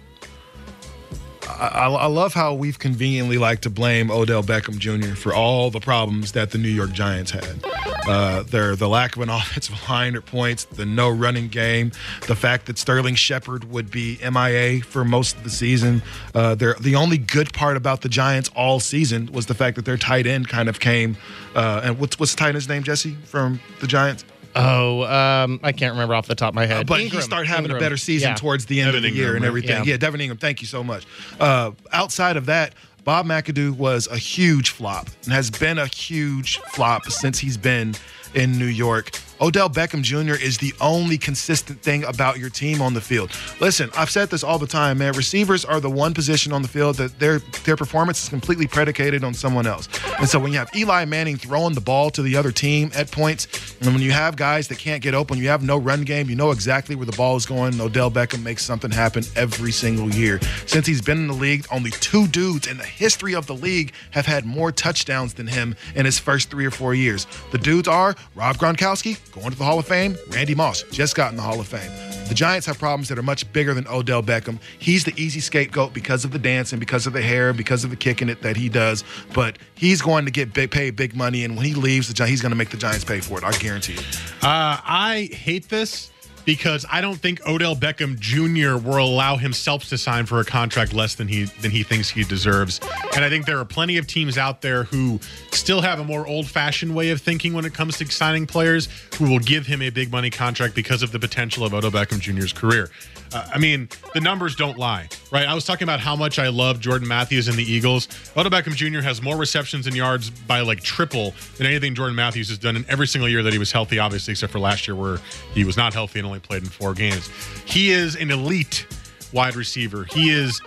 I, 1.59 1.87
I, 1.87 2.05
love 2.07 2.33
how 2.33 2.53
we've 2.53 2.77
conveniently 2.77 3.37
like 3.37 3.61
to 3.61 3.69
blame 3.69 4.11
Odell 4.11 4.43
Beckham 4.43 4.77
Jr. 4.77 5.15
for 5.15 5.33
all 5.33 5.71
the 5.71 5.79
problems 5.79 6.33
that 6.33 6.51
the 6.51 6.57
New 6.57 6.69
York 6.69 6.91
Giants 6.91 7.31
had. 7.31 7.63
Uh, 8.07 8.43
their 8.43 8.75
the 8.75 8.87
lack 8.87 9.15
of 9.15 9.21
an 9.21 9.29
offensive 9.31 9.75
line 9.89 10.15
at 10.15 10.25
points, 10.25 10.65
the 10.65 10.85
no 10.85 11.09
running 11.09 11.47
game, 11.47 11.91
the 12.27 12.35
fact 12.35 12.65
that 12.67 12.77
Sterling 12.77 13.15
Shepard 13.15 13.69
would 13.71 13.89
be 13.89 14.19
MIA 14.29 14.81
for 14.81 15.03
most 15.03 15.37
of 15.37 15.43
the 15.43 15.49
season. 15.49 16.01
Uh, 16.35 16.55
the 16.55 16.95
only 16.95 17.17
good 17.17 17.53
part 17.53 17.77
about 17.77 18.01
the 18.01 18.09
Giants 18.09 18.49
all 18.55 18.79
season 18.79 19.31
was 19.31 19.45
the 19.45 19.55
fact 19.55 19.75
that 19.77 19.85
their 19.85 19.97
tight 19.97 20.27
end 20.27 20.47
kind 20.47 20.69
of 20.69 20.79
came. 20.79 21.17
Uh, 21.55 21.81
and 21.83 21.99
what's 21.99 22.19
what's 22.19 22.33
the 22.33 22.37
tight 22.37 22.49
end's 22.49 22.69
name, 22.69 22.83
Jesse, 22.83 23.15
from 23.25 23.59
the 23.79 23.87
Giants? 23.87 24.25
Oh, 24.57 25.03
um, 25.03 25.59
I 25.63 25.71
can't 25.71 25.93
remember 25.93 26.15
off 26.15 26.27
the 26.27 26.35
top 26.35 26.49
of 26.49 26.55
my 26.55 26.65
head. 26.65 26.81
Uh, 26.81 26.83
but 26.85 26.99
Engram, 26.99 27.11
he 27.13 27.21
started 27.21 27.47
having 27.47 27.71
Engram. 27.71 27.77
a 27.77 27.79
better 27.79 27.97
season 27.97 28.29
Yeah. 28.29 28.35
towards 28.35 28.65
the 28.65 28.81
end 28.81 28.87
Devin 28.93 28.97
of 28.97 29.03
the 29.03 29.09
Engram, 29.11 29.15
year 29.21 29.35
and 29.35 29.45
everything. 29.45 29.69
Yeah. 29.69 29.83
Yeah. 29.83 29.97
Devin 29.97 30.19
Engram, 30.21 30.39
thank 30.39 30.61
you 30.61 30.67
so 30.67 30.83
much. 30.83 31.05
Uh, 31.39 31.71
outside 31.91 32.37
of 32.37 32.45
that, 32.47 32.73
Bob 33.03 33.25
McAdoo 33.25 33.71
was 33.77 34.07
a 34.07 34.17
huge 34.17 34.71
flop 34.71 35.07
and 35.23 35.31
has 35.33 35.49
been 35.49 35.77
a 35.77 35.87
huge 35.87 36.57
flop 36.71 37.05
since 37.09 37.39
he's 37.39 37.55
been 37.57 37.95
in 38.33 38.57
New 38.59 38.65
York. 38.65 39.11
Odell 39.39 39.69
Beckham 39.69 40.01
Jr. 40.01 40.41
is 40.41 40.57
the 40.57 40.73
only 40.81 41.17
consistent 41.17 41.81
thing 41.81 42.03
about 42.05 42.39
your 42.39 42.49
team 42.49 42.81
on 42.81 42.93
the 42.93 43.01
field. 43.01 43.31
Listen, 43.59 43.89
I've 43.95 44.09
said 44.09 44.29
this 44.29 44.43
all 44.43 44.57
the 44.57 44.67
time, 44.67 44.97
man. 44.97 45.13
Receivers 45.13 45.63
are 45.63 45.79
the 45.79 45.89
one 45.89 46.13
position 46.13 46.51
on 46.51 46.61
the 46.61 46.67
field 46.67 46.95
that 46.97 47.19
their 47.19 47.39
their 47.63 47.75
performance 47.75 48.23
is 48.23 48.29
completely 48.29 48.67
predicated 48.67 49.23
on 49.23 49.33
someone 49.33 49.67
else. 49.67 49.87
And 50.19 50.27
so 50.27 50.39
when 50.39 50.51
you 50.51 50.57
have 50.57 50.75
Eli 50.75 51.05
Manning 51.05 51.37
throwing 51.37 51.73
the 51.73 51.81
ball 51.81 52.09
to 52.11 52.21
the 52.21 52.35
other 52.35 52.51
team 52.51 52.91
at 52.95 53.11
points, 53.11 53.47
and 53.81 53.93
when 53.93 54.01
you 54.01 54.11
have 54.11 54.35
guys 54.35 54.67
that 54.69 54.79
can't 54.79 55.03
get 55.03 55.13
open, 55.13 55.37
you 55.37 55.49
have 55.49 55.63
no 55.63 55.77
run 55.77 56.01
game, 56.01 56.29
you 56.29 56.35
know 56.35 56.51
exactly 56.51 56.95
where 56.95 57.05
the 57.05 57.15
ball 57.15 57.35
is 57.35 57.45
going. 57.45 57.79
Odell 57.79 58.09
Beckham 58.09 58.43
makes 58.43 58.65
something 58.65 58.89
happen 58.89 59.23
every 59.35 59.71
single 59.71 60.09
year. 60.09 60.39
Since 60.65 60.87
he's 60.87 61.01
been 61.01 61.19
in 61.19 61.27
the 61.27 61.33
league, 61.33 61.65
only 61.71 61.91
two 61.91 62.27
dudes 62.27 62.67
in 62.67 62.77
the 62.77 62.85
history 62.85 63.35
of 63.35 63.45
the 63.45 63.55
league 63.55 63.93
have 64.11 64.25
had 64.25 64.45
more 64.45 64.71
touchdowns 64.71 65.35
than 65.35 65.47
him 65.47 65.75
in 65.95 66.05
his 66.05 66.17
first 66.17 66.49
three 66.49 66.65
or 66.65 66.71
four 66.71 66.95
years. 66.95 67.27
The 67.51 67.57
dudes 67.57 67.87
are 67.87 68.15
Rob 68.35 68.57
Gronkowski, 68.57 69.17
going 69.27 69.51
to 69.51 69.57
the 69.57 69.63
Hall 69.63 69.79
of 69.79 69.87
Fame, 69.87 70.17
Randy 70.29 70.55
Moss, 70.55 70.83
just 70.91 71.15
got 71.15 71.31
in 71.31 71.37
the 71.37 71.43
Hall 71.43 71.59
of 71.59 71.67
Fame. 71.67 71.91
The 72.27 72.33
Giants 72.33 72.67
have 72.67 72.77
problems 72.77 73.07
that 73.09 73.17
are 73.17 73.23
much 73.23 73.51
bigger 73.53 73.73
than 73.73 73.87
Odell 73.87 74.21
Beckham. 74.21 74.59
He's 74.79 75.05
the 75.05 75.13
easy 75.15 75.39
scapegoat 75.39 75.93
because 75.93 76.25
of 76.25 76.31
the 76.31 76.39
dance 76.39 76.73
and 76.73 76.79
because 76.79 77.07
of 77.07 77.13
the 77.13 77.21
hair, 77.21 77.53
because 77.53 77.83
of 77.83 77.89
the 77.89 77.95
kicking 77.95 78.27
it 78.27 78.41
that 78.41 78.57
he 78.57 78.67
does. 78.67 79.03
But 79.33 79.57
he's 79.75 80.01
going 80.01 80.25
to 80.25 80.31
get 80.31 80.53
big, 80.53 80.71
paid 80.71 80.95
big 80.95 81.15
money, 81.15 81.45
and 81.45 81.55
when 81.55 81.65
he 81.65 81.73
leaves, 81.73 82.07
the 82.09 82.13
Gi- 82.13 82.27
he's 82.29 82.41
going 82.41 82.51
to 82.51 82.57
make 82.57 82.69
the 82.69 82.77
Giants 82.77 83.05
pay 83.05 83.21
for 83.21 83.37
it. 83.37 83.43
I 83.45 83.51
guarantee 83.53 83.93
you. 83.93 83.99
Uh, 84.41 84.77
I 84.83 85.29
hate 85.31 85.69
this 85.69 86.11
because 86.47 86.85
I 86.89 87.01
don't 87.01 87.17
think 87.17 87.45
Odell 87.45 87.75
Beckham 87.75 88.17
Jr. 88.17 88.77
will 88.77 89.05
allow 89.05 89.35
himself 89.35 89.83
to 89.89 89.97
sign 89.97 90.25
for 90.25 90.39
a 90.39 90.45
contract 90.45 90.93
less 90.93 91.13
than 91.13 91.27
he 91.27 91.43
than 91.43 91.71
he 91.71 91.83
thinks 91.83 92.09
he 92.09 92.23
deserves. 92.23 92.79
And 93.13 93.25
I 93.25 93.29
think 93.29 93.45
there 93.45 93.59
are 93.59 93.65
plenty 93.65 93.97
of 93.97 94.07
teams 94.07 94.37
out 94.37 94.61
there 94.61 94.85
who 94.85 95.19
still 95.51 95.81
have 95.81 95.99
a 95.99 96.05
more 96.05 96.25
old-fashioned 96.25 96.95
way 96.95 97.09
of 97.09 97.19
thinking 97.19 97.53
when 97.53 97.65
it 97.65 97.73
comes 97.73 97.97
to 97.97 98.05
signing 98.05 98.47
players 98.47 98.87
who 99.17 99.29
will 99.29 99.39
give 99.39 99.67
him 99.67 99.81
a 99.81 99.89
big 99.89 100.09
money 100.09 100.29
contract 100.29 100.73
because 100.73 101.03
of 101.03 101.11
the 101.11 101.19
potential 101.19 101.65
of 101.65 101.73
Odell 101.73 101.91
Beckham 101.91 102.21
Jr.'s 102.21 102.53
career. 102.53 102.89
Uh, 103.33 103.47
I 103.53 103.57
mean, 103.57 103.89
the 104.13 104.21
numbers 104.21 104.55
don't 104.55 104.77
lie, 104.77 105.09
right? 105.31 105.47
I 105.47 105.53
was 105.53 105.65
talking 105.65 105.83
about 105.83 105.99
how 105.99 106.15
much 106.15 106.39
I 106.39 106.47
love 106.47 106.79
Jordan 106.79 107.07
Matthews 107.07 107.47
and 107.47 107.57
the 107.57 107.63
Eagles. 107.63 108.07
Odell 108.35 108.51
Beckham 108.51 108.75
Jr. 108.75 109.01
has 109.01 109.21
more 109.21 109.37
receptions 109.37 109.87
and 109.87 109.95
yards 109.95 110.29
by 110.29 110.61
like 110.61 110.81
triple 110.81 111.33
than 111.57 111.67
anything 111.67 111.95
Jordan 111.95 112.15
Matthews 112.15 112.49
has 112.49 112.57
done 112.57 112.75
in 112.75 112.85
every 112.87 113.07
single 113.07 113.29
year 113.29 113.43
that 113.43 113.53
he 113.53 113.59
was 113.59 113.71
healthy, 113.71 113.99
obviously, 113.99 114.31
except 114.31 114.51
for 114.51 114.59
last 114.59 114.87
year 114.87 114.95
where 114.95 115.17
he 115.53 115.63
was 115.63 115.77
not 115.77 115.93
healthy 115.93 116.19
and 116.19 116.25
only 116.25 116.39
played 116.39 116.63
in 116.63 116.69
four 116.69 116.93
games. 116.93 117.29
He 117.65 117.91
is 117.91 118.15
an 118.15 118.31
elite 118.31 118.87
wide 119.33 119.55
receiver. 119.55 120.05
He 120.05 120.29
is 120.29 120.61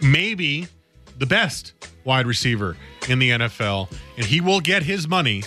maybe 0.00 0.68
the 1.18 1.26
best 1.26 1.72
wide 2.04 2.26
receiver 2.26 2.76
in 3.08 3.18
the 3.18 3.30
NFL, 3.30 3.90
and 4.16 4.24
he 4.24 4.40
will 4.40 4.60
get 4.60 4.82
his 4.82 5.08
money. 5.08 5.42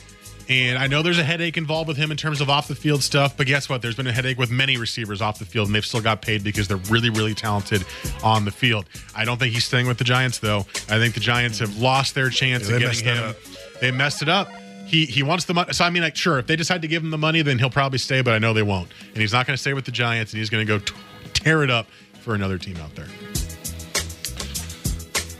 And 0.51 0.77
I 0.77 0.87
know 0.87 1.01
there's 1.01 1.17
a 1.17 1.23
headache 1.23 1.55
involved 1.55 1.87
with 1.87 1.95
him 1.95 2.11
in 2.11 2.17
terms 2.17 2.41
of 2.41 2.49
off 2.49 2.67
the 2.67 2.75
field 2.75 3.01
stuff, 3.01 3.37
but 3.37 3.47
guess 3.47 3.69
what? 3.69 3.81
There's 3.81 3.95
been 3.95 4.07
a 4.07 4.11
headache 4.11 4.37
with 4.37 4.51
many 4.51 4.75
receivers 4.75 5.21
off 5.21 5.39
the 5.39 5.45
field, 5.45 5.69
and 5.69 5.73
they've 5.75 5.85
still 5.85 6.01
got 6.01 6.21
paid 6.21 6.43
because 6.43 6.67
they're 6.67 6.75
really, 6.89 7.09
really 7.09 7.33
talented 7.33 7.85
on 8.21 8.43
the 8.43 8.51
field. 8.51 8.83
I 9.15 9.23
don't 9.23 9.37
think 9.37 9.53
he's 9.53 9.63
staying 9.63 9.87
with 9.87 9.97
the 9.97 10.03
Giants, 10.03 10.39
though. 10.39 10.65
I 10.89 10.99
think 10.99 11.13
the 11.13 11.21
Giants 11.21 11.59
have 11.59 11.77
lost 11.77 12.15
their 12.15 12.29
chance 12.29 12.67
Yeah, 12.69 12.75
of 12.75 12.81
getting 12.81 13.05
him. 13.05 13.33
They 13.79 13.91
messed 13.91 14.21
it 14.21 14.27
up. 14.27 14.49
He 14.85 15.05
he 15.05 15.23
wants 15.23 15.45
the 15.45 15.53
money. 15.53 15.71
So 15.71 15.85
I 15.85 15.89
mean, 15.89 16.03
like, 16.03 16.17
sure, 16.17 16.37
if 16.37 16.47
they 16.47 16.57
decide 16.57 16.81
to 16.81 16.87
give 16.89 17.01
him 17.01 17.11
the 17.11 17.17
money, 17.17 17.41
then 17.43 17.57
he'll 17.57 17.69
probably 17.69 17.99
stay. 17.99 18.21
But 18.21 18.33
I 18.33 18.37
know 18.39 18.51
they 18.51 18.61
won't, 18.61 18.89
and 19.13 19.21
he's 19.21 19.31
not 19.31 19.47
going 19.47 19.55
to 19.55 19.61
stay 19.61 19.71
with 19.73 19.85
the 19.85 19.91
Giants, 19.93 20.33
and 20.33 20.39
he's 20.39 20.49
going 20.49 20.67
to 20.67 20.79
go 20.79 20.79
t- 20.79 20.93
tear 21.31 21.63
it 21.63 21.71
up 21.71 21.87
for 22.19 22.35
another 22.35 22.57
team 22.57 22.75
out 22.75 22.93
there. 22.93 23.07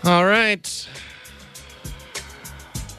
All 0.05 0.23
right. 0.25 0.87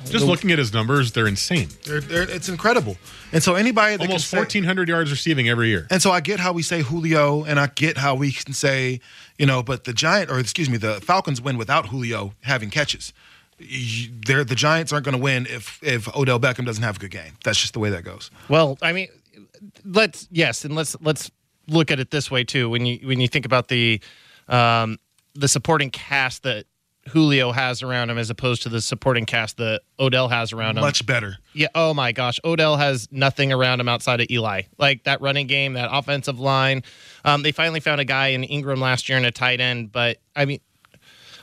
Just 0.06 0.26
looking 0.26 0.50
at 0.52 0.58
his 0.58 0.72
numbers, 0.72 1.12
they're 1.12 1.26
insane. 1.26 1.68
They're, 1.84 2.00
they're, 2.00 2.22
it's 2.30 2.48
incredible. 2.48 2.96
And 3.32 3.42
so 3.42 3.54
anybody 3.54 3.96
that 3.96 4.02
Almost 4.08 4.32
1,400 4.32 4.88
yards 4.88 5.10
receiving 5.10 5.48
every 5.48 5.68
year. 5.68 5.86
And 5.90 6.02
so 6.02 6.10
I 6.10 6.20
get 6.20 6.40
how 6.40 6.52
we 6.52 6.62
say 6.62 6.82
Julio, 6.82 7.44
and 7.44 7.58
I 7.58 7.68
get 7.68 7.96
how 7.98 8.14
we 8.14 8.32
can 8.32 8.52
say, 8.52 9.00
you 9.38 9.46
know, 9.46 9.62
but 9.62 9.84
the 9.84 9.92
Giant, 9.92 10.30
or 10.30 10.38
excuse 10.38 10.68
me, 10.68 10.76
the 10.76 11.00
Falcons 11.00 11.40
win 11.40 11.56
without 11.56 11.86
Julio 11.86 12.34
having 12.42 12.68
catches. 12.70 13.12
You- 13.58 14.10
They're, 14.26 14.44
the 14.44 14.54
Giants 14.54 14.92
aren't 14.92 15.04
going 15.04 15.16
to 15.16 15.22
win 15.22 15.46
if 15.46 15.78
if 15.82 16.14
Odell 16.16 16.40
Beckham 16.40 16.66
doesn't 16.66 16.82
have 16.82 16.96
a 16.96 17.00
good 17.00 17.10
game. 17.12 17.32
That's 17.44 17.60
just 17.60 17.72
the 17.72 17.78
way 17.80 17.90
that 17.90 18.02
goes. 18.04 18.30
Well, 18.48 18.76
I 18.82 18.92
mean, 18.92 19.08
let's 19.84 20.28
yes, 20.30 20.64
and 20.64 20.74
let's 20.74 20.96
let's 21.00 21.30
look 21.68 21.90
at 21.90 22.00
it 22.00 22.10
this 22.10 22.30
way 22.30 22.44
too. 22.44 22.68
When 22.68 22.84
you 22.86 23.06
when 23.06 23.20
you 23.20 23.28
think 23.28 23.46
about 23.46 23.68
the 23.68 24.00
um, 24.48 24.98
the 25.34 25.48
supporting 25.48 25.90
cast 25.90 26.42
that 26.42 26.66
Julio 27.08 27.50
has 27.50 27.82
around 27.82 28.10
him, 28.10 28.18
as 28.18 28.30
opposed 28.30 28.62
to 28.62 28.68
the 28.68 28.80
supporting 28.80 29.26
cast 29.26 29.56
that 29.56 29.82
Odell 29.98 30.28
has 30.28 30.52
around 30.52 30.76
him, 30.78 30.82
Much 30.82 31.04
better. 31.04 31.36
Yeah. 31.52 31.66
Oh 31.74 31.92
my 31.94 32.12
gosh, 32.12 32.38
Odell 32.44 32.76
has 32.76 33.08
nothing 33.10 33.52
around 33.52 33.80
him 33.80 33.88
outside 33.88 34.20
of 34.20 34.28
Eli. 34.30 34.62
Like 34.78 35.04
that 35.04 35.20
running 35.20 35.48
game, 35.48 35.72
that 35.72 35.88
offensive 35.92 36.38
line. 36.38 36.82
Um, 37.24 37.42
they 37.42 37.50
finally 37.52 37.80
found 37.80 38.00
a 38.00 38.04
guy 38.04 38.28
in 38.28 38.42
Engram 38.42 38.78
last 38.78 39.08
year 39.08 39.18
in 39.18 39.24
a 39.24 39.32
tight 39.32 39.60
end, 39.60 39.90
but 39.90 40.18
I 40.36 40.44
mean, 40.44 40.60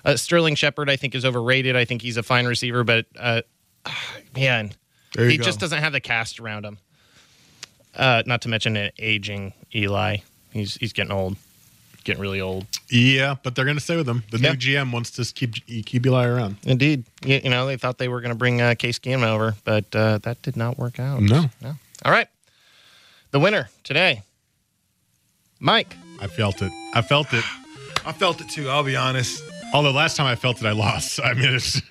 uh, 0.05 0.15
Sterling 0.15 0.55
Shepard 0.55 0.89
I 0.89 0.95
think 0.95 1.13
is 1.13 1.25
overrated. 1.25 1.75
I 1.75 1.83
think 1.83 2.01
he's 2.01 2.17
a 2.17 2.23
fine 2.23 2.45
receiver, 2.45 2.83
but 2.85 3.05
uh, 3.19 3.41
man, 4.35 4.71
he 5.17 5.37
go. 5.37 5.43
just 5.43 5.59
doesn't 5.59 5.79
have 5.79 5.91
the 5.91 5.99
cast 6.01 6.39
around 6.39 6.65
him. 6.65 6.77
Uh, 7.95 8.23
not 8.25 8.41
to 8.43 8.49
mention 8.49 8.77
an 8.77 8.91
aging 8.97 9.53
Eli. 9.75 10.17
He's 10.51 10.75
he's 10.75 10.93
getting 10.93 11.11
old, 11.11 11.35
getting 12.03 12.21
really 12.21 12.41
old. 12.41 12.65
Yeah, 12.89 13.35
but 13.43 13.55
they're 13.55 13.65
going 13.65 13.77
to 13.77 13.83
stay 13.83 13.95
with 13.95 14.07
him. 14.07 14.23
The 14.31 14.39
Yeah. 14.39 14.51
new 14.51 14.57
GM 14.57 14.91
wants 14.91 15.11
to 15.11 15.33
keep 15.33 15.53
keep 15.85 16.05
Eli 16.05 16.25
around. 16.25 16.57
Indeed, 16.63 17.03
you, 17.25 17.39
you 17.43 17.49
know 17.49 17.65
they 17.67 17.77
thought 17.77 17.97
they 17.97 18.07
were 18.07 18.21
going 18.21 18.31
to 18.31 18.37
bring 18.37 18.61
uh, 18.61 18.75
Case 18.75 18.99
Keenum 18.99 19.23
over, 19.23 19.55
but 19.63 19.85
uh, 19.95 20.17
that 20.19 20.41
did 20.41 20.55
not 20.57 20.77
work 20.77 20.99
out. 20.99 21.21
No. 21.21 21.49
no. 21.61 21.75
All 22.05 22.11
right, 22.11 22.27
the 23.31 23.39
winner 23.39 23.69
today, 23.83 24.23
Mike. 25.59 25.95
I 26.21 26.27
felt 26.27 26.61
it. 26.61 26.71
I 26.93 27.01
felt 27.01 27.33
it. 27.33 27.43
I 28.05 28.11
felt 28.11 28.41
it 28.41 28.49
too. 28.49 28.69
I'll 28.69 28.83
be 28.83 28.95
honest. 28.95 29.43
Although 29.73 29.91
last 29.91 30.17
time 30.17 30.25
I 30.25 30.35
felt 30.35 30.59
it, 30.61 30.65
I 30.65 30.71
lost. 30.71 31.19
I 31.23 31.33
mean, 31.33 31.53
it's 31.53 31.81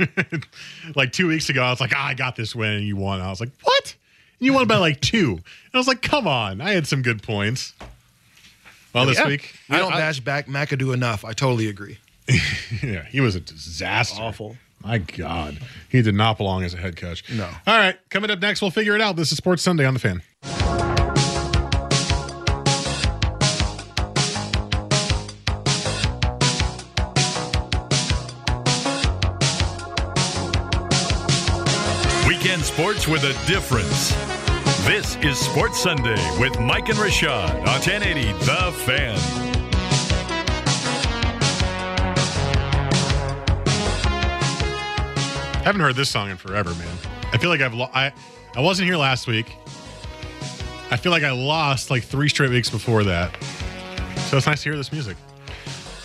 like 0.96 1.12
two 1.12 1.28
weeks 1.28 1.48
ago, 1.48 1.62
I 1.62 1.70
was 1.70 1.80
like, 1.80 1.92
ah, 1.94 2.06
I 2.09 2.14
got 2.14 2.34
this 2.36 2.54
win, 2.54 2.72
and 2.72 2.84
you 2.86 2.96
won. 2.96 3.20
I 3.20 3.30
was 3.30 3.40
like, 3.40 3.50
what? 3.62 3.94
And 4.40 4.46
you 4.46 4.52
won 4.52 4.66
by 4.66 4.76
like 4.78 5.00
two. 5.00 5.32
And 5.32 5.74
I 5.74 5.78
was 5.78 5.86
like, 5.88 6.02
come 6.02 6.26
on. 6.26 6.61
I 6.61 6.72
had 6.72 6.86
some 6.86 7.02
good 7.02 7.22
points. 7.22 7.72
Well, 8.93 9.07
this 9.07 9.18
Yeah. 9.18 9.26
week, 9.28 9.55
We 9.68 9.76
don't 9.76 9.91
bash 9.93 10.20
back 10.20 10.47
McAdoo 10.47 10.95
enough. 10.95 11.24
I 11.24 11.32
totally 11.32 11.68
agree. 11.68 11.99
yeah, 12.82 13.05
he 13.11 13.20
was 13.20 13.34
a 13.36 13.41
disaster. 13.41 14.20
Awful. 14.20 14.57
My 14.82 14.99
God. 14.99 15.59
He 15.89 16.03
did 16.03 16.14
not 16.14 16.36
belong 16.39 16.62
as 16.62 16.72
a 16.72 16.76
head 16.76 16.97
coach. 16.97 17.24
No. 17.32 17.45
All 17.66 17.76
right. 17.78 17.97
Coming 18.11 18.30
up 18.30 18.39
next, 18.41 18.62
we'll 18.62 18.70
figure 18.70 18.95
it 18.95 19.01
out. 19.01 19.16
This 19.16 19.32
is 19.32 19.39
Sports 19.39 19.62
Sunday 19.62 19.84
on 19.84 19.95
the 19.95 20.01
fan. 20.01 20.22
Weekend 32.26 32.62
sports 32.62 33.09
with 33.09 33.24
a 33.24 33.32
difference. 33.47 34.12
This 34.85 35.16
is 35.16 35.39
Sports 35.39 35.81
Sunday 35.83 36.16
with 36.39 36.59
Mike 36.61 36.89
and 36.89 36.99
Rashad 36.99 37.51
on 37.61 37.66
1080 37.66 38.33
The 38.45 38.72
Fan. 38.85 39.18
I 45.57 45.62
haven't 45.64 45.81
heard 45.81 45.97
this 45.97 46.09
song 46.09 46.31
in 46.31 46.37
forever, 46.37 46.70
man. 46.70 46.97
I 47.33 47.39
feel 47.39 47.51
like 47.51 47.61
I've 47.61 47.74
lo- 47.74 47.91
I 47.93 48.12
I 48.57 48.61
wasn't 48.61 48.89
here 48.89 48.97
last 48.97 49.26
week. 49.26 49.57
I 50.91 50.97
feel 50.97 51.12
like 51.12 51.22
I 51.22 51.33
lost 51.33 51.91
like 51.91 52.03
three 52.03 52.29
straight 52.29 52.51
weeks 52.51 52.70
before 52.70 53.05
that. 53.05 53.37
So 54.31 54.39
it's 54.39 54.47
nice 54.47 54.62
to 54.62 54.70
hear 54.70 54.76
this 54.76 54.91
music. 54.93 55.16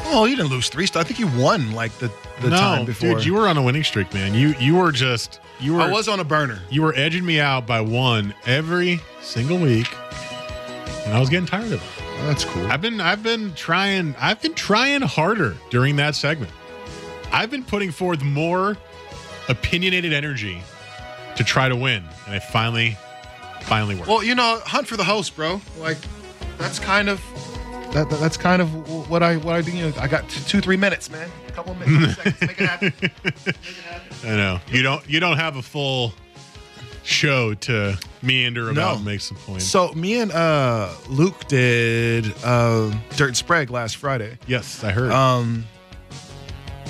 Oh, 0.06 0.26
you 0.26 0.36
didn't 0.36 0.52
lose 0.52 0.68
three. 0.68 0.86
I 0.96 1.04
think 1.04 1.20
you 1.20 1.28
won 1.40 1.72
like 1.72 1.98
the, 2.00 2.12
the 2.42 2.50
no, 2.50 2.58
time 2.58 2.86
before. 2.86 3.16
Dude, 3.16 3.26
you 3.26 3.34
were 3.34 3.48
on 3.48 3.58
a 3.58 3.62
winning 3.62 3.84
streak, 3.84 4.14
man. 4.14 4.34
You 4.34 4.54
you 4.60 4.76
were 4.76 4.92
just 4.92 5.40
you 5.64 5.76
were. 5.76 5.82
I 5.82 5.92
was 5.92 6.08
on 6.08 6.20
a 6.20 6.24
burner. 6.24 6.60
You 6.70 6.82
were 6.82 6.94
edging 6.96 7.26
me 7.26 7.40
out 7.40 7.66
by 7.66 7.82
one 7.82 8.34
every 8.46 9.00
single 9.22 9.58
week, 9.58 9.88
and 11.06 11.14
I 11.14 11.20
was 11.20 11.30
getting 11.30 11.46
tired 11.46 11.72
of 11.72 11.74
it. 11.74 12.04
That's 12.26 12.46
cool. 12.46 12.68
I've 12.68 12.82
been 12.82 13.02
I've 13.02 13.24
been 13.24 13.54
trying 13.54 14.16
I've 14.20 14.42
been 14.42 14.54
trying 14.54 15.02
harder 15.02 15.56
during 15.70 15.96
that 15.98 16.16
segment. 16.16 16.52
I've 17.32 17.50
been 17.50 17.64
putting 17.64 17.92
forth 17.92 18.22
more 18.22 18.78
opinionated 19.50 20.14
energy 20.14 20.62
to 21.36 21.44
try 21.44 21.70
to 21.70 21.76
win, 21.76 22.04
and 22.26 22.36
I 22.36 22.40
finally 22.40 22.98
finally 23.62 23.96
worked. 23.96 24.08
Well, 24.08 24.24
you 24.24 24.36
know, 24.36 24.60
hunt 24.66 24.88
for 24.88 24.98
the 24.98 25.04
host, 25.04 25.36
bro. 25.36 25.62
Like 25.80 25.98
that's 26.58 26.80
kind 26.80 27.10
of 27.10 27.20
that, 27.94 28.10
that- 28.10 28.20
that's 28.20 28.38
kind 28.38 28.62
of 28.62 29.10
what 29.10 29.24
I 29.24 29.38
what 29.38 29.56
I 29.56 29.62
do. 29.62 29.72
You 29.72 29.90
know, 29.90 29.94
I 30.00 30.08
got 30.08 30.28
t- 30.30 30.42
two 30.46 30.62
three 30.62 30.78
minutes, 30.78 31.10
man. 31.12 31.30
A 31.48 31.52
couple 31.52 31.72
of 31.74 31.80
minutes, 31.80 32.16
seconds, 32.16 32.42
make 32.42 32.60
it 32.62 32.68
happen. 32.70 32.94
I 34.24 34.36
know 34.36 34.60
you 34.72 34.82
don't 34.84 35.08
you 35.10 35.20
don't 35.20 35.38
have 35.38 35.56
a 35.56 35.62
full 35.62 36.14
show 37.04 37.54
to 37.54 37.98
meander 38.22 38.70
about 38.70 38.92
No. 38.92 38.96
and 38.96 39.06
make 39.06 39.20
some 39.22 39.38
points. 39.38 39.66
So 39.66 39.92
me 39.94 40.20
and 40.20 40.32
uh, 40.32 40.90
Luke 41.10 41.48
did 41.48 42.34
uh, 42.44 42.92
Dirt 43.18 43.28
and 43.28 43.38
Sprague 43.38 43.70
last 43.70 43.98
Friday. 43.98 44.38
yes, 44.48 44.84
I 44.84 44.92
heard. 44.92 45.12
Um, 45.12 45.66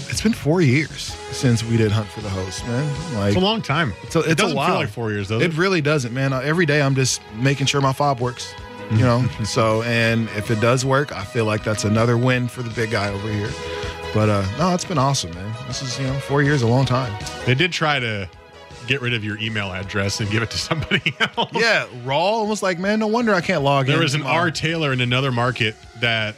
it's 0.10 0.22
been 0.22 0.34
four 0.34 0.62
years 0.62 1.02
since 1.32 1.64
we 1.64 1.76
did 1.78 1.92
Hunt 1.92 2.08
for 2.08 2.22
the 2.22 2.30
Host, 2.30 2.64
man. 2.68 3.16
Like 3.16 3.30
it's 3.30 3.38
a 3.38 3.40
long 3.44 3.62
time. 3.64 3.94
It's 4.04 4.16
a, 4.16 4.20
it's 4.20 4.28
it 4.30 4.38
doesn't 4.38 4.54
a 4.54 4.56
while. 4.58 4.68
feel 4.68 4.76
like 4.76 4.90
four 4.90 5.12
years, 5.12 5.30
does 5.30 5.42
it 5.42 5.54
it? 5.54 5.58
really 5.58 5.82
doesn't, 5.82 6.14
man. 6.14 6.32
Uh, 6.34 6.40
every 6.42 6.68
day 6.68 6.82
I'm 6.82 6.94
just 6.94 7.20
making 7.36 7.66
sure 7.66 7.82
my 7.82 7.94
fob 7.94 8.20
works. 8.20 8.54
You 8.98 9.06
know, 9.06 9.28
so 9.44 9.82
and 9.84 10.30
if 10.30 10.50
it 10.52 10.60
does 10.62 10.86
work, 10.86 11.12
I 11.12 11.24
feel 11.24 11.46
like 11.46 11.64
that's 11.64 11.84
another 11.84 12.18
win 12.18 12.48
for 12.48 12.62
the 12.62 12.70
big 12.70 12.92
guy 12.92 13.10
over 13.10 13.28
here. 13.30 13.50
But 14.14 14.30
uh 14.30 14.46
no, 14.58 14.74
it's 14.74 14.86
been 14.86 14.98
awesome, 15.00 15.34
man. 15.34 15.54
This 15.68 15.82
is 15.82 16.00
you 16.00 16.06
know 16.08 16.14
four 16.20 16.42
years, 16.44 16.62
a 16.62 16.68
long 16.68 16.86
time. 16.86 17.12
They 17.46 17.56
did 17.56 17.72
try 17.72 18.00
to 18.00 18.30
get 18.88 19.02
rid 19.02 19.14
of 19.14 19.24
your 19.24 19.38
email 19.40 19.72
address 19.72 20.20
and 20.20 20.30
give 20.30 20.44
it 20.44 20.52
to 20.52 20.58
somebody 20.58 21.16
else. 21.38 21.50
Yeah, 21.54 21.88
raw 22.06 22.18
almost 22.20 22.62
like 22.64 22.78
man, 22.80 23.00
no 23.00 23.08
wonder 23.08 23.34
I 23.34 23.42
can't 23.42 23.64
log 23.64 23.88
in. 23.88 23.94
There 23.94 24.02
was 24.02 24.14
an 24.14 24.24
R. 24.24 24.52
Taylor 24.52 24.94
in 24.94 25.02
another 25.02 25.32
market 25.32 25.76
that 26.00 26.36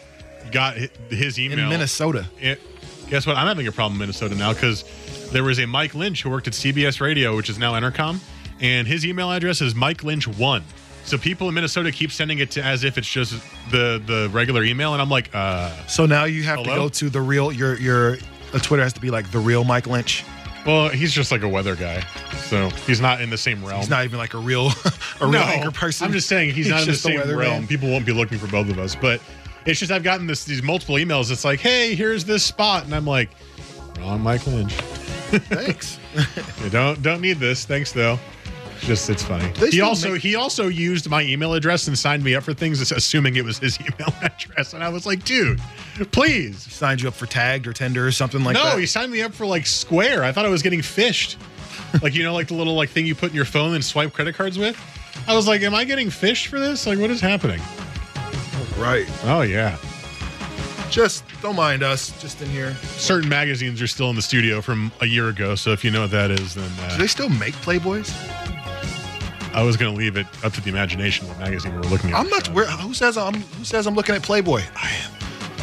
got 0.52 0.78
his 1.10 1.40
email 1.40 1.60
in 1.60 1.70
Minnesota. 1.70 2.26
It, 2.40 2.62
guess 3.10 3.28
what? 3.28 3.36
I'm 3.36 3.48
having 3.48 3.68
a 3.68 3.72
problem 3.72 3.94
in 3.96 4.00
Minnesota 4.00 4.36
now 4.36 4.54
because 4.54 4.84
there 5.32 5.44
was 5.44 5.60
a 5.60 5.66
Mike 5.66 5.94
Lynch 5.94 6.24
who 6.24 6.30
worked 6.30 6.48
at 6.48 6.54
CBS 6.54 7.02
Radio, 7.02 7.36
which 7.36 7.50
is 7.50 7.58
now 7.58 7.74
Entercom, 7.74 8.20
and 8.62 8.88
his 8.88 9.06
email 9.06 9.32
address 9.32 9.62
is 9.62 9.76
Mike 9.76 10.04
Lynch 10.04 10.28
one. 10.28 10.64
So 11.06 11.20
people 11.20 11.48
in 11.48 11.54
Minnesota 11.54 11.92
keep 11.92 12.12
sending 12.12 12.40
it 12.40 12.50
to 12.52 12.64
as 12.64 12.84
if 12.84 12.98
it's 12.98 13.08
just 13.08 13.34
the 13.70 14.02
the 14.06 14.30
regular 14.32 14.64
email, 14.64 14.94
and 14.94 15.02
I'm 15.02 15.10
like, 15.10 15.30
uh, 15.34 15.70
So 15.88 16.06
now 16.06 16.26
you 16.26 16.44
have 16.44 16.64
to 16.64 16.66
go 16.66 16.90
to 16.90 17.10
the 17.10 17.22
real 17.22 17.52
your 17.52 17.78
your 17.80 18.18
uh, 18.54 18.60
Twitter 18.60 18.84
has 18.84 18.94
to 18.94 19.02
be 19.02 19.12
like 19.12 19.30
the 19.32 19.40
real 19.40 19.64
Mike 19.64 19.86
Lynch. 19.86 20.24
well, 20.66 20.90
he's 20.90 21.14
just 21.14 21.32
like 21.32 21.44
a 21.44 21.48
weather 21.48 21.76
guy, 21.76 22.04
so 22.48 22.70
he's 22.88 23.00
not 23.00 23.22
in 23.22 23.30
the 23.30 23.38
same 23.38 23.64
realm. 23.64 23.82
He's 23.82 23.90
not 23.90 24.04
even 24.04 24.18
like 24.18 24.34
a 24.34 24.40
real 24.40 24.68
a 25.22 25.28
real 25.28 25.32
no, 25.32 25.42
anchor 25.42 25.72
person. 25.72 26.08
I'm 26.08 26.14
just 26.14 26.28
saying 26.28 26.56
he's, 26.56 26.70
not 26.70 26.82
in 26.82 26.88
the 26.88 26.96
same 26.96 27.22
realm. 27.38 27.68
People 27.68 27.90
won't 27.90 28.06
be 28.06 28.14
looking 28.14 28.40
for 28.40 28.48
both 28.48 28.70
of 28.70 28.80
us, 28.80 28.96
but 28.96 29.22
it's 29.68 29.80
just 29.80 29.92
I've 29.92 30.04
gotten 30.04 30.26
this 30.26 30.44
these 30.44 30.64
multiple 30.64 30.96
emails. 30.96 31.32
It's 31.32 31.46
like, 31.46 31.60
hey, 31.60 31.94
here's 31.94 32.26
this 32.26 32.44
spot, 32.44 32.86
and 32.86 32.96
I'm 32.96 33.06
like, 33.06 33.30
wrong, 34.00 34.22
Mike 34.22 34.46
Lynch. 34.48 34.74
Thanks. 35.36 36.00
Don't 36.72 37.02
don't 37.02 37.20
need 37.20 37.40
this. 37.40 37.66
Thanks 37.66 37.92
though. 37.92 38.18
Just 38.82 39.10
it's 39.10 39.24
funny. 39.24 39.52
They 39.54 39.70
He 39.70 39.82
also 39.82 40.12
make- 40.14 40.22
he 40.22 40.36
also 40.36 40.68
used 40.68 41.10
my 41.10 41.22
email 41.24 41.54
address 41.54 41.88
and 41.88 41.98
signed 41.98 42.24
me 42.24 42.36
up 42.36 42.44
for 42.44 42.54
things, 42.54 42.92
assuming 42.92 43.36
it 43.36 43.44
was 43.46 43.58
his 43.58 43.80
email 43.82 44.14
address, 44.22 44.74
and 44.74 44.84
I 44.84 44.90
was 44.90 45.06
like, 45.06 45.24
dude, 45.24 45.60
please. 46.12 46.58
Signed 46.72 47.02
you 47.02 47.08
up 47.08 47.14
for 47.14 47.26
tagged 47.26 47.68
or 47.68 47.74
Tinder 47.74 48.06
or 48.06 48.12
something 48.12 48.44
like 48.44 48.54
no, 48.56 48.64
that. 48.64 48.80
he 48.80 48.86
signed 48.86 49.12
me 49.12 49.22
up 49.22 49.34
for 49.34 49.46
like 49.46 49.66
Square. 49.66 50.24
I 50.24 50.32
thought 50.32 50.46
I 50.46 50.50
was 50.50 50.62
getting 50.62 50.82
fished. 50.82 51.38
like 52.02 52.14
you 52.14 52.24
know, 52.24 52.34
like 52.34 52.48
the 52.48 52.54
little 52.54 52.76
like 52.76 52.90
thing 52.90 53.06
you 53.06 53.16
put 53.16 53.30
in 53.30 53.36
your 53.36 53.46
phone 53.46 53.74
and 53.76 53.84
swipe 53.84 54.14
credit 54.14 54.36
cards 54.36 54.58
with. 54.58 54.78
I 55.28 55.36
was 55.36 55.48
like, 55.48 55.62
am 55.62 55.74
I 55.74 55.86
getting 55.86 56.10
fished 56.10 56.48
for 56.48 56.60
this? 56.60 56.86
Like, 56.86 57.00
what 57.00 57.10
is 57.10 57.22
happening? 57.22 57.62
right. 58.78 59.08
Oh 59.24 59.42
yeah. 59.42 59.78
Just 60.92 61.24
don't 61.42 61.56
mind 61.56 61.84
us. 61.84 62.12
Just 62.22 62.42
in 62.42 62.50
here. 62.50 62.76
Certain 62.98 63.28
magazines 63.28 63.82
are 63.82 63.88
still 63.88 64.10
in 64.10 64.16
the 64.16 64.22
studio 64.22 64.62
from 64.62 64.92
a 65.02 65.06
year 65.06 65.30
ago, 65.30 65.56
so 65.56 65.72
if 65.72 65.84
you 65.84 65.92
know 65.92 66.02
what 66.02 66.12
that 66.12 66.32
is, 66.32 66.54
then 66.56 66.70
Do 66.78 66.82
uh, 66.84 66.98
they 66.98 67.08
still 67.08 67.30
make 67.30 67.54
Playboys? 67.56 68.14
I 69.56 69.64
was 69.64 69.78
going 69.78 69.92
to 69.92 69.98
leave 69.98 70.18
it 70.18 70.28
up 70.44 70.52
to 70.54 70.62
the 70.62 70.70
imagination 70.70 71.28
what 71.30 71.40
magazine 71.40 71.74
we're 71.74 71.82
looking 71.84 72.10
at. 72.10 72.18
I'm 72.18 72.28
not. 72.28 72.50
Where, 72.50 72.66
who 72.66 72.94
says 72.94 73.18
I'm? 73.18 73.36
Who 73.36 73.64
says 73.64 73.88
I'm 73.88 73.96
looking 73.96 74.14
at 74.14 74.22
Playboy? 74.22 74.62
I 74.76 74.92
am. 75.06 75.12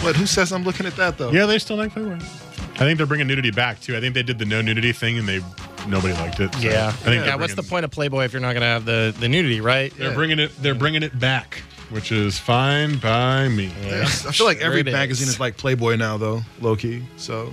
What? 0.02 0.16
Who 0.16 0.26
says 0.26 0.50
I'm 0.50 0.64
looking 0.64 0.86
at 0.86 0.96
that 0.96 1.18
though? 1.18 1.30
Yeah, 1.30 1.44
they 1.44 1.58
still 1.58 1.76
like 1.76 1.92
Playboy. 1.92 2.14
I 2.14 2.78
think 2.78 2.96
they're 2.96 3.06
bringing 3.06 3.26
nudity 3.26 3.50
back 3.50 3.80
too. 3.80 3.94
I 3.94 4.00
think 4.00 4.14
they 4.14 4.22
did 4.22 4.38
the 4.38 4.46
no 4.46 4.62
nudity 4.62 4.92
thing 4.92 5.18
and 5.18 5.28
they 5.28 5.40
nobody 5.86 6.14
liked 6.14 6.40
it. 6.40 6.54
so 6.54 6.60
Yeah. 6.60 6.88
I 6.88 6.90
think 6.92 7.16
yeah. 7.16 7.24
they're 7.24 7.38
What's 7.38 7.54
the 7.54 7.62
point 7.62 7.84
of 7.84 7.90
Playboy 7.90 8.24
if 8.24 8.32
you're 8.32 8.40
not 8.40 8.52
going 8.54 8.62
to 8.62 8.66
have 8.66 8.84
the, 8.84 9.14
the 9.20 9.28
nudity, 9.28 9.60
right? 9.60 9.92
They're 9.96 10.14
bringing 10.14 10.38
it. 10.38 10.50
They're 10.62 10.74
bringing 10.74 11.02
it 11.02 11.18
back, 11.20 11.62
which 11.90 12.12
is 12.12 12.38
fine 12.38 12.98
by 12.98 13.48
me. 13.48 13.72
I 13.84 14.06
feel 14.06 14.46
like 14.46 14.60
every 14.62 14.82
magazine 14.82 15.28
is. 15.28 15.34
is 15.34 15.40
like 15.40 15.58
Playboy 15.58 15.96
now, 15.96 16.16
though, 16.16 16.40
low 16.60 16.76
key. 16.76 17.04
So, 17.16 17.52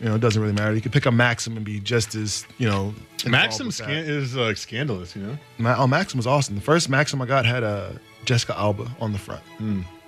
you 0.00 0.08
know, 0.08 0.14
it 0.14 0.20
doesn't 0.20 0.40
really 0.40 0.54
matter. 0.54 0.74
You 0.74 0.80
could 0.80 0.92
pick 0.92 1.06
up 1.06 1.14
Maxim 1.14 1.56
and 1.56 1.64
be 1.64 1.78
just 1.80 2.14
as, 2.14 2.46
you 2.58 2.68
know, 2.68 2.94
Maxim 3.26 3.70
scan- 3.70 3.90
is 4.04 4.36
uh, 4.36 4.54
scandalous, 4.54 5.14
you 5.14 5.22
know. 5.22 5.38
Ma- 5.58 5.76
oh, 5.78 5.86
Maxim 5.86 6.16
was 6.18 6.26
awesome. 6.26 6.54
The 6.54 6.60
first 6.60 6.88
Maxim 6.88 7.20
I 7.20 7.26
got 7.26 7.44
had 7.44 7.62
uh, 7.62 7.90
Jessica 8.24 8.58
Alba 8.58 8.90
on 9.00 9.12
the 9.12 9.18
front. 9.18 9.42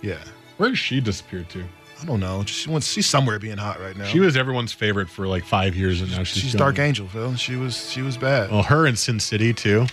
Yeah, 0.01 0.19
Where 0.57 0.71
did 0.71 0.79
she 0.79 1.01
disappear 1.01 1.45
to? 1.51 1.65
I 2.01 2.05
don't 2.05 2.19
know. 2.19 2.45
She 2.45 2.69
wants. 2.69 2.91
She's 2.91 3.07
somewhere 3.07 3.39
being 3.39 3.59
hot 3.59 3.79
right 3.81 3.97
now. 3.97 4.07
She 4.07 4.19
was 4.19 4.37
everyone's 4.37 4.73
favorite 4.73 5.09
for 5.09 5.29
like 5.29 5.45
five 5.45 5.77
years, 5.77 6.01
and 6.01 6.11
now 6.11 6.25
she's 6.25 6.43
She's. 6.43 6.53
Dark 6.55 6.81
Angel, 6.81 7.07
Phil. 7.07 7.37
She 7.37 7.55
was. 7.55 7.89
She 7.93 8.03
was 8.03 8.17
bad. 8.17 8.51
Well, 8.51 8.65
her 8.65 8.87
in 8.89 8.97
Sin 8.97 9.21
City 9.21 9.53
too. 9.53 9.87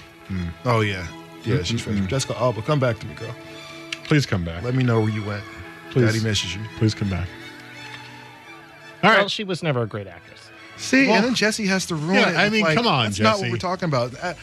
Oh 0.65 0.79
yeah, 0.81 1.05
yeah. 1.43 1.61
She's 1.61 1.83
Mm-mm-mm. 1.83 2.07
Jessica 2.07 2.35
Alba. 2.37 2.63
Come 2.63 2.79
back 2.79 2.97
to 2.99 3.05
me, 3.05 3.13
girl. 3.13 3.35
Please 4.05 4.25
come 4.25 4.43
back. 4.43 4.63
Let 4.63 4.73
me 4.73 4.83
know 4.83 5.01
where 5.01 5.09
you 5.09 5.23
went. 5.23 5.43
Please. 5.91 6.05
Daddy 6.05 6.23
misses 6.23 6.55
you. 6.55 6.61
Please 6.79 6.95
come 6.95 7.09
back. 7.11 7.27
All 9.03 9.09
Well, 9.11 9.27
she 9.27 9.43
was 9.43 9.63
never 9.63 9.81
a 9.83 9.87
great 9.87 10.07
actress. 10.07 10.39
See, 10.77 11.07
Well, 11.07 11.17
and 11.17 11.25
then 11.25 11.35
Jesse 11.35 11.65
has 11.67 11.85
to 11.87 11.95
ruin 11.95 12.15
yeah, 12.15 12.29
it. 12.31 12.35
I 12.37 12.49
mean, 12.49 12.63
like, 12.63 12.77
come 12.77 12.87
on, 12.87 13.05
That's 13.05 13.19
not 13.19 13.39
what 13.39 13.51
we're 13.51 13.57
talking 13.57 13.89
about. 13.89 14.13
Uh, 14.21 14.33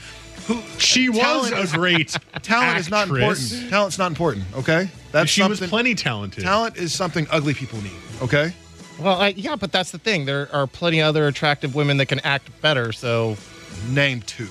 who, 0.47 0.61
She 0.79 1.09
was 1.09 1.51
a 1.51 1.61
is- 1.61 1.73
great 1.73 2.09
Talent 2.43 2.79
is 2.79 2.91
not 2.91 3.09
actress. 3.09 3.53
important. 3.53 3.71
Talent's 3.71 3.99
not 3.99 4.07
important. 4.09 4.45
Okay, 4.55 4.89
that's 5.13 5.31
she 5.31 5.43
was 5.43 5.61
plenty 5.61 5.95
talented. 5.95 6.45
Talent 6.45 6.77
is 6.77 6.93
something 6.95 7.27
ugly 7.31 7.55
people 7.55 7.81
need. 7.83 7.93
Okay. 8.23 8.53
Well, 8.99 9.21
I, 9.21 9.29
yeah, 9.29 9.57
but 9.57 9.73
that's 9.73 9.91
the 9.91 9.99
thing. 9.99 10.25
There 10.25 10.49
are 10.55 10.67
plenty 10.67 11.01
of 11.01 11.09
other 11.09 11.27
attractive 11.27 11.75
women 11.75 11.97
that 11.99 12.07
can 12.07 12.21
act 12.21 12.49
better. 12.63 12.93
So, 12.93 13.37
Name 13.91 14.21
two. 14.23 14.49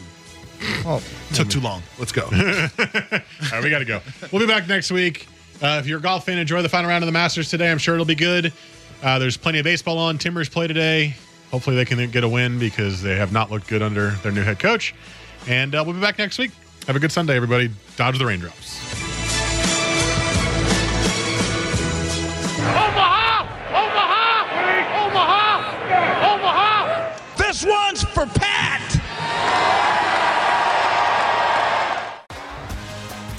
well, 0.83 1.01
Took 1.33 1.49
too 1.49 1.59
long. 1.61 1.81
Let's 1.97 2.11
go. 2.11 2.23
All 2.31 2.31
right, 2.31 3.63
we 3.63 3.69
got 3.69 3.79
to 3.79 3.85
go. 3.85 4.01
We'll 4.31 4.41
be 4.41 4.47
back 4.47 4.67
next 4.67 4.91
week. 4.91 5.27
Uh, 5.61 5.77
if 5.79 5.87
you're 5.87 5.99
a 5.99 6.01
golf 6.01 6.25
fan, 6.25 6.37
enjoy 6.37 6.61
the 6.61 6.69
final 6.69 6.89
round 6.89 7.03
of 7.03 7.07
the 7.07 7.11
Masters 7.11 7.49
today. 7.49 7.71
I'm 7.71 7.77
sure 7.77 7.93
it'll 7.95 8.05
be 8.05 8.13
good. 8.15 8.53
Uh, 9.03 9.19
there's 9.19 9.37
plenty 9.37 9.59
of 9.59 9.63
baseball 9.63 9.97
on. 9.97 10.17
Timbers 10.17 10.49
play 10.49 10.67
today. 10.67 11.15
Hopefully, 11.51 11.75
they 11.75 11.85
can 11.85 12.09
get 12.11 12.23
a 12.23 12.29
win 12.29 12.59
because 12.59 13.01
they 13.01 13.15
have 13.15 13.31
not 13.31 13.51
looked 13.51 13.67
good 13.67 13.81
under 13.81 14.11
their 14.11 14.31
new 14.31 14.43
head 14.43 14.59
coach. 14.59 14.93
And 15.47 15.75
uh, 15.75 15.83
we'll 15.85 15.95
be 15.95 16.01
back 16.01 16.17
next 16.17 16.37
week. 16.37 16.51
Have 16.87 16.95
a 16.95 16.99
good 16.99 17.11
Sunday, 17.11 17.35
everybody. 17.35 17.69
Dodge 17.97 18.17
the 18.17 18.25
raindrops. 18.25 19.04